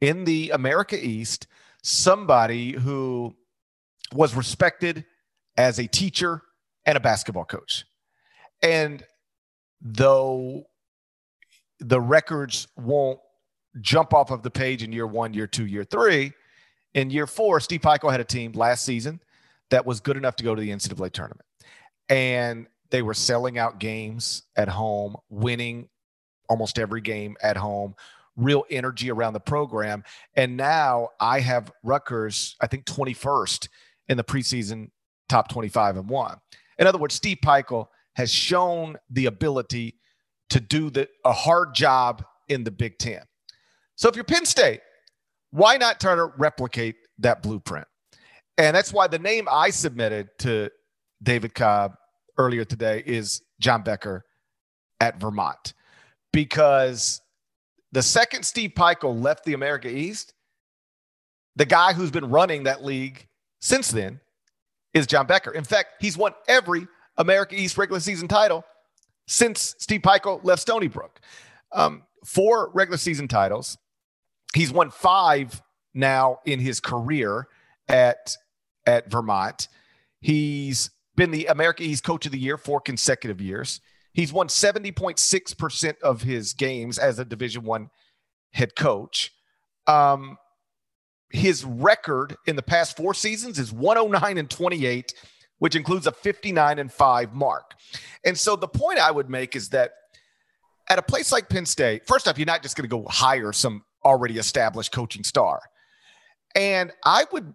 in 0.00 0.24
the 0.24 0.50
America 0.50 0.98
East, 0.98 1.46
somebody 1.82 2.72
who 2.72 3.34
was 4.12 4.34
respected 4.34 5.04
as 5.56 5.78
a 5.78 5.86
teacher 5.86 6.42
and 6.86 6.96
a 6.96 7.00
basketball 7.00 7.44
coach. 7.44 7.84
And 8.62 9.04
though 9.80 10.64
the 11.80 12.00
records 12.00 12.66
won't 12.76 13.20
jump 13.80 14.12
off 14.12 14.30
of 14.30 14.42
the 14.42 14.50
page 14.50 14.82
in 14.82 14.92
year 14.92 15.06
one, 15.06 15.32
year 15.34 15.46
two, 15.46 15.66
year 15.66 15.84
three. 15.84 16.32
In 16.94 17.10
year 17.10 17.26
four, 17.26 17.60
Steve 17.60 17.80
Pikiell 17.80 18.10
had 18.10 18.20
a 18.20 18.24
team 18.24 18.52
last 18.52 18.84
season 18.84 19.20
that 19.70 19.86
was 19.86 20.00
good 20.00 20.16
enough 20.16 20.36
to 20.36 20.44
go 20.44 20.54
to 20.54 20.60
the 20.60 20.70
NCAA 20.70 21.12
tournament. 21.12 21.46
And 22.08 22.66
they 22.90 23.02
were 23.02 23.14
selling 23.14 23.58
out 23.58 23.78
games 23.78 24.42
at 24.56 24.68
home, 24.68 25.16
winning 25.28 25.88
almost 26.48 26.78
every 26.78 27.00
game 27.00 27.36
at 27.42 27.56
home, 27.56 27.94
real 28.36 28.64
energy 28.70 29.10
around 29.10 29.32
the 29.32 29.40
program. 29.40 30.04
And 30.34 30.56
now 30.56 31.10
I 31.20 31.40
have 31.40 31.72
Rutgers, 31.82 32.56
I 32.60 32.66
think 32.66 32.84
21st 32.86 33.68
in 34.08 34.16
the 34.16 34.24
preseason 34.24 34.90
top 35.28 35.48
25 35.48 35.96
and 35.98 36.08
one. 36.08 36.38
In 36.78 36.86
other 36.86 36.98
words, 36.98 37.14
Steve 37.14 37.38
Pikiell 37.44 37.88
has 38.14 38.32
shown 38.32 38.96
the 39.10 39.26
ability 39.26 39.96
to 40.50 40.60
do 40.60 40.90
the, 40.90 41.08
a 41.24 41.32
hard 41.32 41.74
job 41.74 42.24
in 42.48 42.64
the 42.64 42.70
Big 42.70 42.98
Ten. 42.98 43.20
So 43.96 44.08
if 44.08 44.14
you're 44.14 44.24
Penn 44.24 44.46
State, 44.46 44.80
why 45.50 45.76
not 45.76 46.00
try 46.00 46.14
to 46.14 46.26
replicate 46.38 46.96
that 47.18 47.42
blueprint? 47.42 47.86
And 48.56 48.74
that's 48.74 48.92
why 48.92 49.06
the 49.06 49.18
name 49.18 49.48
I 49.50 49.70
submitted 49.70 50.30
to 50.40 50.70
David 51.22 51.54
Cobb 51.54 51.94
earlier 52.38 52.64
today 52.64 53.02
is 53.04 53.42
John 53.60 53.82
Becker 53.82 54.24
at 55.00 55.20
Vermont. 55.20 55.74
Because 56.32 57.20
the 57.92 58.02
second 58.02 58.44
Steve 58.44 58.72
Pikiell 58.76 59.22
left 59.22 59.44
the 59.44 59.54
America 59.54 59.88
East, 59.88 60.34
the 61.56 61.64
guy 61.64 61.92
who's 61.92 62.10
been 62.10 62.30
running 62.30 62.64
that 62.64 62.84
league 62.84 63.26
since 63.60 63.90
then 63.90 64.20
is 64.94 65.06
John 65.06 65.26
Becker. 65.26 65.50
In 65.50 65.64
fact, 65.64 65.94
he's 66.00 66.16
won 66.16 66.32
every 66.46 66.86
America 67.16 67.54
East 67.56 67.76
regular 67.76 68.00
season 68.00 68.28
title 68.28 68.64
since 69.26 69.74
Steve 69.78 70.02
Pikiell 70.02 70.42
left 70.44 70.62
Stony 70.62 70.88
Brook. 70.88 71.20
Um, 71.72 72.04
four 72.24 72.70
regular 72.72 72.98
season 72.98 73.28
titles. 73.28 73.76
He's 74.54 74.72
won 74.72 74.90
five 74.90 75.62
now 75.94 76.38
in 76.44 76.60
his 76.60 76.80
career 76.80 77.48
at 77.88 78.36
at 78.86 79.10
Vermont. 79.10 79.68
He's 80.20 80.90
been 81.16 81.30
the 81.30 81.46
America 81.46 81.82
East 81.82 82.04
Coach 82.04 82.26
of 82.26 82.32
the 82.32 82.38
Year 82.38 82.56
four 82.56 82.80
consecutive 82.80 83.40
years. 83.40 83.80
He's 84.12 84.32
won 84.32 84.48
70.6% 84.48 86.00
of 86.00 86.22
his 86.22 86.52
games 86.54 86.98
as 86.98 87.18
a 87.18 87.24
Division 87.24 87.64
One 87.64 87.90
head 88.52 88.74
coach. 88.74 89.32
Um, 89.86 90.38
his 91.30 91.64
record 91.64 92.36
in 92.46 92.56
the 92.56 92.62
past 92.62 92.96
four 92.96 93.14
seasons 93.14 93.58
is 93.58 93.72
109 93.72 94.38
and 94.38 94.50
28 94.50 95.12
which 95.58 95.74
includes 95.74 96.06
a 96.06 96.12
59 96.12 96.78
and 96.78 96.92
5 96.92 97.34
mark. 97.34 97.74
And 98.24 98.38
so 98.38 98.56
the 98.56 98.68
point 98.68 98.98
I 98.98 99.10
would 99.10 99.28
make 99.28 99.56
is 99.56 99.70
that 99.70 99.92
at 100.88 100.98
a 100.98 101.02
place 101.02 101.32
like 101.32 101.48
Penn 101.48 101.66
State, 101.66 102.06
first 102.06 102.26
off, 102.26 102.38
you're 102.38 102.46
not 102.46 102.62
just 102.62 102.76
going 102.76 102.88
to 102.88 102.96
go 102.96 103.06
hire 103.08 103.52
some 103.52 103.84
already 104.04 104.38
established 104.38 104.92
coaching 104.92 105.24
star. 105.24 105.60
And 106.54 106.92
I 107.04 107.24
would 107.32 107.54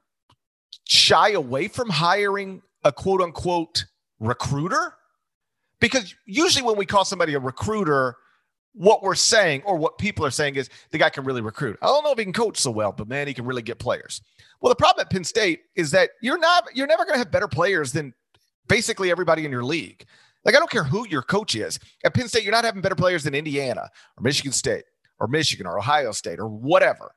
shy 0.85 1.31
away 1.31 1.67
from 1.67 1.89
hiring 1.89 2.61
a 2.83 2.91
quote 2.91 3.21
unquote 3.21 3.85
recruiter 4.19 4.95
because 5.83 6.15
usually 6.25 6.63
when 6.63 6.77
we 6.77 6.85
call 6.85 7.03
somebody 7.03 7.33
a 7.33 7.39
recruiter, 7.39 8.15
what 8.71 9.03
we're 9.03 9.15
saying 9.15 9.63
or 9.65 9.75
what 9.75 9.97
people 9.97 10.25
are 10.25 10.31
saying 10.31 10.55
is 10.55 10.69
the 10.91 10.97
guy 10.97 11.09
can 11.09 11.25
really 11.25 11.41
recruit. 11.41 11.77
I 11.81 11.87
don't 11.87 12.05
know 12.05 12.13
if 12.13 12.17
he 12.17 12.23
can 12.23 12.31
coach 12.31 12.57
so 12.57 12.71
well, 12.71 12.93
but 12.93 13.09
man, 13.09 13.27
he 13.27 13.33
can 13.33 13.45
really 13.45 13.61
get 13.61 13.79
players. 13.79 14.21
Well, 14.61 14.69
the 14.69 14.77
problem 14.77 15.03
at 15.05 15.11
Penn 15.11 15.25
State 15.25 15.63
is 15.75 15.91
that 15.91 16.11
you're 16.21 16.37
not 16.37 16.69
you're 16.73 16.87
never 16.87 17.03
going 17.03 17.15
to 17.15 17.17
have 17.17 17.31
better 17.31 17.49
players 17.49 17.91
than 17.91 18.13
basically 18.69 19.11
everybody 19.11 19.43
in 19.43 19.51
your 19.51 19.65
league. 19.65 20.05
Like 20.45 20.55
I 20.55 20.59
don't 20.59 20.71
care 20.71 20.85
who 20.85 21.05
your 21.09 21.21
coach 21.21 21.53
is. 21.53 21.77
At 22.05 22.13
Penn 22.13 22.29
State, 22.29 22.43
you're 22.43 22.53
not 22.53 22.63
having 22.63 22.81
better 22.81 22.95
players 22.95 23.25
than 23.25 23.35
Indiana 23.35 23.89
or 24.17 24.23
Michigan 24.23 24.53
State 24.53 24.85
or 25.19 25.27
Michigan 25.27 25.67
or 25.67 25.77
Ohio 25.77 26.13
State 26.13 26.39
or 26.39 26.47
whatever. 26.47 27.11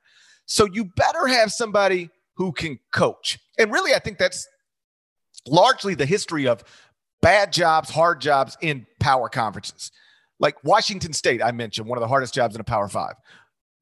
So 0.47 0.65
you 0.65 0.87
better 0.97 1.29
have 1.29 1.53
somebody 1.53 2.11
who 2.35 2.51
can 2.51 2.81
coach. 2.93 3.39
And 3.61 3.71
really, 3.71 3.95
I 3.95 4.01
think 4.01 4.19
that's 4.19 4.45
largely 5.47 5.95
the 5.95 6.07
history 6.07 6.49
of 6.49 6.65
bad 7.27 7.53
jobs, 7.53 7.91
hard 7.91 8.21
jobs 8.21 8.57
in 8.61 8.87
power 9.01 9.29
conferences. 9.29 9.91
Like 10.39 10.63
Washington 10.63 11.13
State, 11.13 11.43
I 11.43 11.51
mentioned, 11.51 11.89
one 11.89 11.99
of 11.99 12.01
the 12.01 12.07
hardest 12.07 12.33
jobs 12.33 12.55
in 12.55 12.61
a 12.61 12.65
Power 12.65 12.87
Five. 12.89 13.15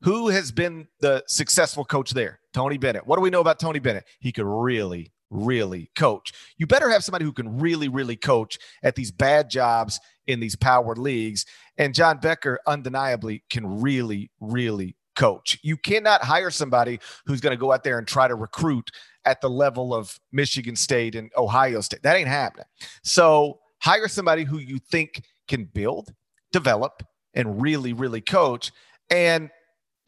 Who 0.01 0.29
has 0.29 0.51
been 0.51 0.89
the 1.01 1.23
successful 1.27 1.85
coach 1.85 2.13
there? 2.13 2.41
Tony 2.55 2.79
Bennett. 2.79 3.07
What 3.07 3.17
do 3.17 3.23
we 3.23 3.29
know 3.29 3.43
about 3.43 3.59
Tony 3.59 3.81
Bennett? 3.81 4.05
He 4.19 4.33
could 4.33 4.47
really, 4.47 5.13
really 5.29 5.91
coach. 5.95 6.33
You 6.57 6.67
better 6.67 6.89
have 6.89 7.05
somebody 7.05 7.27
who 7.27 7.35
can 7.35 7.59
really, 7.59 7.89
really 7.89 8.17
coach 8.17 8.59
at 8.83 8.95
these 8.95 9.13
bad 9.13 9.51
jobs 9.51 10.01
in 10.27 10.41
these 10.41 10.57
power 10.57 10.95
leagues. 10.97 11.45
And 11.77 11.95
John 11.95 12.21
Becker 12.21 12.61
undeniably 12.67 13.45
can 13.51 13.83
really, 13.83 14.31
really 14.41 14.97
coach. 15.15 15.59
You 15.63 15.77
cannot 15.77 16.23
hire 16.23 16.51
somebody 16.51 17.01
who's 17.27 17.41
going 17.41 17.53
to 17.53 17.61
go 17.61 17.73
out 17.73 17.85
there 17.85 17.99
and 17.99 18.07
try 18.07 18.29
to 18.29 18.35
recruit 18.35 18.91
at 19.25 19.41
the 19.41 19.51
level 19.51 19.95
of 19.95 20.19
Michigan 20.33 20.77
State 20.77 21.15
and 21.15 21.31
Ohio 21.37 21.81
State. 21.81 22.03
That 22.03 22.17
ain't 22.17 22.29
happening. 22.29 22.67
So 23.03 23.61
hire 23.81 24.09
somebody 24.09 24.45
who 24.45 24.59
you 24.59 24.79
think 24.79 25.23
can 25.49 25.65
build 25.65 26.13
develop 26.53 27.03
and 27.35 27.61
really, 27.61 27.93
really 27.93 28.21
coach. 28.21 28.73
And 29.11 29.51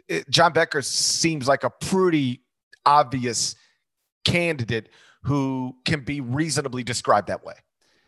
it, 0.09 0.29
John 0.31 0.53
Becker 0.53 0.83
seems 0.83 1.49
like 1.49 1.64
a 1.64 1.71
pretty 1.71 2.42
obvious 2.85 3.57
candidate 4.25 4.88
who 5.23 5.75
can 5.85 6.05
be 6.05 6.21
reasonably 6.21 6.85
described 6.85 7.29
that 7.29 7.45
way. 7.45 7.55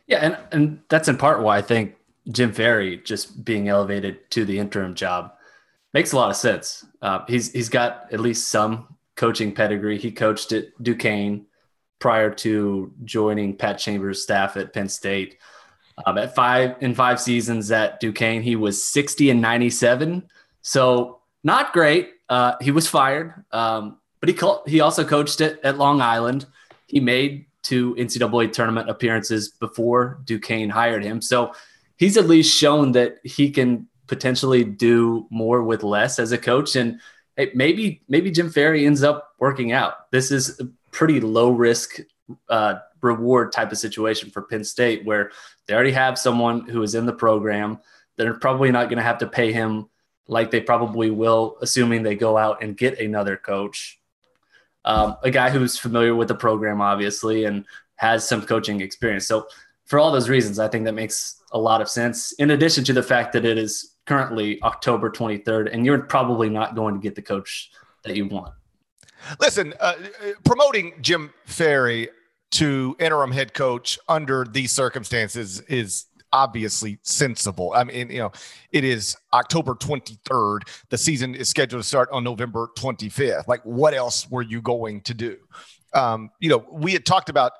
Yeah, 0.07 0.19
and 0.19 0.39
and 0.53 0.81
that's 0.89 1.09
in 1.09 1.19
part 1.19 1.43
why 1.43 1.59
I 1.59 1.63
think 1.63 1.97
Jim 2.31 2.53
Ferry 2.53 2.99
just 2.99 3.45
being 3.45 3.69
elevated 3.69 4.31
to 4.31 4.45
the 4.45 4.59
interim 4.59 4.95
job 4.95 5.33
makes 5.99 6.13
a 6.13 6.17
lot 6.17 6.31
of 6.31 6.37
sense. 6.37 6.87
Uh, 7.03 7.25
he's 7.27 7.51
he's 7.51 7.69
got 7.69 8.07
at 8.13 8.21
least 8.21 8.53
some 8.53 8.95
coaching 9.17 9.53
pedigree. 9.53 9.99
He 9.99 10.13
coached 10.13 10.53
at 10.53 10.67
Duquesne 10.81 11.47
prior 11.99 12.31
to 12.31 12.93
joining 13.03 13.57
Pat 13.57 13.79
Chambers' 13.79 14.23
staff 14.23 14.57
at 14.57 14.73
Penn 14.73 14.89
State. 14.89 15.39
Um, 16.07 16.17
at 16.17 16.37
five 16.37 16.77
in 16.81 16.95
five 16.95 17.21
seasons 17.21 17.73
at 17.73 17.99
Duquesne, 17.99 18.43
he 18.43 18.55
was 18.55 18.87
60 18.89 19.31
and 19.31 19.41
97. 19.41 20.23
So 20.63 21.19
not 21.43 21.73
great. 21.73 22.11
Uh, 22.29 22.55
he 22.61 22.71
was 22.71 22.87
fired, 22.87 23.35
um, 23.51 23.99
but 24.21 24.29
he 24.29 24.37
co- 24.37 24.63
he 24.69 24.79
also 24.79 25.05
coached 25.05 25.41
it 25.41 25.59
at 25.65 25.79
Long 25.79 26.01
Island. 26.01 26.47
He 26.87 27.01
made 27.01 27.47
two 27.65 27.97
NCAA 27.97 28.53
tournament 28.53 28.89
appearances 28.89 29.49
before 29.49 30.21
Duquesne 30.25 30.71
hired 30.71 31.03
him. 31.03 31.21
So 31.21 31.55
he's 31.97 32.17
at 32.17 32.29
least 32.29 32.57
shown 32.57 32.93
that 32.93 33.17
he 33.25 33.51
can 33.51 33.89
potentially 34.09 34.65
do 34.65 35.27
more 35.31 35.63
with 35.63 35.83
less 35.83 36.19
as 36.19 36.33
a 36.33 36.39
coach. 36.39 36.75
And 36.75 37.01
hey, 37.37 37.53
maybe 37.55 38.03
maybe 38.09 38.31
Jim 38.31 38.51
Ferry 38.51 38.87
ends 38.87 39.03
up 39.03 39.35
working 39.39 39.73
out. 39.73 40.11
This 40.11 40.31
is 40.31 40.59
a 40.59 40.69
pretty 40.91 41.21
low 41.21 41.51
risk 41.51 42.01
uh, 42.49 42.77
reward 43.01 43.53
type 43.53 43.71
of 43.71 43.79
situation 43.79 44.31
for 44.31 44.43
Penn 44.43 44.65
State, 44.65 45.05
where 45.05 45.31
they 45.67 45.75
already 45.75 45.93
have 45.93 46.19
someone 46.19 46.69
who 46.69 46.83
is 46.83 46.95
in 46.95 47.07
the 47.07 47.13
program. 47.13 47.79
They're 48.17 48.35
probably 48.35 48.71
not 48.73 48.89
going 48.89 48.97
to 48.97 49.05
have 49.05 49.19
to 49.19 49.27
pay 49.27 49.53
him 49.53 49.89
like 50.27 50.51
they 50.51 50.61
probably 50.61 51.11
will, 51.11 51.57
assuming 51.63 52.03
they 52.03 52.15
go 52.15 52.37
out 52.37 52.63
and 52.63 52.77
get 52.77 53.01
another 53.01 53.37
coach. 53.37 53.99
Um, 54.85 55.17
a 55.23 55.31
guy 55.31 55.51
who's 55.51 55.79
familiar 55.79 56.15
with 56.15 56.29
the 56.29 56.35
program, 56.35 56.81
obviously, 56.81 57.45
and 57.45 57.65
has 57.97 58.27
some 58.27 58.43
coaching 58.43 58.81
experience. 58.81 59.27
So, 59.27 59.47
for 59.87 59.99
all 59.99 60.13
those 60.13 60.29
reasons, 60.29 60.59
I 60.59 60.69
think 60.69 60.85
that 60.85 60.93
makes 60.93 61.41
a 61.53 61.59
lot 61.59 61.81
of 61.81 61.89
sense. 61.89 62.33
In 62.33 62.51
addition 62.51 62.85
to 62.85 62.93
the 62.93 63.03
fact 63.03 63.33
that 63.33 63.47
it 63.47 63.57
is 63.57 63.95
currently 64.09 64.59
October 64.63 65.11
23rd, 65.11 65.73
and 65.73 65.85
you're 65.85 65.99
probably 65.99 66.49
not 66.49 66.75
going 66.75 66.95
to 66.95 67.01
get 67.01 67.15
the 67.15 67.21
coach 67.21 67.71
that 68.05 68.17
you 68.17 68.27
want. 68.27 68.55
Listen, 69.39 69.75
uh, 69.81 69.95
promoting 70.45 70.95
Jim 71.03 71.31
Ferry 71.45 72.09
to 72.53 72.97
interim 72.99 73.31
head 73.31 73.53
coach 73.53 73.99
under 74.09 74.47
these 74.51 74.73
circumstances 74.73 75.61
is 75.63 76.07
obviously 76.33 76.99
sensible. 77.03 77.73
I 77.75 77.85
mean, 77.85 78.11
you 78.11 78.21
know, 78.21 78.33
it 78.73 78.83
is 78.83 79.15
October 79.35 79.75
23rd. 79.75 80.61
The 80.89 80.97
season 80.97 81.35
is 81.35 81.51
scheduled 81.51 81.83
to 81.83 81.87
start 81.87 82.09
on 82.11 82.25
November 82.25 82.71
25th. 82.79 83.47
Like, 83.47 83.61
what 83.65 83.93
else 83.93 84.31
were 84.31 84.43
you 84.43 84.63
going 84.63 85.03
to 85.03 85.13
do? 85.13 85.37
Um, 85.93 86.31
you 86.41 86.49
know, 86.49 86.65
we 86.71 86.95
had 86.95 87.05
talked 87.05 87.29
about 87.29 87.53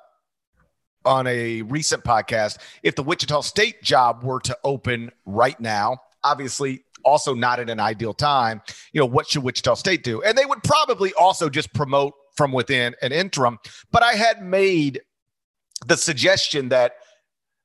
on 1.05 1.27
a 1.27 1.61
recent 1.63 2.03
podcast 2.03 2.57
if 2.81 2.95
the 2.95 3.03
Wichita 3.03 3.41
State 3.41 3.83
job 3.83 4.23
were 4.23 4.39
to 4.41 4.57
open 4.63 5.11
right 5.25 5.59
now, 5.59 5.97
obviously 6.23 6.83
also 7.05 7.33
not 7.33 7.59
at 7.59 7.69
an 7.69 7.79
ideal 7.79 8.13
time. 8.13 8.61
You 8.93 8.99
know, 8.99 9.05
what 9.05 9.27
should 9.27 9.43
Wichita 9.43 9.75
State 9.75 10.03
do? 10.03 10.21
And 10.21 10.37
they 10.37 10.45
would 10.45 10.63
probably 10.63 11.13
also 11.13 11.49
just 11.49 11.73
promote 11.73 12.13
from 12.35 12.51
within 12.51 12.95
an 13.01 13.11
interim. 13.11 13.57
But 13.91 14.03
I 14.03 14.13
had 14.13 14.43
made 14.43 15.01
the 15.87 15.97
suggestion 15.97 16.69
that 16.69 16.93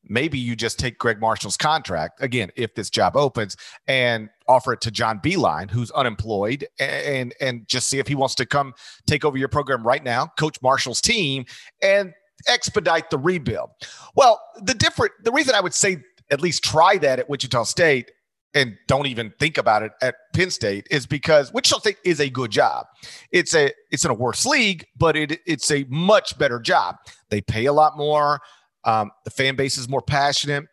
maybe 0.06 0.38
you 0.38 0.54
just 0.54 0.78
take 0.78 0.98
Greg 0.98 1.20
Marshall's 1.20 1.56
contract 1.56 2.22
again 2.22 2.50
if 2.56 2.74
this 2.74 2.90
job 2.90 3.16
opens 3.16 3.56
and 3.86 4.28
offer 4.46 4.72
it 4.72 4.80
to 4.82 4.90
John 4.90 5.20
Beilein, 5.20 5.70
who's 5.70 5.90
unemployed, 5.92 6.66
and 6.78 7.34
and 7.40 7.66
just 7.68 7.88
see 7.88 7.98
if 7.98 8.06
he 8.06 8.14
wants 8.14 8.34
to 8.36 8.46
come 8.46 8.74
take 9.06 9.24
over 9.24 9.38
your 9.38 9.48
program 9.48 9.86
right 9.86 10.04
now, 10.04 10.32
coach 10.38 10.58
Marshall's 10.62 11.00
team, 11.00 11.44
and 11.82 12.12
expedite 12.48 13.10
the 13.10 13.18
rebuild. 13.18 13.70
Well, 14.14 14.40
the 14.60 14.74
different 14.74 15.12
the 15.22 15.32
reason 15.32 15.54
I 15.54 15.60
would 15.60 15.74
say 15.74 15.98
at 16.30 16.40
least 16.40 16.64
try 16.64 16.98
that 16.98 17.18
at 17.18 17.28
Wichita 17.28 17.64
State 17.64 18.10
and 18.54 18.76
don't 18.86 19.06
even 19.06 19.32
think 19.38 19.58
about 19.58 19.82
it 19.82 19.92
at 20.00 20.14
Penn 20.32 20.50
State 20.50 20.86
is 20.90 21.06
because 21.06 21.52
Wichita 21.52 21.80
State 21.80 21.96
is 22.04 22.20
a 22.20 22.30
good 22.30 22.50
job. 22.50 22.86
It's 23.32 23.54
a 23.54 23.72
it's 23.90 24.04
in 24.04 24.10
a 24.10 24.14
worse 24.14 24.46
league, 24.46 24.86
but 24.96 25.16
it 25.16 25.40
it's 25.46 25.70
a 25.70 25.84
much 25.88 26.38
better 26.38 26.60
job. 26.60 26.96
They 27.30 27.40
pay 27.40 27.66
a 27.66 27.72
lot 27.72 27.96
more. 27.96 28.40
Um, 28.84 29.10
the 29.24 29.30
fan 29.30 29.56
base 29.56 29.76
is 29.76 29.88
more 29.88 30.02
passionate, 30.02 30.64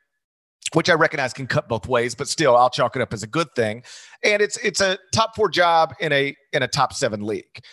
which 0.73 0.89
I 0.89 0.93
recognize 0.93 1.33
can 1.33 1.47
cut 1.47 1.67
both 1.67 1.87
ways, 1.87 2.13
but 2.13 2.27
still, 2.27 2.55
I'll 2.55 2.69
chalk 2.69 2.95
it 2.95 3.01
up 3.01 3.13
as 3.13 3.23
a 3.23 3.27
good 3.27 3.47
thing. 3.55 3.83
And 4.23 4.41
it's 4.41 4.57
it's 4.57 4.81
a 4.81 4.97
top 5.13 5.35
four 5.35 5.49
job 5.49 5.93
in 5.99 6.11
a 6.11 6.35
in 6.53 6.61
a 6.61 6.67
top 6.67 6.93
seven 6.93 7.21
league, 7.21 7.63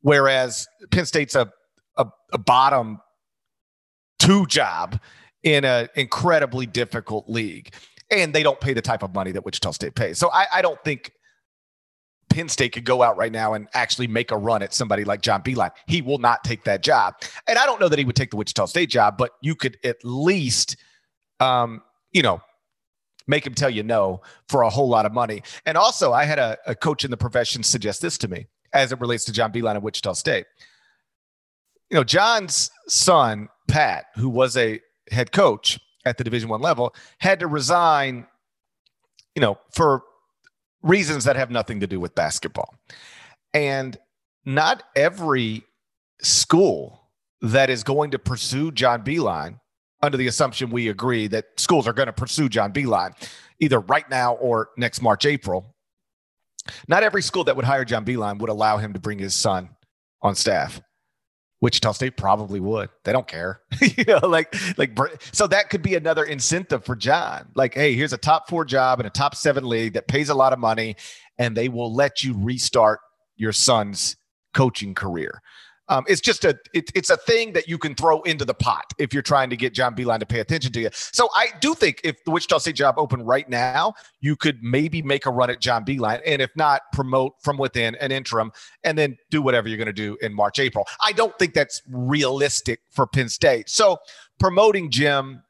whereas 0.00 0.66
Penn 0.90 1.04
State's 1.04 1.34
a 1.34 1.50
a, 1.96 2.06
a 2.32 2.38
bottom 2.38 3.00
two 4.18 4.46
job 4.46 4.98
in 5.42 5.64
an 5.64 5.88
incredibly 5.94 6.66
difficult 6.66 7.28
league 7.28 7.72
and 8.10 8.34
they 8.34 8.42
don't 8.42 8.60
pay 8.60 8.72
the 8.72 8.82
type 8.82 9.02
of 9.02 9.14
money 9.14 9.32
that 9.32 9.44
Wichita 9.44 9.72
State 9.72 9.94
pays. 9.94 10.18
So 10.18 10.30
I, 10.32 10.46
I 10.54 10.62
don't 10.62 10.82
think 10.84 11.12
Penn 12.30 12.48
State 12.48 12.72
could 12.72 12.84
go 12.84 13.02
out 13.02 13.16
right 13.16 13.32
now 13.32 13.54
and 13.54 13.68
actually 13.74 14.06
make 14.06 14.30
a 14.30 14.36
run 14.36 14.62
at 14.62 14.74
somebody 14.74 15.04
like 15.04 15.22
John 15.22 15.42
Beilein. 15.42 15.70
He 15.86 16.02
will 16.02 16.18
not 16.18 16.44
take 16.44 16.64
that 16.64 16.82
job. 16.82 17.14
And 17.46 17.58
I 17.58 17.66
don't 17.66 17.80
know 17.80 17.88
that 17.88 17.98
he 17.98 18.04
would 18.04 18.16
take 18.16 18.30
the 18.30 18.36
Wichita 18.36 18.66
State 18.66 18.90
job, 18.90 19.16
but 19.18 19.32
you 19.40 19.54
could 19.54 19.78
at 19.84 19.96
least, 20.04 20.76
um, 21.40 21.82
you 22.12 22.22
know, 22.22 22.40
make 23.26 23.46
him 23.46 23.54
tell 23.54 23.70
you 23.70 23.82
no 23.82 24.22
for 24.48 24.62
a 24.62 24.70
whole 24.70 24.88
lot 24.88 25.06
of 25.06 25.12
money. 25.12 25.42
And 25.66 25.76
also, 25.76 26.12
I 26.12 26.24
had 26.24 26.38
a, 26.38 26.56
a 26.66 26.74
coach 26.74 27.04
in 27.04 27.10
the 27.10 27.16
profession 27.16 27.62
suggest 27.62 28.02
this 28.02 28.18
to 28.18 28.28
me 28.28 28.46
as 28.72 28.92
it 28.92 29.00
relates 29.00 29.24
to 29.26 29.32
John 29.32 29.52
Beilein 29.52 29.76
at 29.76 29.82
Wichita 29.82 30.12
State. 30.14 30.46
You 31.90 31.96
know, 31.96 32.04
John's 32.04 32.70
son, 32.86 33.48
Pat, 33.66 34.06
who 34.14 34.28
was 34.28 34.56
a 34.56 34.80
head 35.10 35.32
coach, 35.32 35.78
at 36.08 36.18
the 36.18 36.24
Division 36.24 36.48
One 36.48 36.60
level 36.60 36.94
had 37.18 37.40
to 37.40 37.46
resign, 37.46 38.26
you 39.34 39.42
know, 39.42 39.58
for 39.72 40.02
reasons 40.82 41.24
that 41.24 41.36
have 41.36 41.50
nothing 41.50 41.80
to 41.80 41.86
do 41.86 42.00
with 42.00 42.14
basketball. 42.14 42.74
And 43.54 43.96
not 44.44 44.82
every 44.96 45.64
school 46.20 47.02
that 47.40 47.70
is 47.70 47.84
going 47.84 48.10
to 48.12 48.18
pursue 48.18 48.72
John 48.72 49.04
Beilein 49.04 49.60
under 50.02 50.16
the 50.16 50.26
assumption 50.26 50.70
we 50.70 50.88
agree 50.88 51.26
that 51.28 51.46
schools 51.56 51.86
are 51.86 51.92
going 51.92 52.06
to 52.06 52.12
pursue 52.12 52.48
John 52.48 52.72
Beilein 52.72 53.14
either 53.60 53.80
right 53.80 54.08
now 54.08 54.34
or 54.34 54.70
next 54.76 55.02
March, 55.02 55.26
April. 55.26 55.74
Not 56.86 57.02
every 57.02 57.22
school 57.22 57.44
that 57.44 57.56
would 57.56 57.64
hire 57.64 57.84
John 57.84 58.04
Beilein 58.04 58.38
would 58.38 58.50
allow 58.50 58.76
him 58.76 58.92
to 58.92 59.00
bring 59.00 59.18
his 59.18 59.34
son 59.34 59.70
on 60.22 60.34
staff. 60.34 60.80
Wichita 61.60 61.92
State 61.92 62.16
probably 62.16 62.60
would. 62.60 62.88
They 63.04 63.12
don't 63.12 63.26
care. 63.26 63.60
you 63.80 64.04
know, 64.04 64.26
like 64.26 64.54
like 64.78 64.96
so 65.32 65.46
that 65.48 65.70
could 65.70 65.82
be 65.82 65.94
another 65.94 66.24
incentive 66.24 66.84
for 66.84 66.94
John. 66.94 67.48
Like, 67.54 67.74
hey, 67.74 67.94
here's 67.94 68.12
a 68.12 68.18
top 68.18 68.48
4 68.48 68.64
job 68.64 69.00
in 69.00 69.06
a 69.06 69.10
top 69.10 69.34
7 69.34 69.66
league 69.68 69.94
that 69.94 70.06
pays 70.08 70.28
a 70.28 70.34
lot 70.34 70.52
of 70.52 70.58
money 70.58 70.96
and 71.38 71.56
they 71.56 71.68
will 71.68 71.92
let 71.92 72.22
you 72.22 72.36
restart 72.36 73.00
your 73.36 73.52
son's 73.52 74.16
coaching 74.54 74.94
career. 74.94 75.42
Um, 75.88 76.04
it's 76.06 76.20
just 76.20 76.44
a 76.44 76.58
it, 76.74 76.90
it's 76.94 77.10
a 77.10 77.16
thing 77.16 77.52
that 77.54 77.66
you 77.66 77.78
can 77.78 77.94
throw 77.94 78.20
into 78.22 78.44
the 78.44 78.54
pot 78.54 78.84
if 78.98 79.14
you're 79.14 79.22
trying 79.22 79.50
to 79.50 79.56
get 79.56 79.72
John 79.72 79.94
Beilein 79.94 80.20
to 80.20 80.26
pay 80.26 80.40
attention 80.40 80.72
to 80.72 80.80
you. 80.80 80.90
So 80.92 81.28
I 81.34 81.48
do 81.60 81.74
think 81.74 82.00
if 82.04 82.22
the 82.24 82.30
Wichita 82.30 82.58
State 82.58 82.76
job 82.76 82.96
opened 82.98 83.26
right 83.26 83.48
now, 83.48 83.94
you 84.20 84.36
could 84.36 84.62
maybe 84.62 85.02
make 85.02 85.26
a 85.26 85.30
run 85.30 85.50
at 85.50 85.60
John 85.60 85.84
Beilein, 85.84 86.20
and 86.26 86.42
if 86.42 86.50
not, 86.56 86.82
promote 86.92 87.34
from 87.42 87.56
within 87.56 87.94
an 87.96 88.12
interim, 88.12 88.52
and 88.84 88.98
then 88.98 89.16
do 89.30 89.40
whatever 89.40 89.68
you're 89.68 89.78
going 89.78 89.86
to 89.86 89.92
do 89.92 90.16
in 90.20 90.34
March, 90.34 90.58
April. 90.58 90.86
I 91.02 91.12
don't 91.12 91.36
think 91.38 91.54
that's 91.54 91.82
realistic 91.90 92.80
for 92.90 93.06
Penn 93.06 93.28
State. 93.28 93.68
So 93.68 93.98
promoting 94.38 94.90
Jim 94.90 95.42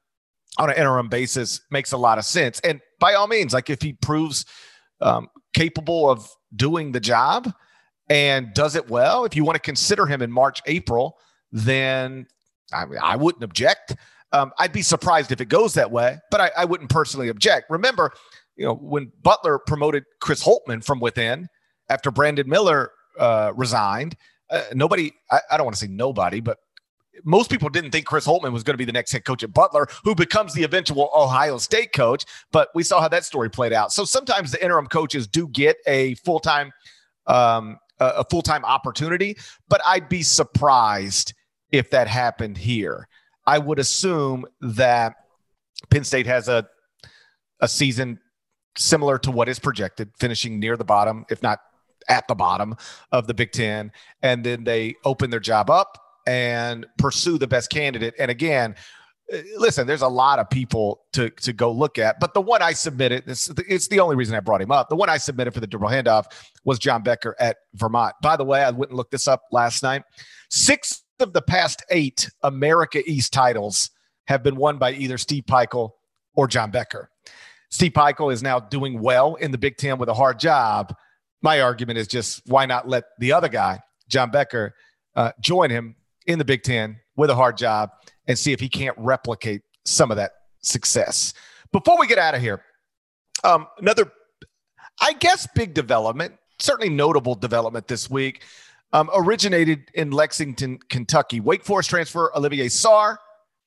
on 0.59 0.70
an 0.70 0.77
interim 0.77 1.09
basis 1.09 1.61
makes 1.70 1.92
a 1.92 1.96
lot 1.96 2.18
of 2.18 2.24
sense, 2.24 2.61
and 2.61 2.81
by 3.01 3.14
all 3.14 3.27
means, 3.27 3.53
like 3.55 3.70
if 3.70 3.83
he 3.83 3.92
proves 3.94 4.44
um, 5.01 5.29
capable 5.53 6.09
of 6.09 6.29
doing 6.55 6.92
the 6.92 7.01
job 7.01 7.53
and 8.09 8.53
does 8.55 8.75
it 8.75 8.88
well, 8.88 9.25
if 9.25 9.37
you 9.37 9.44
want 9.44 9.57
to 9.57 9.61
consider 9.61 10.07
him 10.07 10.23
in 10.23 10.31
March, 10.31 10.61
April, 10.66 11.18
then 11.53 12.27
I, 12.73 12.85
I 13.03 13.16
wouldn't 13.16 13.44
object. 13.44 13.97
Um, 14.33 14.53
I'd 14.59 14.73
be 14.73 14.83
surprised 14.83 15.33
if 15.33 15.40
it 15.40 15.49
goes 15.49 15.75
that 15.75 15.90
way, 15.90 16.18
but 16.31 16.40
I, 16.40 16.51
I, 16.57 16.64
wouldn't 16.66 16.90
personally 16.90 17.29
object. 17.29 17.71
Remember, 17.71 18.12
you 18.57 18.66
know, 18.66 18.75
when 18.75 19.11
Butler 19.23 19.59
promoted 19.59 20.05
Chris 20.21 20.44
Holtmann 20.44 20.85
from 20.85 21.01
within 21.01 21.49
after 21.88 22.11
Brandon 22.11 22.47
Miller 22.49 22.90
uh, 23.18 23.53
resigned, 23.57 24.16
uh, 24.51 24.64
nobody, 24.75 25.12
I, 25.31 25.40
I 25.51 25.57
don't 25.57 25.64
want 25.64 25.77
to 25.77 25.81
say 25.81 25.90
nobody, 25.90 26.40
but 26.40 26.59
most 27.25 27.51
people 27.51 27.68
didn't 27.68 27.90
think 27.90 28.07
Chris 28.07 28.27
Holtmann 28.27 28.53
was 28.53 28.62
going 28.62 28.75
to 28.75 28.79
be 28.79 28.85
the 28.85 28.92
next 28.92 29.12
head 29.12 29.25
coach 29.25 29.42
at 29.42 29.53
Butler, 29.53 29.88
who 30.05 30.14
becomes 30.14 30.53
the 30.53 30.62
eventual 30.62 31.11
Ohio 31.14 31.59
State 31.59 31.92
coach. 31.92 32.25
But 32.53 32.68
we 32.75 32.83
saw 32.83 33.01
how 33.01 33.09
that 33.09 33.25
story 33.25 33.51
played 33.51 33.73
out. 33.73 33.92
So 33.92 34.05
sometimes 34.05 34.53
the 34.53 34.62
interim 34.62 34.87
coaches 34.87 35.27
do 35.27 35.49
get 35.49 35.77
a 35.87 36.14
full 36.16 36.38
time 36.38 36.71
um, 37.27 37.79
a 38.01 38.25
full 38.25 38.43
time 38.43 38.65
opportunity, 38.65 39.37
but 39.69 39.81
I'd 39.87 40.09
be 40.09 40.23
surprised 40.23 41.35
if 41.71 41.91
that 41.91 42.09
happened 42.09 42.57
here. 42.57 43.09
I 43.47 43.59
would 43.59 43.79
assume 43.79 44.45
that 44.61 45.15
Penn 45.91 46.05
State 46.05 46.27
has 46.27 46.49
a 46.49 46.69
a 47.61 47.69
season 47.69 48.21
similar 48.77 49.19
to 49.19 49.31
what 49.31 49.49
is 49.49 49.59
projected, 49.59 50.11
finishing 50.19 50.61
near 50.61 50.77
the 50.77 50.85
bottom, 50.85 51.25
if 51.31 51.43
not 51.43 51.61
at 52.09 52.27
the 52.29 52.35
bottom 52.35 52.77
of 53.13 53.27
the 53.27 53.35
Big 53.35 53.53
Ten, 53.53 53.93
and 54.23 54.45
then 54.45 54.65
they 54.65 54.95
open 55.05 55.31
their 55.31 55.41
job 55.41 55.69
up 55.69 55.99
and 56.27 56.87
pursue 56.99 57.39
the 57.39 57.47
best 57.47 57.71
candidate. 57.71 58.15
And 58.19 58.31
again, 58.31 58.77
listen, 59.57 59.87
there's 59.87 60.03
a 60.03 60.09
lot 60.09 60.38
of 60.38 60.49
people 60.49 61.03
to 61.12 61.31
to 61.31 61.53
go 61.53 61.71
look 61.71 61.99
at, 61.99 62.21
but 62.21 62.35
the 62.35 62.41
one 62.41 62.62
I 62.62 62.73
submitted, 62.73 63.25
it's, 63.27 63.51
it's 63.69 63.88
the 63.88 64.01
only 64.01 64.17
reason 64.17 64.35
I 64.35 64.41
brought 64.41 64.62
him 64.62 64.71
up. 64.71 64.88
The 64.88 64.97
one 64.97 65.11
I 65.11 65.19
submitted 65.19 65.53
for 65.53 65.61
the 65.61 65.67
dribble 65.67 65.88
handoff 65.88 66.25
was 66.64 66.79
John 66.79 67.03
Becker 67.03 67.37
at 67.38 67.59
Vermont. 67.75 68.14
By 68.23 68.37
the 68.37 68.45
way, 68.45 68.62
I 68.62 68.71
went 68.71 68.91
and 68.91 68.97
looked 68.97 69.12
this 69.12 69.29
up 69.29 69.43
last 69.53 69.83
night. 69.83 70.03
Six 70.51 71.03
of 71.21 71.33
the 71.33 71.43
past 71.43 71.83
eight 71.91 72.31
America 72.43 73.03
East 73.07 73.33
titles 73.33 73.91
have 74.27 74.43
been 74.43 74.57
won 74.57 74.79
by 74.79 74.93
either 74.93 75.19
Steve 75.19 75.45
Pikiell 75.47 75.91
or 76.35 76.47
John 76.47 76.71
Becker. 76.71 77.11
Steve 77.71 77.93
Pikiell 77.93 78.33
is 78.33 78.43
now 78.43 78.61
doing 78.61 79.01
well 79.01 79.35
in 79.37 79.51
the 79.51 79.59
Big 79.59 79.77
Ten 79.77 79.99
with 79.99 80.09
a 80.09 80.14
hard 80.14 80.38
job. 80.38 80.95
My 81.43 81.61
argument 81.61 81.99
is 81.99 82.09
just 82.09 82.43
why 82.47 82.67
not 82.67 82.88
let 82.88 83.05
the 83.19 83.33
other 83.33 83.49
guy, 83.49 83.81
John 84.09 84.31
Becker, 84.31 84.75
uh, 85.17 85.33
join 85.41 85.71
him 85.71 85.97
in 86.27 86.38
the 86.38 86.45
Big 86.45 86.62
Ten 86.62 86.99
with 87.18 87.28
a 87.28 87.35
hard 87.35 87.59
job 87.59 87.90
and 88.26 88.38
see 88.38 88.52
if 88.52 88.61
he 88.61 88.68
can't 88.68 88.96
replicate 88.96 89.61
some 89.85 90.11
of 90.11 90.16
that 90.16 90.31
success. 90.62 91.35
Before 91.72 91.98
we 91.98 92.07
get 92.07 92.16
out 92.16 92.35
of 92.35 92.40
here, 92.40 92.62
um, 93.44 93.66
another 93.76 94.11
I 95.00 95.12
guess 95.14 95.46
big 95.54 95.74
development, 95.74 96.35
certainly 96.59 96.88
notable 96.88 97.35
development 97.35 97.87
this 97.88 98.09
week. 98.09 98.42
Um, 98.94 99.11
originated 99.14 99.90
in 99.92 100.12
Lexington, 100.12 100.78
Kentucky. 100.88 101.40
Wake 101.40 101.62
Forest 101.62 101.90
transfer 101.90 102.35
Olivier 102.35 102.68
Sarr 102.68 103.18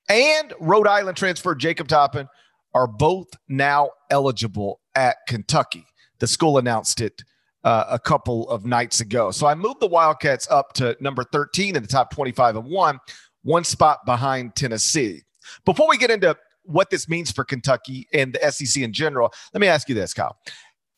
and 0.09 0.51
Rhode 0.59 0.87
Island 0.87 1.15
transfer 1.15 1.53
Jacob 1.53 1.87
Toppin 1.87 2.27
are 2.73 2.87
both 2.87 3.27
now 3.47 3.91
eligible 4.09 4.79
at 4.95 5.17
Kentucky. 5.27 5.85
The 6.17 6.25
school 6.27 6.57
announced 6.57 7.01
it 7.01 7.21
uh, 7.63 7.85
a 7.89 7.99
couple 7.99 8.49
of 8.49 8.65
nights 8.65 9.01
ago. 9.01 9.31
So 9.31 9.45
I 9.45 9.55
moved 9.55 9.79
the 9.79 9.87
Wildcats 9.87 10.49
up 10.49 10.73
to 10.73 10.97
number 10.99 11.23
13 11.23 11.75
in 11.75 11.81
the 11.81 11.87
top 11.87 12.13
25 12.13 12.55
and 12.55 12.65
one, 12.65 12.99
one 13.43 13.63
spot 13.63 14.06
behind 14.06 14.56
Tennessee. 14.56 15.21
Before 15.65 15.89
we 15.89 15.97
get 15.97 16.12
into 16.12 16.36
what 16.63 16.89
this 16.89 17.10
means 17.10 17.32
for 17.32 17.43
Kentucky 17.43 18.08
and 18.13 18.34
the 18.34 18.51
SEC 18.51 18.82
in 18.82 18.93
general, 18.93 19.34
let 19.54 19.62
me 19.62 19.67
ask 19.67 19.89
you 19.89 19.95
this, 19.95 20.13
Kyle. 20.13 20.38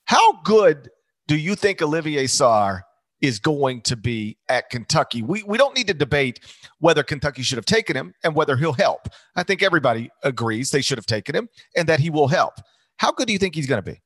How 0.05 0.41
good 0.43 0.89
do 1.27 1.37
you 1.37 1.55
think 1.55 1.81
Olivier 1.81 2.25
Sarr 2.25 2.81
is 3.21 3.39
going 3.39 3.81
to 3.81 3.95
be 3.95 4.37
at 4.49 4.69
Kentucky? 4.69 5.21
We, 5.21 5.43
we 5.43 5.57
don't 5.57 5.75
need 5.75 5.87
to 5.87 5.93
debate 5.93 6.41
whether 6.79 7.03
Kentucky 7.03 7.41
should 7.41 7.57
have 7.57 7.65
taken 7.65 7.95
him 7.95 8.13
and 8.23 8.35
whether 8.35 8.57
he'll 8.57 8.73
help. 8.73 9.07
I 9.35 9.43
think 9.43 9.63
everybody 9.63 10.11
agrees 10.23 10.71
they 10.71 10.81
should 10.81 10.97
have 10.97 11.05
taken 11.05 11.33
him 11.33 11.49
and 11.75 11.87
that 11.87 12.01
he 12.01 12.09
will 12.09 12.27
help. 12.27 12.55
How 12.97 13.11
good 13.11 13.27
do 13.27 13.33
you 13.33 13.39
think 13.39 13.55
he's 13.55 13.67
going 13.67 13.81
to 13.81 13.91
be? 13.91 14.01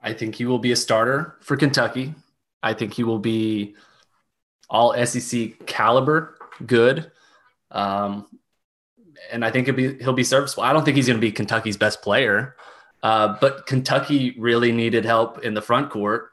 I 0.00 0.12
think 0.12 0.34
he 0.34 0.46
will 0.46 0.58
be 0.58 0.72
a 0.72 0.76
starter 0.76 1.36
for 1.40 1.56
Kentucky. 1.56 2.14
I 2.62 2.74
think 2.74 2.94
he 2.94 3.04
will 3.04 3.18
be 3.18 3.74
all 4.68 4.94
SEC 5.04 5.66
caliber, 5.66 6.36
good. 6.64 7.10
Um, 7.70 8.26
and 9.30 9.44
I 9.44 9.50
think 9.50 9.66
he'll 9.66 9.76
be 9.76 9.98
he'll 9.98 10.12
be 10.12 10.24
serviceable. 10.24 10.64
I 10.64 10.72
don't 10.72 10.84
think 10.84 10.96
he's 10.96 11.06
going 11.06 11.18
to 11.18 11.26
be 11.26 11.32
Kentucky's 11.32 11.76
best 11.76 12.02
player, 12.02 12.56
uh, 13.02 13.36
but 13.40 13.66
Kentucky 13.66 14.34
really 14.38 14.72
needed 14.72 15.04
help 15.04 15.44
in 15.44 15.54
the 15.54 15.62
front 15.62 15.90
court, 15.90 16.30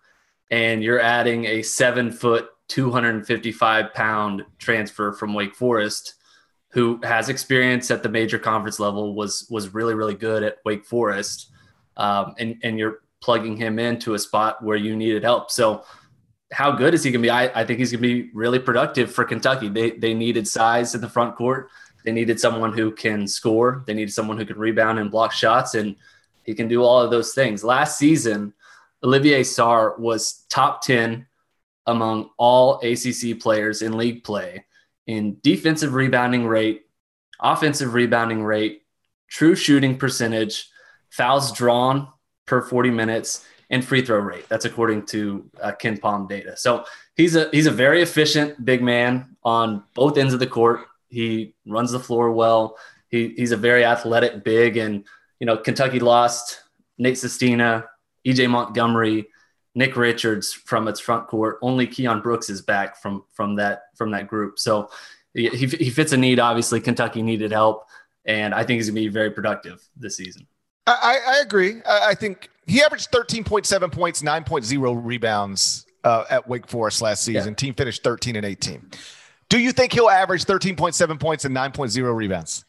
and 0.51 0.83
you're 0.83 0.99
adding 0.99 1.45
a 1.45 1.61
seven 1.61 2.11
foot, 2.11 2.49
255 2.67 3.93
pound 3.93 4.45
transfer 4.57 5.11
from 5.11 5.33
Wake 5.33 5.55
Forest, 5.55 6.15
who 6.69 6.99
has 7.03 7.29
experience 7.29 7.91
at 7.91 8.03
the 8.03 8.09
major 8.09 8.39
conference 8.39 8.79
level, 8.79 9.15
was 9.15 9.47
was 9.49 9.73
really 9.73 9.93
really 9.93 10.15
good 10.15 10.43
at 10.43 10.57
Wake 10.65 10.85
Forest, 10.85 11.51
um, 11.97 12.33
and 12.37 12.57
and 12.63 12.79
you're 12.79 13.01
plugging 13.21 13.57
him 13.57 13.79
into 13.79 14.13
a 14.13 14.19
spot 14.19 14.63
where 14.63 14.77
you 14.77 14.95
needed 14.95 15.23
help. 15.23 15.51
So 15.51 15.83
how 16.51 16.71
good 16.71 16.93
is 16.93 17.03
he 17.03 17.11
going 17.11 17.21
to 17.21 17.27
be? 17.27 17.29
I, 17.29 17.61
I 17.61 17.65
think 17.65 17.79
he's 17.79 17.91
going 17.91 18.01
to 18.01 18.07
be 18.07 18.29
really 18.33 18.59
productive 18.59 19.11
for 19.11 19.23
Kentucky. 19.23 19.69
They, 19.69 19.91
they 19.91 20.13
needed 20.13 20.47
size 20.47 20.95
in 20.95 21.01
the 21.01 21.09
front 21.09 21.35
court. 21.35 21.69
They 22.03 22.11
needed 22.11 22.39
someone 22.39 22.73
who 22.73 22.91
can 22.91 23.27
score. 23.27 23.83
They 23.85 23.93
needed 23.93 24.13
someone 24.13 24.37
who 24.37 24.45
can 24.45 24.57
rebound 24.57 24.99
and 24.99 25.11
block 25.11 25.31
shots, 25.31 25.75
and 25.75 25.95
he 26.43 26.55
can 26.55 26.67
do 26.67 26.83
all 26.83 27.01
of 27.01 27.11
those 27.11 27.33
things. 27.33 27.63
Last 27.63 27.97
season, 27.97 28.53
Olivier 29.03 29.41
Sarr 29.41 29.99
was 29.99 30.45
top 30.49 30.81
10 30.81 31.27
among 31.85 32.29
all 32.37 32.79
ACC 32.83 33.39
players 33.39 33.81
in 33.81 33.97
league 33.97 34.23
play 34.23 34.65
in 35.09 35.37
defensive 35.41 35.95
rebounding 35.95 36.45
rate, 36.45 36.83
offensive 37.39 37.95
rebounding 37.95 38.43
rate, 38.43 38.83
true 39.27 39.55
shooting 39.55 39.97
percentage, 39.97 40.69
fouls 41.09 41.51
drawn 41.51 42.07
per 42.45 42.61
40 42.61 42.91
minutes, 42.91 43.43
and 43.69 43.85
free 43.85 44.03
throw 44.03 44.19
rate. 44.19 44.47
That's 44.49 44.65
according 44.65 45.05
to 45.07 45.49
uh, 45.61 45.73
Palm 46.01 46.27
data. 46.27 46.57
So 46.57 46.85
he's 47.15 47.35
a 47.35 47.49
he's 47.51 47.67
a 47.67 47.71
very 47.71 48.01
efficient 48.01 48.63
big 48.65 48.81
man 48.81 49.35
on 49.43 49.83
both 49.93 50.17
ends 50.17 50.33
of 50.33 50.39
the 50.39 50.47
court. 50.47 50.81
He 51.07 51.55
runs 51.65 51.91
the 51.91 51.99
floor 51.99 52.31
well. 52.31 52.77
He, 53.09 53.29
he's 53.35 53.51
a 53.51 53.57
very 53.57 53.83
athletic 53.83 54.43
big, 54.43 54.77
and 54.77 55.05
you 55.39 55.45
know 55.45 55.57
Kentucky 55.57 55.99
lost 55.99 56.61
Nate 56.97 57.17
Sestina, 57.17 57.85
EJ 58.25 58.49
Montgomery, 58.49 59.27
Nick 59.75 59.95
Richards 59.95 60.53
from 60.53 60.87
its 60.87 60.99
front 60.99 61.27
court. 61.27 61.57
Only 61.61 61.87
Keion 61.87 62.21
Brooks 62.21 62.49
is 62.49 62.61
back 62.61 62.97
from 63.01 63.23
from 63.33 63.55
that 63.55 63.83
from 63.95 64.11
that 64.11 64.27
group. 64.27 64.59
So 64.59 64.89
he, 65.33 65.49
he 65.49 65.89
fits 65.89 66.11
a 66.11 66.17
need. 66.17 66.39
Obviously, 66.39 66.81
Kentucky 66.81 67.21
needed 67.21 67.51
help, 67.51 67.85
and 68.25 68.53
I 68.53 68.63
think 68.63 68.77
he's 68.77 68.89
gonna 68.89 68.99
be 68.99 69.07
very 69.07 69.31
productive 69.31 69.81
this 69.95 70.17
season. 70.17 70.47
I, 70.87 71.19
I 71.27 71.41
agree. 71.41 71.81
I, 71.85 72.09
I, 72.09 72.15
think 72.15 72.49
he 72.69 72.83
averaged 72.83 73.11
13.7 73.11 73.91
points, 73.91 74.21
9.0 74.21 75.01
rebounds 75.03 75.85
uh, 76.03 76.25
at 76.29 76.47
Wake 76.47 76.67
Forest 76.67 77.01
last 77.01 77.23
season. 77.23 77.51
Yeah. 77.51 77.55
Team 77.55 77.73
finished 77.73 78.03
13 78.03 78.35
and 78.35 78.45
18. 78.45 78.91
Do 79.49 79.57
you 79.57 79.71
think 79.71 79.93
he'll 79.93 80.09
average 80.09 80.45
13.7 80.45 81.19
points 81.19 81.45
and 81.45 81.55
9.0 81.55 82.15
rebounds? 82.15 82.65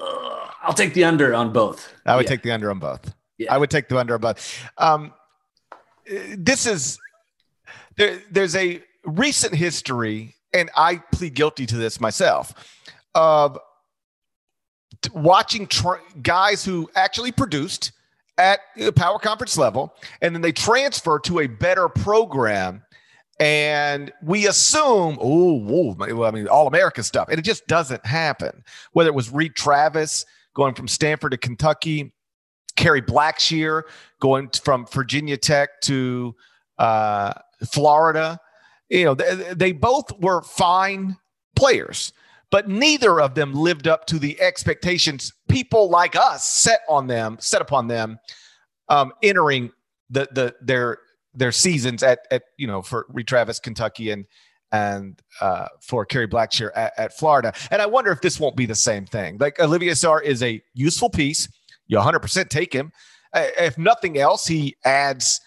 Uh, 0.00 0.48
I'll 0.62 0.72
take 0.72 0.94
the 0.94 1.04
under 1.04 1.34
on 1.34 1.52
both. 1.52 1.92
I 2.06 2.16
would 2.16 2.24
yeah. 2.24 2.30
take 2.30 2.42
the 2.42 2.52
under 2.52 2.70
on 2.70 2.78
both. 2.78 3.14
Yeah. 3.36 3.54
I 3.54 3.58
would 3.58 3.70
take 3.70 3.88
the 3.88 3.98
under 3.98 4.14
on 4.14 4.20
both. 4.20 4.64
Um, 4.78 5.12
this 6.36 6.66
is 6.66 6.98
there, 7.96 8.20
there's 8.30 8.56
a 8.56 8.82
recent 9.04 9.54
history, 9.54 10.34
and 10.54 10.70
I 10.74 10.96
plead 11.12 11.34
guilty 11.34 11.66
to 11.66 11.76
this 11.76 12.00
myself, 12.00 12.54
of 13.14 13.58
watching 15.12 15.66
tra- 15.66 16.00
guys 16.22 16.64
who 16.64 16.90
actually 16.94 17.32
produced 17.32 17.92
at 18.40 18.60
the 18.74 18.92
power 18.92 19.18
conference 19.18 19.58
level 19.58 19.94
and 20.22 20.34
then 20.34 20.40
they 20.40 20.50
transfer 20.50 21.18
to 21.18 21.40
a 21.40 21.46
better 21.46 21.90
program 21.90 22.82
and 23.38 24.10
we 24.22 24.46
assume 24.48 25.18
oh 25.20 25.94
i 26.00 26.30
mean 26.30 26.48
all 26.48 26.66
America 26.66 27.02
stuff 27.02 27.28
and 27.28 27.38
it 27.38 27.42
just 27.42 27.66
doesn't 27.66 28.04
happen. 28.04 28.64
Whether 28.92 29.10
it 29.10 29.14
was 29.14 29.30
reid 29.30 29.54
travis 29.54 30.24
going 30.54 30.74
from 30.74 30.88
stanford 30.88 31.32
to 31.32 31.36
kentucky 31.36 32.12
kerry 32.76 33.02
blackshear 33.02 33.82
going 34.20 34.48
from 34.48 34.86
virginia 34.86 35.36
tech 35.36 35.80
to 35.82 36.34
uh, 36.78 37.34
florida 37.70 38.40
you 38.88 39.04
know 39.04 39.14
they, 39.14 39.54
they 39.54 39.72
both 39.72 40.10
were 40.18 40.42
fine 40.42 41.16
players 41.56 42.14
but 42.50 42.68
neither 42.68 43.20
of 43.20 43.34
them 43.34 43.54
lived 43.54 43.86
up 43.86 44.06
to 44.06 44.18
the 44.18 44.40
expectations 44.40 45.32
people 45.48 45.90
like 45.90 46.16
us 46.16 46.46
set 46.46 46.80
on 46.88 47.06
them, 47.06 47.36
set 47.40 47.60
upon 47.60 47.88
them, 47.88 48.18
um, 48.88 49.12
entering 49.22 49.70
the 50.08 50.28
the 50.32 50.54
their 50.60 50.98
their 51.34 51.52
seasons 51.52 52.02
at 52.02 52.20
at 52.30 52.42
you 52.56 52.66
know 52.66 52.82
for 52.82 53.06
Reid 53.08 53.26
Travis, 53.26 53.60
Kentucky, 53.60 54.10
and 54.10 54.26
and 54.72 55.20
uh, 55.40 55.66
for 55.80 56.06
Kerry 56.06 56.28
Blackshear 56.28 56.70
at, 56.76 56.92
at, 56.96 57.16
Florida. 57.16 57.52
And 57.72 57.82
I 57.82 57.86
wonder 57.86 58.12
if 58.12 58.20
this 58.20 58.38
won't 58.38 58.54
be 58.54 58.66
the 58.66 58.74
same 58.74 59.04
thing. 59.04 59.36
Like 59.38 59.58
Olivier 59.58 59.92
Sarr 59.92 60.22
is 60.22 60.44
a 60.44 60.62
useful 60.74 61.10
piece. 61.10 61.48
You 61.88 61.98
100% 61.98 62.48
take 62.48 62.72
him. 62.72 62.92
If 63.34 63.78
nothing 63.78 64.16
else, 64.16 64.46
he 64.46 64.76
adds 64.84 65.40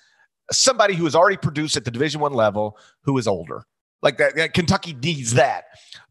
somebody 0.52 0.94
who 0.94 1.06
has 1.06 1.16
already 1.16 1.38
produced 1.38 1.78
at 1.78 1.86
the 1.86 1.92
Division 1.92 2.20
One 2.20 2.34
level 2.34 2.78
who 3.04 3.18
is 3.18 3.28
older. 3.28 3.66
Like 4.02 4.18
that, 4.18 4.54
Kentucky 4.54 4.94
needs 4.94 5.36
that. 5.36 5.66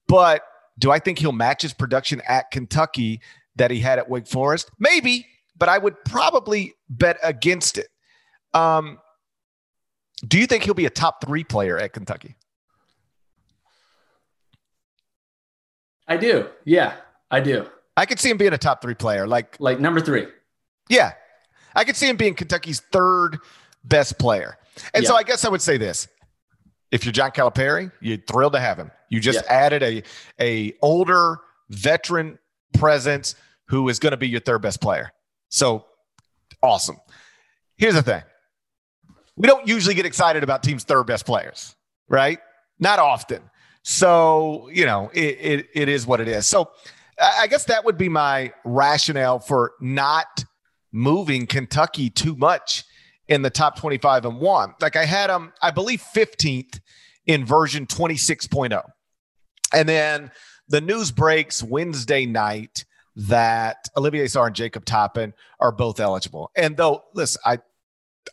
But 0.09 0.43
do 0.79 0.91
I 0.91 0.99
think 0.99 1.19
he'll 1.19 1.33
match 1.33 1.63
his 1.63 1.73
production 1.73 2.23
at 2.27 2.51
Kentucky 2.51 3.21
that 3.57 3.71
he 3.71 3.81
had 3.81 3.99
at 3.99 4.09
Wake 4.09 4.27
Forest? 4.27 4.71
Maybe, 4.79 5.27
but 5.57 5.69
I 5.69 5.79
would 5.79 6.03
probably 6.05 6.75
bet 6.89 7.19
against 7.23 7.79
it. 7.79 7.89
Um, 8.55 8.99
do 10.27 10.39
you 10.39 10.47
think 10.47 10.65
he'll 10.65 10.75
be 10.75 10.87
a 10.87 10.91
top 10.91 11.25
three 11.25 11.45
player 11.45 11.79
at 11.79 11.93
Kentucky? 11.93 12.37
I 16.07 16.17
do. 16.17 16.49
Yeah, 16.65 16.95
I 17.31 17.41
do. 17.41 17.67
I 17.97 18.07
could 18.07 18.19
see 18.19 18.31
him 18.31 18.37
being 18.37 18.53
a 18.53 18.59
top 18.59 18.83
three 18.83 18.95
player, 18.95 19.27
like 19.27 19.57
like 19.61 19.81
number 19.81 20.01
three. 20.01 20.27
Yeah, 20.89 21.13
I 21.75 21.85
could 21.85 21.97
see 21.97 22.09
him 22.09 22.17
being 22.17 22.35
Kentucky's 22.35 22.81
third 22.93 23.39
best 23.85 24.19
player. 24.19 24.59
And 24.95 25.05
yeah. 25.05 25.11
so 25.11 25.17
I 25.17 25.23
guess 25.23 25.45
I 25.45 25.49
would 25.49 25.63
say 25.63 25.77
this: 25.77 26.09
if 26.93 27.05
you're 27.05 27.13
John 27.13 27.33
Calipari, 27.33 27.91
you're 28.01 28.19
thrilled 28.19 28.53
to 28.53 28.61
have 28.61 28.79
him. 28.79 28.93
You 29.09 29.19
just 29.19 29.43
yeah. 29.45 29.53
added 29.53 29.83
a 29.83 30.03
a 30.41 30.75
older 30.83 31.39
veteran 31.71 32.39
presence 32.75 33.35
who 33.67 33.89
is 33.89 33.99
going 33.99 34.13
to 34.13 34.17
be 34.17 34.29
your 34.29 34.41
third 34.41 34.63
best 34.63 34.81
player. 34.81 35.13
So 35.49 35.87
awesome. 36.63 36.99
Here's 37.77 37.95
the 37.95 38.03
thing. 38.03 38.23
We 39.37 39.49
don't 39.49 39.67
usually 39.67 39.95
get 39.95 40.07
excited 40.07 40.43
about 40.45 40.63
teams' 40.63 40.85
third 40.85 41.05
best 41.05 41.25
players, 41.25 41.75
right? 42.09 42.39
Not 42.79 42.99
often. 42.99 43.43
So, 43.83 44.69
you 44.71 44.85
know, 44.85 45.11
it, 45.13 45.39
it, 45.41 45.69
it 45.75 45.89
is 45.89 46.07
what 46.07 46.21
it 46.21 46.29
is. 46.29 46.47
So 46.47 46.71
I 47.19 47.47
guess 47.47 47.65
that 47.65 47.85
would 47.85 47.97
be 47.97 48.09
my 48.09 48.53
rationale 48.65 49.39
for 49.39 49.73
not 49.81 50.45
moving 50.93 51.47
Kentucky 51.47 52.11
too 52.11 52.37
much 52.37 52.85
in 53.33 53.41
the 53.41 53.51
top 53.51 53.79
25 53.79 54.27
and 54.27 54.39
one. 54.39 54.75
Like 54.83 54.95
I 54.95 55.07
had 55.07 55.31
them, 55.31 55.55
I 55.63 55.71
believe 55.71 56.05
15th 56.15 56.81
in 57.27 57.47
version 57.47 57.87
26.0. 57.87 58.83
And 59.73 59.89
then 59.89 60.31
the 60.69 60.83
news 60.83 61.11
breaks 61.11 61.63
Wednesday 61.63 62.27
night 62.27 62.85
that 63.17 63.89
Olivier 63.97 64.27
Sarr 64.27 64.49
and 64.49 64.55
Jacob 64.55 64.85
Toppin 64.85 65.33
are 65.61 65.73
both 65.73 65.99
eligible. 65.99 66.51
And 66.55 66.77
though, 66.77 67.05
listen, 67.15 67.41
I 67.45 67.59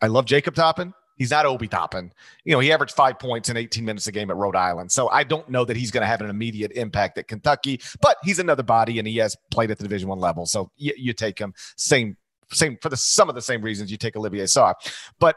I 0.02 0.08
love 0.08 0.26
Jacob 0.26 0.54
Toppin. 0.54 0.94
He's 1.16 1.32
not 1.32 1.46
Obi 1.46 1.68
Toppin. 1.68 2.12
You 2.44 2.54
know, 2.54 2.60
he 2.60 2.72
averaged 2.72 2.94
five 2.94 3.20
points 3.20 3.50
in 3.50 3.58
18 3.58 3.84
minutes 3.84 4.08
a 4.08 4.12
game 4.12 4.30
at 4.30 4.38
Rhode 4.38 4.56
Island. 4.56 4.92
So 4.92 5.10
I 5.10 5.24
don't 5.24 5.48
know 5.50 5.66
that 5.66 5.76
he's 5.76 5.92
going 5.92 6.02
to 6.02 6.08
have 6.08 6.22
an 6.22 6.30
immediate 6.30 6.72
impact 6.74 7.18
at 7.18 7.28
Kentucky, 7.28 7.82
but 8.02 8.18
he's 8.24 8.40
another 8.40 8.64
body 8.64 9.00
and 9.00 9.08
he 9.08 9.18
has 9.18 9.36
played 9.52 9.72
at 9.72 9.78
the 9.78 9.84
Division 9.84 10.08
One 10.10 10.20
level. 10.20 10.46
So 10.46 10.72
you, 10.78 10.94
you 10.98 11.14
take 11.14 11.40
him. 11.40 11.54
Same 11.76 12.16
same 12.52 12.78
for 12.82 12.90
the 12.90 12.98
some 12.98 13.30
of 13.30 13.36
the 13.36 13.42
same 13.42 13.62
reasons 13.62 13.92
you 13.92 13.98
take 13.98 14.16
Olivier 14.16 14.46
Sarr. 14.46 14.74
But 15.20 15.36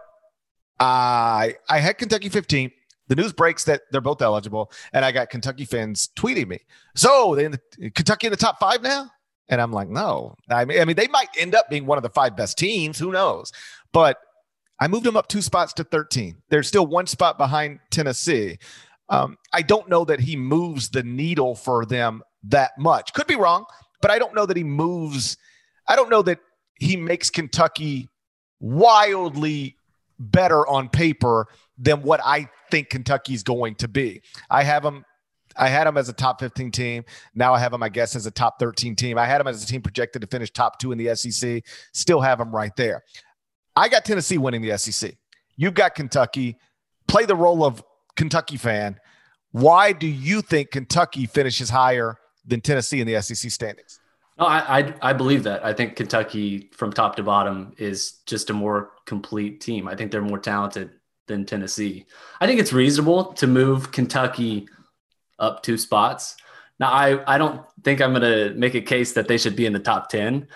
I 0.81 1.57
I 1.69 1.79
had 1.79 1.99
Kentucky 1.99 2.29
15. 2.29 2.71
The 3.09 3.17
news 3.17 3.33
breaks 3.33 3.65
that 3.65 3.83
they're 3.91 4.01
both 4.01 4.23
eligible, 4.23 4.73
and 4.93 5.05
I 5.05 5.13
got 5.13 5.29
Kentucky 5.29 5.65
fans 5.65 6.09
tweeting 6.17 6.49
me. 6.49 6.61
So 6.95 7.35
they 7.35 7.45
in 7.45 7.53
the, 7.53 7.91
Kentucky 7.91 8.29
in 8.29 8.31
the 8.31 8.37
top 8.37 8.59
five 8.59 8.81
now, 8.81 9.11
and 9.49 9.61
I'm 9.61 9.73
like, 9.73 9.89
no. 9.89 10.37
I 10.49 10.65
mean, 10.65 10.81
I 10.81 10.85
mean, 10.85 10.97
they 10.97 11.09
might 11.09 11.29
end 11.37 11.55
up 11.55 11.69
being 11.69 11.85
one 11.85 11.99
of 11.99 12.03
the 12.03 12.11
five 12.11 12.37
best 12.37 12.57
teams. 12.57 12.99
Who 12.99 13.13
knows? 13.13 13.53
But 13.93 14.19
I 14.81 14.89
moved 14.89 15.05
them 15.05 15.17
up 15.17 15.29
two 15.29 15.43
spots 15.43 15.73
to 15.75 15.85
13. 15.85 16.43
They're 16.49 16.63
still 16.63 16.87
one 16.87 17.07
spot 17.07 17.39
behind 17.39 17.81
Tennessee. 17.91 18.59
Um, 19.09 19.37
I 19.53 19.63
don't 19.63 19.89
know 19.89 20.05
that 20.07 20.21
he 20.21 20.37
moves 20.37 20.89
the 20.89 21.03
needle 21.03 21.55
for 21.55 21.85
them 21.85 22.23
that 22.45 22.73
much. 22.79 23.13
Could 23.13 23.27
be 23.27 23.37
wrong, 23.37 23.65
but 24.01 24.11
I 24.11 24.19
don't 24.19 24.35
know 24.35 24.47
that 24.47 24.57
he 24.57 24.65
moves. 24.65 25.37
I 25.87 25.97
don't 25.97 26.09
know 26.09 26.23
that 26.23 26.39
he 26.83 26.97
makes 26.97 27.31
Kentucky 27.31 28.09
wildly 28.59 29.77
better 30.19 30.67
on 30.67 30.89
paper 30.89 31.47
than 31.79 32.03
what 32.03 32.21
I 32.25 32.49
think 32.71 32.91
Kentucky's 32.91 33.45
going 33.45 33.77
to 33.77 33.89
be. 33.89 34.23
I 34.51 34.65
have 34.65 34.83
them. 34.83 35.05
I 35.57 35.69
had 35.69 35.87
them 35.87 35.97
as 35.97 36.09
a 36.09 36.13
top 36.13 36.41
15 36.41 36.71
team. 36.71 37.05
Now 37.35 37.55
I 37.55 37.59
have 37.59 37.73
them, 37.73 37.83
I 37.83 37.89
guess, 37.89 38.17
as 38.17 38.27
a 38.27 38.31
top 38.31 38.59
13 38.59 38.97
team. 38.97 39.19
I 39.19 39.27
had 39.27 39.39
them 39.39 39.47
as 39.47 39.63
a 39.63 39.67
team 39.67 39.83
projected 39.83 40.23
to 40.23 40.29
finish 40.29 40.51
top 40.51 40.79
two 40.79 40.93
in 40.93 40.99
the 40.99 41.15
SEC. 41.15 41.63
Still 41.93 42.21
have 42.21 42.39
them 42.39 42.55
right 42.55 42.75
there. 42.77 43.03
I 43.77 43.89
got 43.89 44.05
Tennessee 44.05 44.39
winning 44.39 44.63
the 44.63 44.77
SEC. 44.79 45.15
You've 45.57 45.75
got 45.75 45.95
Kentucky. 45.95 46.57
Play 47.07 47.27
the 47.27 47.37
role 47.37 47.65
of 47.65 47.85
Kentucky 48.17 48.57
fan. 48.57 48.99
Why 49.51 49.93
do 49.93 50.07
you 50.07 50.41
think 50.41 50.71
Kentucky 50.71 51.27
finishes 51.27 51.69
higher 51.71 52.17
than 52.47 52.61
Tennessee 52.61 53.01
in 53.01 53.07
the 53.07 53.21
SEC 53.21 53.51
standings? 53.51 54.01
No, 54.43 54.49
I, 54.49 54.79
I, 54.81 54.95
I 55.03 55.13
believe 55.13 55.45
that. 55.45 55.65
I 55.65 55.73
think 55.73 55.95
Kentucky, 55.95 56.69
from 56.73 56.93
top 56.93 57.15
to 57.15 57.23
bottom, 57.23 57.75
is 57.79 58.15
just 58.27 58.51
a 58.51 58.53
more 58.53 58.91
complete 59.07 59.61
team. 59.61 59.87
I 59.87 59.95
think 59.95 60.11
they're 60.11 60.21
more 60.21 60.41
talented 60.41 60.91
than 61.29 61.47
Tennessee. 61.47 62.07
I 62.41 62.49
think 62.49 62.59
it's 62.59 62.73
reasonable 62.73 63.35
to 63.35 63.47
move 63.47 63.93
Kentucky 63.93 64.67
up 65.39 65.63
two 65.63 65.79
spots. 65.79 66.35
Now, 66.81 66.91
I, 66.91 67.35
I 67.37 67.39
don't 67.39 67.65
think 67.85 68.01
I'm 68.01 68.11
going 68.11 68.23
to 68.23 68.53
make 68.59 68.75
a 68.75 68.81
case 68.81 69.13
that 69.13 69.29
they 69.29 69.39
should 69.39 69.55
be 69.55 69.65
in 69.65 69.73
the 69.73 69.79
top 69.79 70.09
10. 70.09 70.49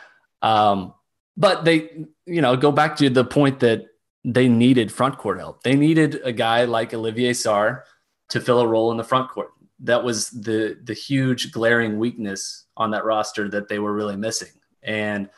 Um, 0.42 0.92
but 1.37 1.64
they, 1.64 2.07
you 2.27 2.42
know, 2.42 2.57
go 2.57 2.72
back 2.72 2.96
to 2.96 3.09
the 3.09 3.25
point 3.25 3.61
that 3.61 3.85
they 4.25 4.49
needed 4.49 4.90
front 4.90 5.16
court 5.16 5.38
help. 5.38 5.62
They 5.62 5.77
needed 5.77 6.22
a 6.25 6.33
guy 6.33 6.64
like 6.64 6.92
Olivier 6.92 7.31
Sarr 7.31 7.83
to 8.31 8.40
fill 8.40 8.59
a 8.59 8.66
role 8.66 8.90
in 8.90 8.96
the 8.96 9.05
front 9.05 9.31
court. 9.31 9.53
That 9.80 10.02
was 10.04 10.30
the 10.30 10.78
the 10.82 10.94
huge 10.94 11.52
glaring 11.52 11.98
weakness 11.98 12.64
on 12.76 12.90
that 12.92 13.04
roster 13.04 13.48
that 13.50 13.68
they 13.68 13.78
were 13.78 13.92
really 13.92 14.16
missing. 14.16 14.52
And 14.82 15.28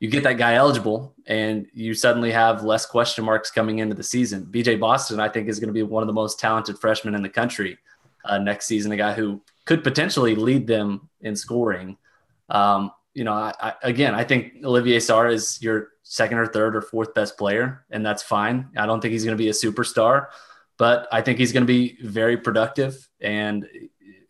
you 0.00 0.08
get 0.08 0.22
that 0.24 0.38
guy 0.38 0.54
eligible 0.54 1.14
and 1.26 1.66
you 1.74 1.92
suddenly 1.92 2.30
have 2.32 2.64
less 2.64 2.86
question 2.86 3.24
marks 3.24 3.50
coming 3.50 3.78
into 3.78 3.94
the 3.94 4.02
season. 4.02 4.46
BJ 4.50 4.80
Boston, 4.80 5.20
I 5.20 5.28
think, 5.28 5.48
is 5.48 5.60
going 5.60 5.68
to 5.68 5.74
be 5.74 5.82
one 5.82 6.02
of 6.02 6.06
the 6.06 6.12
most 6.12 6.40
talented 6.40 6.78
freshmen 6.78 7.14
in 7.14 7.22
the 7.22 7.28
country 7.28 7.78
uh, 8.24 8.38
next 8.38 8.66
season, 8.66 8.92
a 8.92 8.96
guy 8.96 9.12
who 9.12 9.40
could 9.66 9.84
potentially 9.84 10.34
lead 10.34 10.66
them 10.66 11.08
in 11.20 11.36
scoring. 11.36 11.98
Um, 12.48 12.92
you 13.14 13.24
know, 13.24 13.32
I, 13.32 13.52
I, 13.60 13.74
again, 13.82 14.14
I 14.14 14.24
think 14.24 14.64
Olivier 14.64 14.98
Sarr 14.98 15.32
is 15.32 15.60
your 15.62 15.88
second 16.02 16.38
or 16.38 16.46
third 16.46 16.74
or 16.74 16.80
fourth 16.80 17.12
best 17.12 17.36
player, 17.36 17.84
and 17.90 18.04
that's 18.04 18.22
fine. 18.22 18.68
I 18.76 18.86
don't 18.86 19.00
think 19.00 19.12
he's 19.12 19.24
going 19.24 19.36
to 19.36 19.42
be 19.42 19.50
a 19.50 19.52
superstar, 19.52 20.28
but 20.80 21.06
I 21.12 21.20
think 21.20 21.38
he's 21.38 21.52
going 21.52 21.62
to 21.62 21.66
be 21.66 21.98
very 22.00 22.38
productive. 22.38 23.06
And 23.20 23.68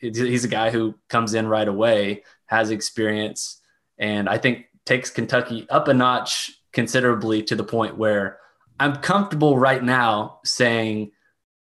he's 0.01 0.45
a 0.45 0.49
guy 0.49 0.71
who 0.71 0.97
comes 1.09 1.35
in 1.35 1.47
right 1.47 1.69
away, 1.69 2.25
has 2.47 2.73
experience, 2.73 3.61
and 3.99 4.29
I 4.29 4.37
think 4.37 4.67
takes 4.85 5.11
Kentucky 5.11 5.69
up 5.71 5.87
a 5.87 5.95
notch 5.95 6.51
considerably 6.73 7.45
to 7.45 7.55
the 7.55 7.63
point 7.63 7.97
where 7.97 8.41
I'm 8.81 8.97
comfortable 8.97 9.59
right 9.59 9.81
now 9.81 10.41
saying 10.45 11.13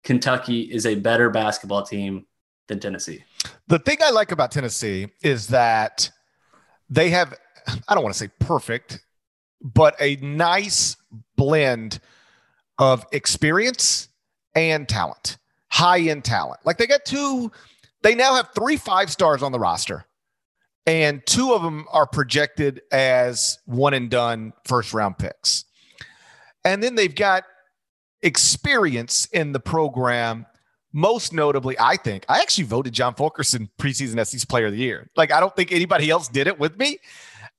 Kentucky 0.04 0.64
is 0.64 0.86
a 0.86 0.96
better 0.96 1.30
basketball 1.30 1.84
team 1.84 2.26
than 2.68 2.82
Tennessee. 2.82 3.24
The 3.68 3.80
thing 3.80 4.00
I 4.04 4.10
like 4.10 4.34
about 4.34 4.52
Tennessee 4.52 5.08
is 5.22 5.48
that 5.48 6.12
they 6.90 7.10
have, 7.12 7.34
I 7.88 7.96
don't 7.96 8.04
want 8.04 8.16
to 8.16 8.20
say 8.20 8.32
perfect, 8.42 9.00
but 9.62 9.96
a 10.02 10.18
nice 10.18 10.98
blend 11.38 12.02
of 12.78 13.06
experience 13.14 14.10
and 14.56 14.88
talent, 14.88 15.38
high 15.70 16.00
end 16.00 16.24
talent. 16.24 16.60
Like 16.66 16.78
they 16.78 16.88
got 16.88 17.06
two, 17.06 17.52
they 18.02 18.16
now 18.16 18.36
have 18.36 18.50
three 18.56 18.78
five 18.78 19.12
stars 19.12 19.44
on 19.44 19.52
the 19.52 19.60
roster, 19.60 20.06
and 20.86 21.26
two 21.26 21.54
of 21.54 21.62
them 21.62 21.86
are 21.92 22.08
projected 22.08 22.82
as 22.92 23.58
one 23.66 23.94
and 23.94 24.10
done 24.10 24.54
first 24.66 24.94
round 24.94 25.18
picks. 25.18 25.66
And 26.66 26.82
then 26.82 26.96
they've 26.96 27.14
got 27.14 27.44
experience 28.22 29.28
in 29.34 29.52
the 29.52 29.60
program. 29.60 30.46
Most 30.96 31.34
notably, 31.34 31.76
I 31.80 31.98
think 31.98 32.24
I 32.30 32.40
actually 32.40 32.66
voted 32.66 32.94
John 32.94 33.16
Fulkerson 33.16 33.70
preseason 33.80 34.24
SEC 34.26 34.48
Player 34.48 34.68
of 34.68 34.74
the 34.74 34.78
Year. 34.78 35.10
Like 35.16 35.32
I 35.32 35.40
don't 35.40 35.56
think 35.56 35.72
anybody 35.72 36.10
else 36.10 36.28
did 36.28 36.48
it 36.48 36.60
with 36.60 36.78
me. 36.78 37.00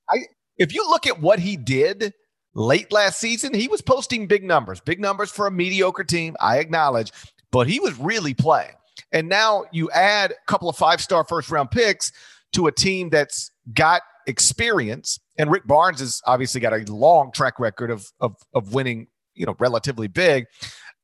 I 0.09 0.19
if 0.57 0.73
you 0.73 0.87
look 0.89 1.05
at 1.05 1.19
what 1.19 1.39
he 1.39 1.57
did 1.57 2.13
late 2.55 2.91
last 2.91 3.19
season, 3.19 3.53
he 3.53 3.67
was 3.67 3.81
posting 3.81 4.27
big 4.27 4.43
numbers, 4.43 4.79
big 4.79 4.99
numbers 4.99 5.29
for 5.29 5.45
a 5.45 5.51
mediocre 5.51 6.03
team. 6.03 6.35
I 6.39 6.57
acknowledge, 6.57 7.11
but 7.51 7.67
he 7.67 7.79
was 7.79 7.97
really 7.99 8.33
playing. 8.33 8.73
And 9.11 9.29
now 9.29 9.65
you 9.71 9.91
add 9.91 10.31
a 10.31 10.45
couple 10.47 10.69
of 10.69 10.75
five 10.75 11.01
star 11.01 11.23
first 11.23 11.51
round 11.51 11.69
picks 11.69 12.11
to 12.53 12.67
a 12.67 12.71
team 12.71 13.09
that's 13.09 13.51
got 13.73 14.01
experience. 14.25 15.19
And 15.37 15.51
Rick 15.51 15.67
Barnes 15.67 15.99
has 15.99 16.21
obviously 16.25 16.61
got 16.61 16.73
a 16.73 16.91
long 16.91 17.31
track 17.31 17.59
record 17.59 17.91
of, 17.91 18.07
of, 18.19 18.35
of 18.53 18.73
winning, 18.73 19.07
you 19.33 19.45
know, 19.45 19.55
relatively 19.59 20.07
big. 20.07 20.45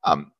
Um, 0.04 0.32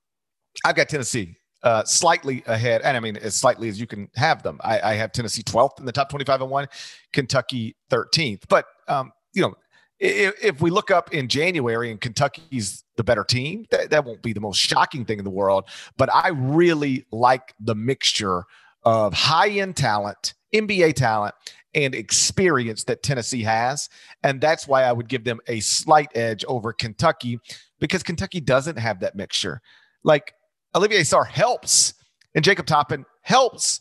I've 0.65 0.75
got 0.75 0.89
Tennessee 0.89 1.37
uh, 1.63 1.85
slightly 1.85 2.43
ahead, 2.47 2.83
and 2.83 2.97
I 2.97 3.01
mean 3.01 3.17
as 3.17 3.37
slightly 3.37 3.69
as 3.69 3.79
you 3.79 3.87
can 3.87 4.09
have 4.17 4.43
them. 4.43 4.59
I, 4.63 4.81
I 4.81 4.95
have 4.95 5.13
Tennessee 5.13 5.43
12th 5.43 5.79
in 5.79 5.87
the 5.87 5.93
top 5.93 6.09
25 6.09 6.41
and 6.41 6.51
one, 6.51 6.67
Kentucky 7.13 7.77
13th. 7.91 8.43
But 8.49 8.67
um, 8.89 9.13
you 9.33 9.43
know, 9.43 9.55
if, 10.03 10.61
we 10.61 10.71
look 10.71 10.91
up 10.91 11.15
in 11.15 11.29
January 11.29 11.91
and 11.91 12.01
Kentucky's 12.01 12.85
the 12.97 13.05
better 13.05 13.25
team, 13.25 13.67
that, 13.71 13.91
that 13.91 14.05
won't 14.05 14.21
be 14.21 14.33
the 14.33 14.41
most 14.41 14.59
shocking 14.59 15.05
thing 15.05 15.19
in 15.19 15.25
the 15.25 15.31
world. 15.31 15.69
But 15.97 16.13
I 16.13 16.29
really 16.29 17.07
like 17.13 17.55
the 17.61 17.75
mixture 17.75 18.45
of 18.85 19.15
high 19.15 19.51
end 19.51 19.77
talent, 19.77 20.35
NBA 20.53 20.95
talent, 20.95 21.35
and 21.75 21.95
experience 21.95 22.85
that 22.85 23.03
Tennessee 23.03 23.43
has. 23.43 23.89
And 24.25 24.41
that's 24.41 24.67
why 24.67 24.83
I 24.83 24.93
would 24.93 25.09
give 25.09 25.25
them 25.25 25.39
a 25.47 25.61
slight 25.61 26.09
edge 26.17 26.45
over 26.49 26.73
Kentucky 26.73 27.39
because 27.79 28.03
Kentucky 28.03 28.41
doesn't 28.41 28.79
have 28.79 29.01
that 29.01 29.15
mixture. 29.15 29.61
Like 30.03 30.35
Olivier 30.75 31.03
Sarr 31.03 31.27
helps 31.27 31.95
and 32.35 32.45
Jacob 32.45 32.67
Toppin 32.67 33.05
helps, 33.23 33.81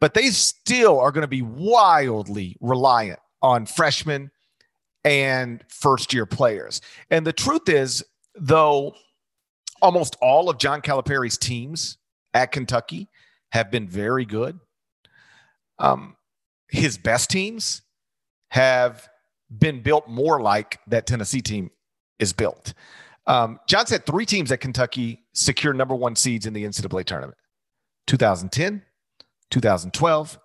but 0.00 0.14
they 0.14 0.28
still 0.28 0.98
are 0.98 1.12
going 1.12 1.22
to 1.22 1.28
be 1.28 1.42
wildly 1.42 2.56
reliant 2.60 3.20
on 3.42 3.66
freshmen 3.66 4.30
and 5.08 5.64
first 5.68 6.12
year 6.12 6.26
players. 6.26 6.82
And 7.10 7.26
the 7.26 7.32
truth 7.32 7.68
is, 7.68 8.04
though, 8.34 8.94
almost 9.80 10.16
all 10.20 10.50
of 10.50 10.58
John 10.58 10.82
Calipari's 10.82 11.38
teams 11.38 11.96
at 12.34 12.52
Kentucky 12.52 13.08
have 13.50 13.70
been 13.70 13.88
very 13.88 14.26
good. 14.26 14.60
Um, 15.78 16.16
his 16.68 16.98
best 16.98 17.30
teams 17.30 17.80
have 18.50 19.08
been 19.56 19.82
built 19.82 20.08
more 20.08 20.42
like 20.42 20.78
that 20.88 21.06
Tennessee 21.06 21.40
team 21.40 21.70
is 22.18 22.34
built. 22.34 22.74
Um, 23.26 23.60
John 23.66 23.86
said 23.86 24.04
three 24.04 24.26
teams 24.26 24.52
at 24.52 24.60
Kentucky 24.60 25.24
secure 25.32 25.72
number 25.72 25.94
one 25.94 26.16
seeds 26.16 26.44
in 26.44 26.52
the 26.52 26.64
NCAA 26.64 27.04
tournament 27.06 27.38
2010, 28.08 28.82
2012, 29.50 30.38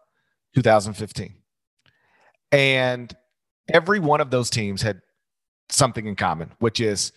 2015. 0.56 1.36
And 2.54 3.14
every 3.68 4.00
one 4.00 4.22
of 4.22 4.32
those 4.32 4.50
teams 4.50 4.82
had 4.82 5.02
something 5.70 6.06
in 6.06 6.16
common, 6.16 6.52
which 6.60 6.80
is 6.80 7.12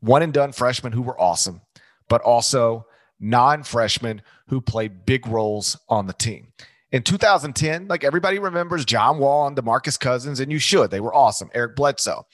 one 0.00 0.22
and 0.22 0.32
done 0.32 0.52
freshmen 0.52 0.92
who 0.92 1.02
were 1.02 1.20
awesome, 1.20 1.60
but 2.08 2.20
also 2.22 2.86
non 3.20 3.62
freshmen 3.62 4.22
who 4.48 4.60
played 4.60 5.04
big 5.04 5.26
roles 5.26 5.76
on 5.88 6.06
the 6.06 6.12
team. 6.12 6.52
In 6.90 7.02
2010, 7.02 7.88
like 7.88 8.04
everybody 8.04 8.38
remembers 8.38 8.84
John 8.84 9.18
Wall 9.18 9.46
and 9.46 9.56
DeMarcus 9.56 10.00
Cousins, 10.00 10.40
and 10.40 10.50
you 10.50 10.58
should. 10.58 10.90
They 10.90 11.00
were 11.00 11.14
awesome. 11.14 11.50
Eric 11.52 11.76
Bledsoe. 11.76 12.26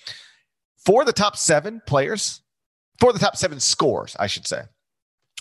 For 0.85 1.05
the 1.05 1.13
top 1.13 1.37
seven 1.37 1.81
players, 1.87 2.43
for 3.01 3.13
the 3.13 3.19
top 3.19 3.37
seven 3.37 3.59
scores, 3.59 4.15
I 4.21 4.27
should 4.27 4.47
say, 4.47 4.63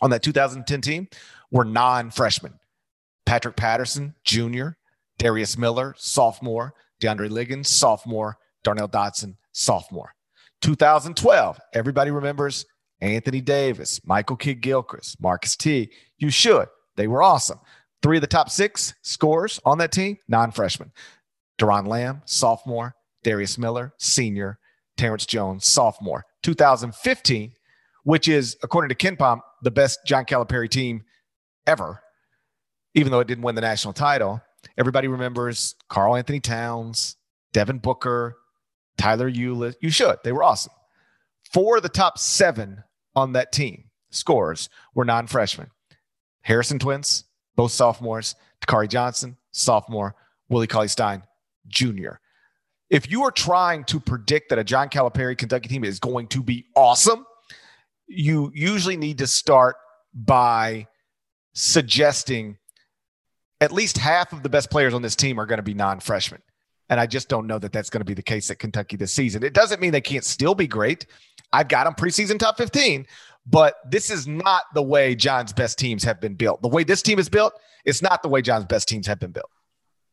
on 0.01 0.09
that 0.09 0.23
2010 0.23 0.81
team 0.81 1.07
were 1.51 1.65
non 1.65 2.09
freshmen. 2.09 2.53
Patrick 3.25 3.55
Patterson, 3.55 4.15
Jr., 4.23 4.69
Darius 5.17 5.57
Miller, 5.57 5.93
sophomore, 5.97 6.73
DeAndre 7.03 7.29
Liggins, 7.29 7.69
sophomore, 7.69 8.37
Darnell 8.63 8.87
Dotson, 8.87 9.35
sophomore. 9.51 10.13
2012, 10.61 11.59
everybody 11.73 12.11
remembers 12.11 12.65
Anthony 13.01 13.41
Davis, 13.41 13.99
Michael 14.05 14.37
Kidd 14.37 14.61
Gilchrist, 14.61 15.19
Marquis 15.19 15.55
Teague 15.57 15.91
You 16.17 16.29
should. 16.29 16.67
They 16.95 17.07
were 17.07 17.21
awesome. 17.21 17.59
Three 18.01 18.17
of 18.17 18.21
the 18.21 18.27
top 18.27 18.49
six 18.49 18.93
scores 19.01 19.59
on 19.65 19.77
that 19.79 19.91
team, 19.91 20.17
non 20.27 20.51
freshmen. 20.51 20.91
Doron 21.59 21.87
Lamb, 21.87 22.21
sophomore, 22.25 22.95
Darius 23.23 23.57
Miller, 23.57 23.93
senior, 23.97 24.59
Terrence 24.97 25.25
Jones, 25.25 25.67
sophomore. 25.67 26.25
2015, 26.43 27.51
which 28.03 28.27
is, 28.27 28.57
according 28.63 28.89
to 28.89 28.95
KenPom, 28.95 29.39
the 29.61 29.71
best 29.71 29.99
John 30.05 30.25
Calipari 30.25 30.69
team 30.69 31.03
ever, 31.67 32.01
even 32.95 33.11
though 33.11 33.19
it 33.19 33.27
didn't 33.27 33.43
win 33.43 33.55
the 33.55 33.61
national 33.61 33.93
title. 33.93 34.41
Everybody 34.77 35.07
remembers 35.07 35.75
Karl-Anthony 35.89 36.39
Towns, 36.39 37.17
Devin 37.51 37.79
Booker, 37.79 38.37
Tyler 38.97 39.29
Ulis. 39.29 39.75
You 39.81 39.89
should. 39.89 40.17
They 40.23 40.31
were 40.31 40.43
awesome. 40.43 40.73
Four 41.51 41.77
of 41.77 41.83
the 41.83 41.89
top 41.89 42.17
seven 42.17 42.83
on 43.15 43.33
that 43.33 43.51
team 43.51 43.85
scores 44.09 44.69
were 44.95 45.05
non 45.05 45.27
freshmen. 45.27 45.69
Harrison 46.41 46.79
twins, 46.79 47.25
both 47.55 47.71
sophomores. 47.71 48.35
Dakari 48.61 48.89
Johnson, 48.89 49.37
sophomore. 49.51 50.15
Willie 50.49 50.67
Cauley 50.67 50.87
Stein, 50.87 51.23
junior. 51.67 52.19
If 52.89 53.09
you 53.09 53.23
are 53.23 53.31
trying 53.31 53.85
to 53.85 53.99
predict 53.99 54.49
that 54.49 54.59
a 54.59 54.63
John 54.63 54.89
Calipari 54.89 55.37
Kentucky 55.37 55.67
team 55.67 55.83
is 55.83 55.99
going 55.99 56.27
to 56.27 56.43
be 56.43 56.65
awesome, 56.75 57.25
you 58.07 58.51
usually 58.53 58.97
need 58.97 59.17
to 59.19 59.27
start 59.27 59.77
by 60.13 60.87
suggesting 61.53 62.57
at 63.63 63.71
least 63.71 63.97
half 63.97 64.33
of 64.33 64.43
the 64.43 64.49
best 64.49 64.69
players 64.69 64.93
on 64.93 65.01
this 65.01 65.15
team 65.15 65.39
are 65.39 65.45
going 65.45 65.57
to 65.57 65.63
be 65.63 65.73
non 65.73 66.01
freshmen. 66.01 66.41
And 66.89 66.99
I 66.99 67.07
just 67.07 67.29
don't 67.29 67.47
know 67.47 67.57
that 67.59 67.71
that's 67.71 67.89
going 67.89 68.01
to 68.01 68.05
be 68.05 68.13
the 68.13 68.21
case 68.21 68.51
at 68.51 68.59
Kentucky 68.59 68.97
this 68.97 69.13
season. 69.13 69.41
It 69.41 69.53
doesn't 69.53 69.79
mean 69.79 69.91
they 69.91 70.01
can't 70.01 70.25
still 70.25 70.53
be 70.53 70.67
great. 70.67 71.05
I've 71.53 71.69
got 71.69 71.85
them 71.85 71.93
preseason 71.93 72.37
top 72.37 72.57
15, 72.57 73.07
but 73.47 73.75
this 73.89 74.09
is 74.09 74.27
not 74.27 74.63
the 74.73 74.81
way 74.81 75.15
John's 75.15 75.53
best 75.53 75.79
teams 75.79 76.03
have 76.03 76.19
been 76.19 76.35
built. 76.35 76.61
The 76.61 76.67
way 76.67 76.83
this 76.83 77.01
team 77.01 77.19
is 77.19 77.29
built, 77.29 77.53
it's 77.85 78.01
not 78.01 78.21
the 78.21 78.29
way 78.29 78.41
John's 78.41 78.65
best 78.65 78.89
teams 78.89 79.07
have 79.07 79.19
been 79.19 79.31
built. 79.31 79.49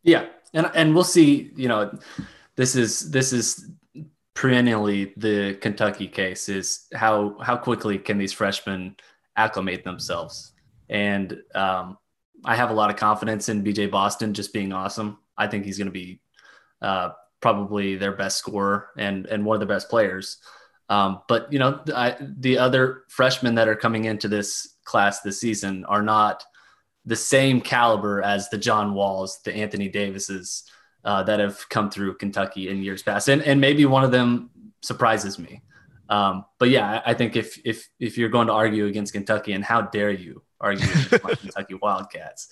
Yeah. 0.04 0.26
And 0.54 0.70
and 0.74 0.94
we'll 0.94 1.04
see, 1.04 1.50
you 1.56 1.68
know, 1.68 1.98
this 2.56 2.76
is 2.76 3.10
this 3.10 3.32
is 3.32 3.68
perennially 4.34 5.12
the 5.16 5.54
Kentucky 5.60 6.06
case 6.06 6.48
is 6.48 6.86
how 6.94 7.36
how 7.40 7.56
quickly 7.56 7.98
can 7.98 8.16
these 8.16 8.32
freshmen 8.32 8.96
acclimate 9.36 9.82
themselves. 9.84 10.52
And 10.88 11.36
um, 11.54 11.98
I 12.44 12.56
have 12.56 12.70
a 12.70 12.74
lot 12.74 12.90
of 12.90 12.96
confidence 12.96 13.48
in 13.48 13.64
BJ 13.64 13.90
Boston 13.90 14.34
just 14.34 14.52
being 14.52 14.72
awesome. 14.72 15.18
I 15.36 15.46
think 15.46 15.64
he's 15.64 15.78
going 15.78 15.86
to 15.86 15.92
be 15.92 16.20
uh, 16.82 17.10
probably 17.40 17.96
their 17.96 18.12
best 18.12 18.36
scorer 18.38 18.90
and 18.96 19.26
and 19.26 19.44
one 19.44 19.56
of 19.56 19.60
the 19.60 19.66
best 19.66 19.88
players. 19.88 20.38
Um, 20.88 21.22
but 21.28 21.52
you 21.52 21.58
know, 21.58 21.80
I, 21.94 22.16
the 22.20 22.58
other 22.58 23.04
freshmen 23.08 23.54
that 23.54 23.68
are 23.68 23.76
coming 23.76 24.06
into 24.06 24.28
this 24.28 24.76
class 24.84 25.20
this 25.20 25.40
season 25.40 25.84
are 25.84 26.02
not 26.02 26.44
the 27.04 27.16
same 27.16 27.60
caliber 27.60 28.22
as 28.22 28.50
the 28.50 28.58
John 28.58 28.92
Walls, 28.92 29.40
the 29.44 29.54
Anthony 29.54 29.88
Davises 29.88 30.64
uh, 31.04 31.22
that 31.22 31.40
have 31.40 31.66
come 31.68 31.90
through 31.90 32.16
Kentucky 32.16 32.68
in 32.68 32.82
years 32.82 33.02
past, 33.02 33.28
and 33.28 33.42
and 33.42 33.60
maybe 33.60 33.86
one 33.86 34.04
of 34.04 34.10
them 34.10 34.50
surprises 34.82 35.38
me. 35.38 35.62
Um, 36.08 36.44
but 36.58 36.70
yeah, 36.70 37.02
I 37.06 37.14
think 37.14 37.36
if 37.36 37.58
if 37.64 37.88
if 37.98 38.18
you're 38.18 38.28
going 38.28 38.48
to 38.48 38.52
argue 38.52 38.86
against 38.86 39.12
Kentucky, 39.12 39.52
and 39.52 39.64
how 39.64 39.82
dare 39.82 40.10
you 40.10 40.42
argue 40.60 40.88
against 40.90 41.40
Kentucky 41.40 41.74
Wildcats, 41.74 42.48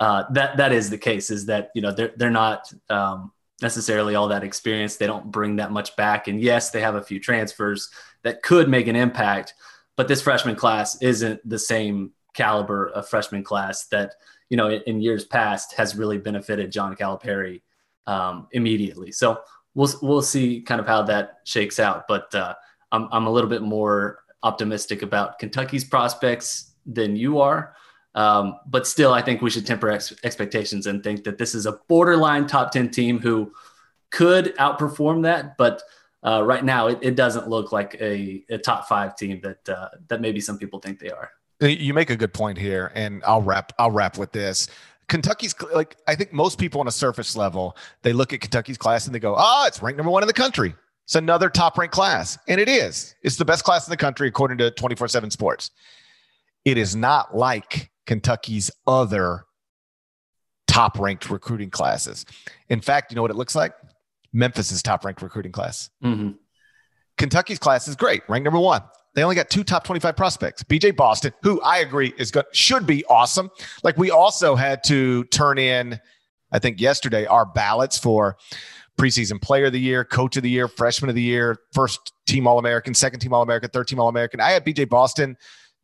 uh, 0.00 0.24
that 0.32 0.56
that 0.56 0.72
is 0.72 0.90
the 0.90 0.98
case. 0.98 1.30
Is 1.30 1.46
that 1.46 1.70
you 1.74 1.82
know 1.82 1.92
they're 1.92 2.12
they're 2.16 2.30
not 2.30 2.72
um, 2.90 3.32
necessarily 3.62 4.14
all 4.14 4.28
that 4.28 4.44
experienced. 4.44 4.98
They 4.98 5.06
don't 5.06 5.30
bring 5.30 5.56
that 5.56 5.70
much 5.70 5.96
back. 5.96 6.28
And 6.28 6.40
yes, 6.40 6.70
they 6.70 6.80
have 6.80 6.96
a 6.96 7.02
few 7.02 7.20
transfers 7.20 7.88
that 8.24 8.42
could 8.42 8.68
make 8.68 8.88
an 8.88 8.96
impact, 8.96 9.54
but 9.96 10.08
this 10.08 10.20
freshman 10.20 10.56
class 10.56 11.00
isn't 11.00 11.48
the 11.48 11.58
same 11.58 12.10
caliber 12.34 12.88
of 12.88 13.08
freshman 13.08 13.44
class 13.44 13.86
that, 13.86 14.14
you 14.50 14.56
know, 14.56 14.68
in, 14.68 14.82
in 14.86 15.00
years 15.00 15.24
past 15.24 15.74
has 15.74 15.96
really 15.96 16.18
benefited 16.18 16.72
John 16.72 16.96
Calipari 16.96 17.62
um, 18.06 18.48
immediately. 18.52 19.12
So 19.12 19.40
we'll, 19.74 19.92
we'll 20.02 20.22
see 20.22 20.60
kind 20.60 20.80
of 20.80 20.86
how 20.86 21.02
that 21.04 21.38
shakes 21.44 21.78
out. 21.78 22.08
But 22.08 22.34
uh, 22.34 22.54
I'm, 22.90 23.08
I'm 23.12 23.26
a 23.26 23.30
little 23.30 23.50
bit 23.50 23.62
more 23.62 24.20
optimistic 24.42 25.02
about 25.02 25.38
Kentucky's 25.38 25.84
prospects 25.84 26.71
than 26.86 27.16
you 27.16 27.40
are. 27.40 27.74
Um, 28.14 28.58
but 28.66 28.86
still, 28.86 29.12
I 29.12 29.22
think 29.22 29.40
we 29.40 29.50
should 29.50 29.66
temper 29.66 29.90
ex- 29.90 30.14
expectations 30.22 30.86
and 30.86 31.02
think 31.02 31.24
that 31.24 31.38
this 31.38 31.54
is 31.54 31.66
a 31.66 31.80
borderline 31.88 32.46
top 32.46 32.70
10 32.70 32.90
team 32.90 33.18
who 33.18 33.52
could 34.10 34.54
outperform 34.56 35.22
that. 35.22 35.56
But 35.56 35.82
uh, 36.22 36.42
right 36.44 36.64
now, 36.64 36.88
it, 36.88 36.98
it, 37.02 37.16
doesn't 37.16 37.48
look 37.48 37.72
like 37.72 37.96
a, 38.00 38.44
a, 38.48 38.58
top 38.58 38.86
five 38.86 39.16
team 39.16 39.40
that 39.40 39.68
uh, 39.68 39.88
that 40.08 40.20
maybe 40.20 40.40
some 40.40 40.56
people 40.56 40.78
think 40.78 41.00
they 41.00 41.10
are. 41.10 41.30
You 41.60 41.94
make 41.94 42.10
a 42.10 42.16
good 42.16 42.32
point 42.32 42.58
here, 42.58 42.92
and 42.94 43.22
I'll 43.24 43.42
wrap 43.42 43.72
I'll 43.78 43.90
wrap 43.90 44.18
with 44.18 44.30
this. 44.30 44.68
Kentucky's 45.08 45.54
like 45.74 45.96
I 46.06 46.14
think 46.14 46.32
most 46.32 46.58
people 46.58 46.80
on 46.80 46.86
a 46.86 46.92
surface 46.92 47.36
level 47.36 47.76
they 48.02 48.12
look 48.12 48.32
at 48.32 48.40
Kentucky's 48.40 48.78
class 48.78 49.06
and 49.06 49.14
they 49.14 49.18
go, 49.18 49.34
"Ah, 49.36 49.62
oh, 49.62 49.66
it's 49.66 49.82
ranked 49.82 49.96
number 49.96 50.10
one 50.10 50.22
in 50.22 50.26
the 50.26 50.32
country. 50.32 50.74
It's 51.04 51.16
another 51.16 51.50
top 51.50 51.76
ranked 51.76 51.94
class," 51.94 52.38
and 52.46 52.60
it 52.60 52.68
is. 52.68 53.16
It's 53.22 53.36
the 53.36 53.44
best 53.44 53.64
class 53.64 53.86
in 53.86 53.90
the 53.90 53.96
country 53.96 54.28
according 54.28 54.58
to 54.58 54.70
twenty 54.70 54.94
four 54.94 55.08
seven 55.08 55.30
Sports. 55.30 55.70
It 56.64 56.78
is 56.78 56.94
not 56.94 57.36
like 57.36 57.90
Kentucky's 58.06 58.70
other 58.86 59.44
top 60.66 60.98
ranked 60.98 61.28
recruiting 61.30 61.70
classes. 61.70 62.24
In 62.68 62.80
fact, 62.80 63.10
you 63.10 63.16
know 63.16 63.22
what 63.22 63.30
it 63.30 63.36
looks 63.36 63.54
like? 63.54 63.72
Memphis's 64.32 64.82
top 64.82 65.04
ranked 65.04 65.22
recruiting 65.22 65.52
class. 65.52 65.90
Mm-hmm. 66.02 66.30
Kentucky's 67.18 67.58
class 67.58 67.88
is 67.88 67.96
great, 67.96 68.22
ranked 68.28 68.44
number 68.44 68.58
one. 68.58 68.82
They 69.14 69.22
only 69.22 69.36
got 69.36 69.50
two 69.50 69.62
top 69.62 69.84
25 69.84 70.16
prospects. 70.16 70.62
BJ 70.62 70.96
Boston, 70.96 71.32
who 71.42 71.60
I 71.60 71.78
agree 71.78 72.14
is 72.16 72.30
good, 72.30 72.46
should 72.52 72.86
be 72.86 73.04
awesome. 73.06 73.50
Like 73.82 73.98
we 73.98 74.10
also 74.10 74.54
had 74.54 74.82
to 74.84 75.24
turn 75.24 75.58
in, 75.58 76.00
I 76.50 76.58
think 76.58 76.80
yesterday, 76.80 77.26
our 77.26 77.44
ballots 77.44 77.98
for 77.98 78.38
preseason 78.98 79.40
player 79.40 79.66
of 79.66 79.72
the 79.72 79.80
year, 79.80 80.04
coach 80.04 80.36
of 80.36 80.42
the 80.42 80.50
year, 80.50 80.68
freshman 80.68 81.10
of 81.10 81.14
the 81.14 81.22
year, 81.22 81.58
first 81.72 82.12
team 82.26 82.46
All 82.46 82.58
American, 82.58 82.94
second 82.94 83.20
team 83.20 83.34
All 83.34 83.42
American, 83.42 83.68
third 83.70 83.88
team 83.88 84.00
All 84.00 84.08
American. 84.08 84.40
I 84.40 84.52
had 84.52 84.64
BJ 84.64 84.88
Boston 84.88 85.36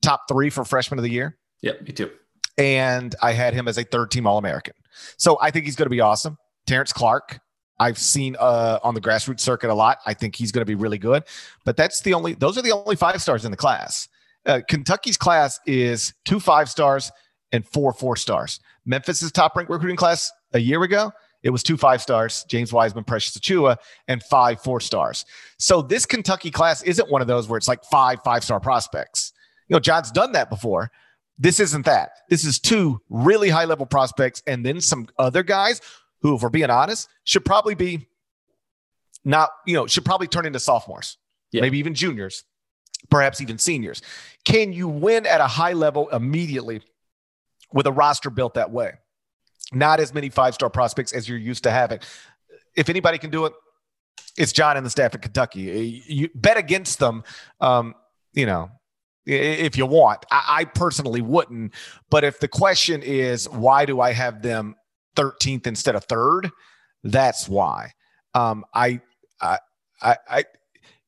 top 0.02 0.22
three 0.28 0.50
for 0.50 0.64
freshman 0.64 0.98
of 0.98 1.02
the 1.02 1.10
year. 1.10 1.36
Yeah, 1.60 1.72
me 1.82 1.92
too. 1.92 2.10
And 2.56 3.14
I 3.22 3.32
had 3.32 3.54
him 3.54 3.68
as 3.68 3.78
a 3.78 3.84
third 3.84 4.10
team 4.10 4.26
All 4.26 4.38
American. 4.38 4.74
So 5.16 5.38
I 5.40 5.50
think 5.50 5.64
he's 5.64 5.76
going 5.76 5.86
to 5.86 5.90
be 5.90 6.00
awesome. 6.00 6.36
Terrence 6.66 6.92
Clarke, 6.92 7.40
I've 7.78 7.98
seen 7.98 8.36
uh, 8.38 8.80
on 8.82 8.94
the 8.94 9.00
grassroots 9.00 9.40
circuit 9.40 9.70
a 9.70 9.74
lot. 9.74 9.98
I 10.06 10.14
think 10.14 10.34
he's 10.34 10.50
going 10.50 10.62
to 10.62 10.66
be 10.66 10.74
really 10.74 10.98
good. 10.98 11.24
But 11.64 11.76
that's 11.76 12.00
the 12.00 12.14
only; 12.14 12.34
those 12.34 12.58
are 12.58 12.62
the 12.62 12.72
only 12.72 12.96
five 12.96 13.22
stars 13.22 13.44
in 13.44 13.50
the 13.50 13.56
class. 13.56 14.08
Uh, 14.44 14.60
Kentucky's 14.68 15.16
class 15.16 15.60
is 15.66 16.14
two 16.24 16.40
five 16.40 16.68
stars 16.68 17.12
and 17.52 17.66
four 17.66 17.92
four 17.92 18.16
stars. 18.16 18.60
Memphis's 18.84 19.30
top 19.30 19.54
ranked 19.56 19.70
recruiting 19.70 19.96
class 19.96 20.32
a 20.52 20.58
year 20.58 20.82
ago, 20.82 21.12
it 21.42 21.50
was 21.50 21.62
two 21.62 21.76
five 21.76 22.02
stars, 22.02 22.44
James 22.48 22.72
Wiseman, 22.72 23.04
Precious 23.04 23.36
Achiuwa, 23.38 23.76
and 24.08 24.22
five 24.22 24.60
four 24.60 24.80
stars. 24.80 25.24
So 25.58 25.82
this 25.82 26.04
Kentucky 26.04 26.50
class 26.50 26.82
isn't 26.82 27.10
one 27.10 27.22
of 27.22 27.28
those 27.28 27.48
where 27.48 27.56
it's 27.56 27.68
like 27.68 27.84
five 27.84 28.20
five 28.24 28.42
star 28.42 28.60
prospects. 28.60 29.32
You 29.68 29.74
know, 29.74 29.80
John's 29.80 30.10
done 30.10 30.32
that 30.32 30.50
before. 30.50 30.90
This 31.38 31.60
isn't 31.60 31.86
that. 31.86 32.10
This 32.28 32.44
is 32.44 32.58
two 32.58 33.00
really 33.08 33.48
high 33.48 33.64
level 33.64 33.86
prospects 33.86 34.42
and 34.46 34.66
then 34.66 34.80
some 34.80 35.08
other 35.18 35.42
guys 35.42 35.80
who, 36.20 36.34
if 36.34 36.42
we're 36.42 36.48
being 36.48 36.70
honest, 36.70 37.08
should 37.24 37.44
probably 37.44 37.74
be 37.74 38.08
not, 39.24 39.50
you 39.66 39.74
know, 39.74 39.86
should 39.86 40.04
probably 40.04 40.26
turn 40.26 40.46
into 40.46 40.58
sophomores, 40.58 41.18
yeah. 41.52 41.60
maybe 41.60 41.78
even 41.78 41.94
juniors, 41.94 42.44
perhaps 43.10 43.40
even 43.40 43.58
seniors. 43.58 44.02
Can 44.44 44.72
you 44.72 44.88
win 44.88 45.26
at 45.26 45.40
a 45.40 45.46
high 45.46 45.74
level 45.74 46.08
immediately 46.08 46.82
with 47.72 47.86
a 47.86 47.92
roster 47.92 48.30
built 48.30 48.54
that 48.54 48.70
way? 48.70 48.94
Not 49.72 50.00
as 50.00 50.14
many 50.14 50.30
five 50.30 50.54
star 50.54 50.70
prospects 50.70 51.12
as 51.12 51.28
you're 51.28 51.38
used 51.38 51.64
to 51.64 51.70
having. 51.70 52.00
If 52.74 52.88
anybody 52.88 53.18
can 53.18 53.30
do 53.30 53.44
it, 53.46 53.52
it's 54.36 54.52
John 54.52 54.76
and 54.76 54.86
the 54.86 54.90
staff 54.90 55.14
at 55.14 55.22
Kentucky. 55.22 56.02
You 56.06 56.30
bet 56.34 56.56
against 56.56 56.98
them. 56.98 57.22
Um, 57.60 57.94
you 58.32 58.46
know, 58.46 58.70
if 59.28 59.76
you 59.76 59.86
want. 59.86 60.24
I, 60.30 60.44
I, 60.60 60.64
personally 60.64 61.20
wouldn't. 61.20 61.74
But 62.10 62.24
if 62.24 62.40
the 62.40 62.48
question 62.48 63.02
is, 63.02 63.48
why 63.48 63.84
do 63.84 64.00
I 64.00 64.12
have 64.12 64.42
them 64.42 64.74
13th 65.16 65.66
instead 65.66 65.94
of 65.94 66.04
third? 66.04 66.50
That's 67.04 67.48
why. 67.48 67.92
Um, 68.34 68.64
I, 68.74 69.00
I, 69.40 69.58
I, 70.00 70.16
I, 70.28 70.44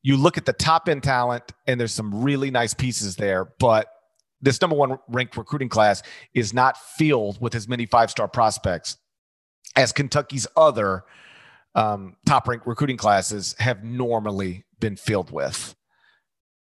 you 0.03 0.17
look 0.17 0.37
at 0.37 0.45
the 0.45 0.53
top 0.53 0.87
end 0.87 1.03
talent, 1.03 1.51
and 1.67 1.79
there's 1.79 1.93
some 1.93 2.23
really 2.23 2.51
nice 2.51 2.73
pieces 2.73 3.15
there, 3.15 3.53
but 3.59 3.87
this 4.41 4.61
number 4.61 4.75
one 4.75 4.97
ranked 5.07 5.37
recruiting 5.37 5.69
class 5.69 6.01
is 6.33 6.53
not 6.53 6.77
filled 6.77 7.39
with 7.41 7.55
as 7.55 7.67
many 7.67 7.85
five 7.85 8.09
star 8.09 8.27
prospects 8.27 8.97
as 9.75 9.91
Kentucky's 9.91 10.47
other 10.55 11.03
um, 11.75 12.17
top 12.25 12.47
ranked 12.47 12.67
recruiting 12.67 12.97
classes 12.97 13.55
have 13.59 13.83
normally 13.83 14.65
been 14.79 14.95
filled 14.95 15.31
with. 15.31 15.75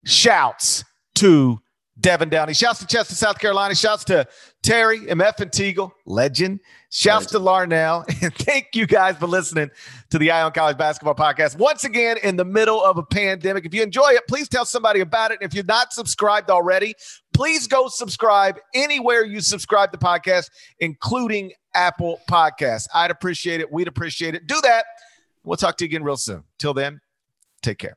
Shouts 0.04 0.84
to 1.16 1.60
Devin 1.98 2.28
Downey. 2.28 2.52
Shouts 2.52 2.80
to 2.80 2.86
Chester, 2.86 3.14
South 3.14 3.38
Carolina. 3.38 3.74
Shouts 3.74 4.04
to 4.04 4.26
Terry, 4.62 5.00
MF, 5.00 5.40
and 5.40 5.50
Teagle, 5.50 5.92
legend. 6.04 6.60
Shouts 6.90 7.32
legend. 7.32 7.68
to 7.68 7.74
Larnell. 7.74 8.22
And 8.22 8.34
thank 8.34 8.68
you 8.74 8.86
guys 8.86 9.16
for 9.16 9.26
listening 9.26 9.70
to 10.10 10.18
the 10.18 10.30
Eye 10.30 10.42
on 10.42 10.52
College 10.52 10.76
Basketball 10.76 11.14
Podcast. 11.14 11.56
Once 11.58 11.84
again, 11.84 12.18
in 12.22 12.36
the 12.36 12.44
middle 12.44 12.82
of 12.82 12.98
a 12.98 13.02
pandemic. 13.02 13.64
If 13.64 13.72
you 13.74 13.82
enjoy 13.82 14.10
it, 14.10 14.22
please 14.28 14.48
tell 14.48 14.64
somebody 14.64 15.00
about 15.00 15.30
it. 15.30 15.38
If 15.40 15.54
you're 15.54 15.64
not 15.64 15.92
subscribed 15.92 16.50
already, 16.50 16.94
please 17.32 17.66
go 17.66 17.88
subscribe 17.88 18.58
anywhere 18.74 19.24
you 19.24 19.40
subscribe 19.40 19.92
to 19.92 19.98
podcast, 19.98 20.50
including 20.80 21.52
Apple 21.74 22.20
Podcasts. 22.28 22.88
I'd 22.94 23.10
appreciate 23.10 23.60
it. 23.60 23.72
We'd 23.72 23.88
appreciate 23.88 24.34
it. 24.34 24.46
Do 24.46 24.60
that 24.62 24.84
We'll 25.46 25.56
talk 25.56 25.76
to 25.76 25.84
you 25.84 25.86
again 25.86 26.02
real 26.02 26.16
soon. 26.16 26.42
Till 26.58 26.74
then, 26.74 27.00
take 27.62 27.78
care. 27.78 27.96